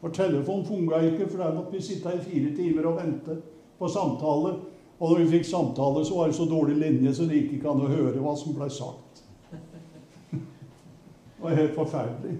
For 0.00 0.14
telefonen 0.14 0.66
funka 0.66 0.98
ikke, 1.10 1.28
for 1.28 1.44
der 1.44 1.54
måtte 1.54 1.76
vi 1.76 1.84
sitte 1.84 2.14
i 2.16 2.22
fire 2.24 2.50
timer 2.56 2.88
og 2.90 2.98
vente 2.98 3.36
på 3.78 3.88
samtale. 3.90 4.54
Og 5.00 5.12
når 5.12 5.22
vi 5.22 5.30
fikk 5.36 5.46
samtale, 5.48 6.02
så 6.04 6.16
var 6.18 6.30
det 6.30 6.36
så 6.36 6.46
dårlig 6.48 6.76
linje, 6.80 7.14
så 7.14 7.28
det 7.28 7.38
gikk 7.38 7.58
ikke 7.58 7.70
an 7.70 7.84
å 7.84 7.90
høre 7.90 8.20
hva 8.20 8.34
som 8.36 8.56
ble 8.56 8.68
sagt. 8.72 9.22
Det 10.32 11.44
var 11.46 11.56
helt 11.56 11.76
forferdelig. 11.78 12.34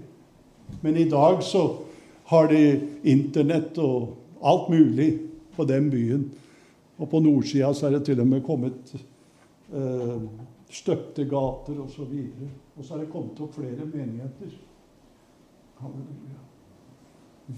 Men 0.83 0.97
i 1.01 1.07
dag 1.09 1.41
så 1.45 1.63
har 2.29 2.51
de 2.51 2.81
Internett 3.09 3.79
og 3.81 4.17
alt 4.45 4.69
mulig 4.69 5.09
på 5.57 5.65
den 5.65 5.89
byen. 5.93 6.27
Og 7.01 7.09
på 7.11 7.21
nordsida 7.25 7.73
så 7.75 7.89
er 7.89 7.97
det 7.97 8.05
til 8.11 8.21
og 8.21 8.29
med 8.29 8.43
kommet 8.45 8.93
eh, 8.95 10.17
støpte 10.71 11.25
gater 11.25 11.81
osv. 11.81 12.03
Og, 12.03 12.51
og 12.77 12.85
så 12.85 12.95
er 12.95 13.05
det 13.05 13.13
kommet 13.13 13.41
opp 13.41 13.57
flere 13.57 13.87
menigheter. 13.87 14.53
Halleluja. 15.81 16.37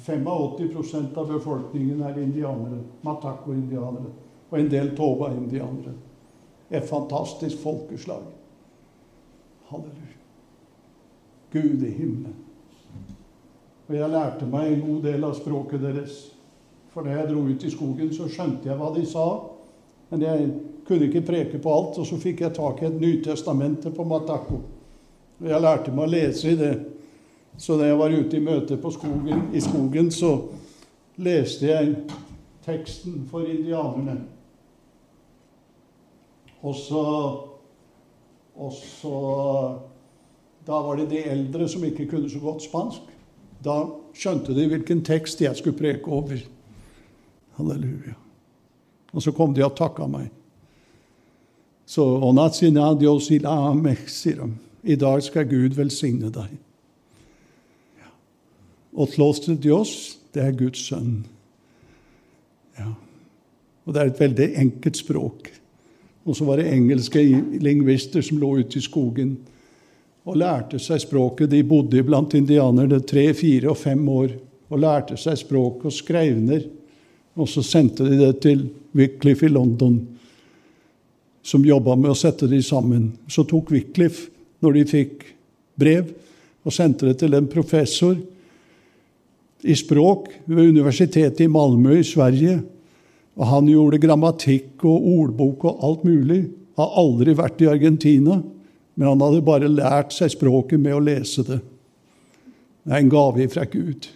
85% 0.06 1.18
av 1.18 1.28
befolkningen 1.28 2.00
er 2.06 2.22
indianere. 2.22 2.78
Matako-indianere. 3.02 4.14
Og 4.50 4.58
en 4.60 4.70
del 4.70 4.94
Toba-indianere. 4.96 5.96
Et 6.70 6.86
fantastisk 6.88 7.58
folkeslag. 7.60 8.22
Halleluja. 9.68 10.20
Gud 11.52 11.82
i 11.82 11.90
himmelen. 11.90 12.38
Og 13.88 13.98
jeg 13.98 14.08
lærte 14.08 14.46
meg 14.48 14.70
en 14.70 14.86
god 14.86 15.02
del 15.04 15.24
av 15.26 15.34
språket 15.36 15.82
deres. 15.82 16.20
For 16.92 17.04
da 17.04 17.16
jeg 17.16 17.30
dro 17.30 17.46
ut 17.48 17.64
i 17.64 17.72
skogen, 17.72 18.12
så 18.12 18.28
skjønte 18.28 18.68
jeg 18.68 18.76
hva 18.78 18.90
de 18.92 19.04
sa. 19.08 19.26
Men 20.12 20.24
jeg 20.26 20.48
kunne 20.86 21.08
ikke 21.08 21.24
preke 21.24 21.60
på 21.62 21.72
alt, 21.72 21.98
og 21.98 22.08
så 22.08 22.18
fikk 22.20 22.42
jeg 22.44 22.56
tak 22.58 22.82
i 22.82 22.88
et 22.90 22.98
Nytestamentet 23.00 23.94
på 23.96 24.04
Matako. 24.04 24.60
Og 25.40 25.48
jeg 25.48 25.64
lærte 25.64 25.94
meg 25.94 26.04
å 26.04 26.12
lese 26.12 26.52
i 26.52 26.58
det. 26.58 26.74
Så 27.56 27.76
da 27.80 27.88
jeg 27.88 27.98
var 28.00 28.12
ute 28.12 28.36
i 28.36 28.44
møte 28.44 28.78
skogen, 28.92 29.48
i 29.52 29.60
skogen, 29.60 30.10
så 30.12 30.34
leste 31.20 31.68
jeg 31.68 31.94
teksten 32.64 33.24
for 33.30 33.48
indianerne. 33.48 34.20
Og 36.62 36.76
så, 36.78 37.06
og 38.54 38.76
så 38.76 39.16
Da 40.62 40.76
var 40.78 40.94
det 40.96 41.08
de 41.10 41.18
eldre 41.26 41.66
som 41.68 41.82
ikke 41.82 42.04
kunne 42.06 42.28
så 42.30 42.38
godt 42.38 42.62
spansk. 42.62 43.08
Da 43.64 43.80
skjønte 44.14 44.54
de 44.54 44.68
hvilken 44.70 45.00
tekst 45.02 45.40
jeg 45.42 45.56
skulle 45.58 45.74
preke 45.74 46.06
over. 46.06 46.38
Halleluja. 47.58 48.16
Og 49.12 49.22
så 49.22 49.32
kom 49.36 49.54
de 49.54 49.64
og 49.64 49.76
takka 49.76 50.06
meg. 50.08 50.30
Så 51.86 52.04
I 54.82 54.96
dag 54.96 55.22
skal 55.22 55.48
Gud 55.50 55.76
velsigne 55.76 56.30
deg. 56.32 56.54
Og 58.92 59.08
til 59.08 59.56
Dios, 59.56 60.18
det 60.34 60.42
er 60.42 60.56
Guds 60.56 60.80
sønn. 60.88 61.24
Ja. 62.78 62.92
Og 63.84 63.94
det 63.94 64.00
er 64.00 64.10
et 64.10 64.20
veldig 64.20 64.48
enkelt 64.60 64.96
språk. 65.00 65.48
Og 66.24 66.36
så 66.36 66.44
var 66.44 66.60
det 66.60 66.70
engelske 66.72 67.22
lingvister 67.60 68.22
som 68.22 68.38
lå 68.38 68.58
ute 68.60 68.78
i 68.78 68.84
skogen 68.84 69.36
og 70.28 70.38
lærte 70.38 70.78
seg 70.78 71.00
språket. 71.02 71.50
De 71.50 71.64
bodde 71.66 72.04
blant 72.06 72.34
indianerne 72.38 73.00
tre, 73.00 73.32
fire 73.34 73.72
og 73.72 73.80
fem 73.80 74.04
år 74.08 74.36
og 74.72 74.80
lærte 74.80 75.18
seg 75.18 75.40
språket 75.40 75.88
og 75.90 75.96
skrev 75.96 76.38
ned. 76.38 76.68
Og 77.38 77.48
så 77.48 77.64
sendte 77.64 78.04
de 78.04 78.18
det 78.20 78.32
til 78.44 78.66
Wycliffe 78.96 79.46
i 79.48 79.52
London, 79.52 79.96
som 81.42 81.64
jobba 81.64 81.96
med 81.98 82.12
å 82.12 82.18
sette 82.18 82.46
de 82.50 82.60
sammen. 82.62 83.12
Så 83.28 83.46
tok 83.48 83.72
Wycliffe, 83.72 84.28
når 84.62 84.76
de 84.76 84.84
fikk 84.90 85.24
brev, 85.80 86.12
og 86.62 86.74
sendte 86.74 87.08
det 87.08 87.16
til 87.22 87.34
en 87.34 87.48
professor 87.50 88.14
i 89.62 89.74
språk 89.78 90.28
ved 90.44 90.70
Universitetet 90.74 91.40
i 91.44 91.50
Malmö 91.50 91.96
i 91.98 92.06
Sverige. 92.06 92.60
Og 93.38 93.48
han 93.48 93.70
gjorde 93.70 94.00
grammatikk 94.02 94.84
og 94.86 95.08
ordbok 95.16 95.66
og 95.70 95.84
alt 95.88 96.06
mulig. 96.06 96.44
Har 96.78 96.94
aldri 97.00 97.34
vært 97.36 97.62
i 97.64 97.70
Argentina, 97.70 98.38
men 98.94 99.08
han 99.08 99.22
hadde 99.24 99.44
bare 99.46 99.70
lært 99.72 100.14
seg 100.14 100.34
språket 100.34 100.80
med 100.80 100.96
å 100.96 101.02
lese 101.02 101.44
det. 101.46 101.58
Det 102.82 102.92
er 102.92 103.02
en 103.02 103.12
gave 103.12 103.48
fra 103.50 103.64
Gud. 103.70 104.08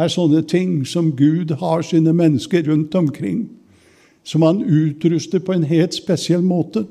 Er 0.00 0.08
sånne 0.08 0.40
ting 0.48 0.80
som 0.88 1.10
Gud 1.16 1.52
har 1.60 1.84
sine 1.84 2.14
mennesker 2.16 2.64
rundt 2.70 2.94
omkring, 2.96 3.48
som 4.24 4.44
han 4.46 4.62
utruster 4.64 5.42
på 5.44 5.52
en 5.52 5.66
helt 5.68 5.96
spesiell 5.96 6.44
måte. 6.44 6.86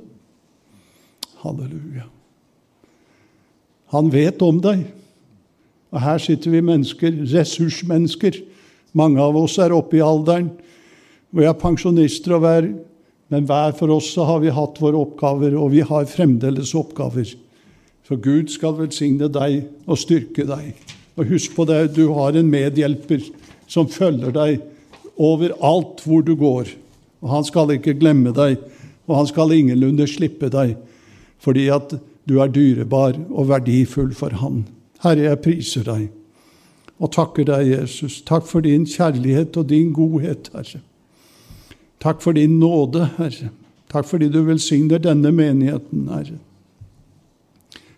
Halleluja. 1.41 2.05
Han 3.95 4.11
vet 4.13 4.41
om 4.45 4.59
deg. 4.61 4.83
Og 5.89 6.03
her 6.03 6.21
sitter 6.21 6.53
vi 6.53 6.61
mennesker, 6.61 7.15
ressursmennesker. 7.31 8.37
Mange 8.93 9.21
av 9.23 9.37
oss 9.39 9.57
er 9.61 9.73
oppe 9.73 9.97
i 9.97 10.05
alderen. 10.05 10.51
Vi 11.33 11.45
er 11.45 11.57
pensjonister 11.57 12.35
og 12.37 12.43
hver, 12.45 12.69
men 13.29 13.49
hver 13.49 13.73
for 13.77 13.93
oss 13.93 14.11
så 14.13 14.25
har 14.29 14.43
vi 14.43 14.53
hatt 14.53 14.77
våre 14.81 15.01
oppgaver, 15.01 15.57
og 15.57 15.73
vi 15.73 15.81
har 15.85 16.09
fremdeles 16.09 16.75
oppgaver. 16.77 17.33
For 18.05 18.21
Gud 18.21 18.53
skal 18.53 18.77
velsigne 18.77 19.29
deg 19.33 19.63
og 19.89 20.01
styrke 20.01 20.45
deg. 20.49 20.73
Og 21.19 21.27
husk 21.27 21.55
på 21.55 21.65
det, 21.67 21.95
du 21.97 22.07
har 22.15 22.37
en 22.39 22.51
medhjelper 22.51 23.25
som 23.69 23.89
følger 23.91 24.31
deg 24.35 24.61
overalt 25.19 25.99
hvor 26.07 26.23
du 26.23 26.35
går. 26.39 26.71
Og 27.19 27.33
han 27.33 27.47
skal 27.47 27.75
ikke 27.75 27.97
glemme 27.99 28.31
deg, 28.35 28.55
og 29.09 29.17
han 29.17 29.27
skal 29.27 29.51
ingenlunde 29.51 30.07
slippe 30.07 30.47
deg, 30.53 30.77
fordi 31.43 31.67
at 31.73 31.97
du 32.29 32.37
er 32.39 32.51
dyrebar 32.53 33.17
og 33.29 33.49
verdifull 33.49 34.13
for 34.15 34.37
han. 34.39 34.63
Herre, 35.03 35.27
jeg 35.31 35.43
priser 35.43 35.85
deg 35.87 36.07
og 36.99 37.13
takker 37.15 37.47
deg, 37.47 37.67
Jesus. 37.71 38.19
Takk 38.27 38.47
for 38.47 38.63
din 38.63 38.85
kjærlighet 38.87 39.55
og 39.59 39.69
din 39.71 39.93
godhet, 39.95 40.49
Herre. 40.53 40.81
Takk 41.99 42.23
for 42.23 42.35
din 42.35 42.59
nåde, 42.59 43.09
Herre. 43.17 43.51
Takk 43.91 44.07
fordi 44.07 44.27
du 44.31 44.41
velsigner 44.47 45.01
denne 45.03 45.31
menigheten, 45.35 46.07
Herre. 46.11 46.39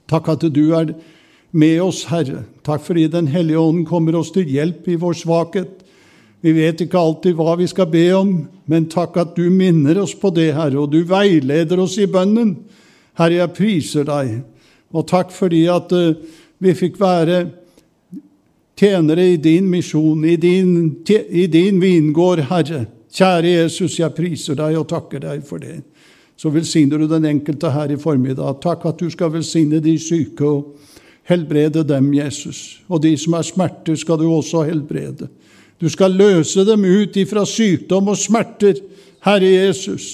Takk 0.10 0.30
at 0.34 0.46
du 0.54 0.64
er 0.78 0.94
med 1.52 1.82
oss, 1.84 2.06
Herre. 2.10 2.44
Takk 2.64 2.84
fordi 2.86 3.08
Den 3.08 3.28
hellige 3.28 3.60
ånd 3.60 3.86
kommer 3.88 4.16
oss 4.16 4.32
til 4.32 4.48
hjelp 4.48 4.88
i 4.88 4.98
vår 5.00 5.14
svakhet. 5.14 5.82
Vi 6.42 6.54
vet 6.56 6.82
ikke 6.82 6.98
alltid 6.98 7.38
hva 7.38 7.54
vi 7.60 7.68
skal 7.70 7.90
be 7.92 8.08
om, 8.18 8.32
men 8.66 8.90
takk 8.90 9.18
at 9.22 9.36
du 9.38 9.50
minner 9.54 10.00
oss 10.02 10.16
på 10.18 10.32
det, 10.34 10.54
Herre, 10.56 10.80
og 10.82 10.90
du 10.92 11.04
veileder 11.06 11.80
oss 11.84 12.00
i 12.02 12.10
bønnen. 12.10 12.56
Herre, 13.20 13.44
jeg 13.44 13.54
priser 13.54 14.08
deg, 14.08 14.40
og 14.92 15.06
takk 15.12 15.30
fordi 15.36 15.68
at 15.70 15.94
uh, 15.94 16.16
vi 16.62 16.74
fikk 16.74 16.98
være 17.02 17.44
tjenere 18.80 19.28
i 19.36 19.38
din 19.38 19.70
misjon, 19.70 20.26
i 20.26 20.36
din, 20.42 21.04
i 21.30 21.46
din 21.52 21.78
vingård, 21.82 22.42
Herre. 22.50 22.88
Kjære 23.12 23.54
Jesus, 23.60 24.00
jeg 24.00 24.16
priser 24.16 24.58
deg 24.58 24.80
og 24.80 24.88
takker 24.90 25.22
deg 25.22 25.44
for 25.46 25.62
det. 25.62 25.82
Så 26.40 26.50
velsigner 26.50 26.98
du 26.98 27.06
den 27.12 27.28
enkelte 27.28 27.70
her 27.70 27.92
i 27.94 28.00
formiddag. 28.02 28.58
Takk 28.64 28.88
at 28.90 29.02
du 29.04 29.12
skal 29.14 29.34
velsigne 29.36 29.82
de 29.84 29.94
syke 30.02 30.48
og 30.48 30.80
helbrede 31.32 31.86
dem, 31.88 32.12
Jesus. 32.14 32.82
Og 32.92 33.02
de 33.04 33.16
som 33.18 33.38
har 33.38 33.48
smerter, 33.48 33.96
skal 33.96 34.20
du 34.20 34.28
også 34.30 34.66
helbrede. 34.68 35.30
Du 35.82 35.90
skal 35.90 36.14
løse 36.14 36.66
dem 36.68 36.86
ut 36.86 37.16
ifra 37.18 37.46
sykdom 37.48 38.12
og 38.12 38.20
smerter, 38.20 38.78
Herre 39.26 39.50
Jesus. 39.50 40.06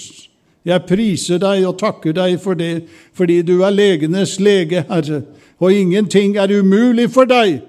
Jeg 0.68 0.84
priser 0.88 1.40
deg 1.40 1.66
og 1.68 1.78
takker 1.80 2.16
deg 2.16 2.38
for 2.44 2.60
det, 2.60 2.86
fordi 3.16 3.42
du 3.48 3.62
er 3.64 3.76
legenes 3.76 4.38
lege, 4.40 4.86
Herre 4.88 5.24
og 5.60 5.74
ingenting 5.74 6.38
er 6.38 6.54
umulig 6.60 7.10
for 7.14 7.30
deg, 7.30 7.62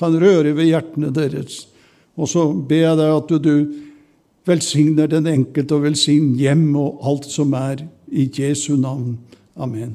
kan 0.00 0.16
røre 0.20 0.52
ved 0.56 0.68
hjertene 0.68 1.12
deres. 1.14 1.66
Og 2.16 2.28
så 2.28 2.44
ber 2.52 2.84
jeg 2.84 3.00
deg 3.00 3.16
at 3.16 3.34
du 3.44 3.54
velsigner 4.48 5.08
den 5.08 5.28
enkelte 5.30 5.78
og 5.78 5.86
velsigner 5.86 6.40
hjem 6.42 6.68
og 6.76 7.00
alt 7.08 7.30
som 7.32 7.56
er, 7.56 7.86
i 8.12 8.26
Jesu 8.28 8.74
navn. 8.76 9.16
Amen. 9.56 9.94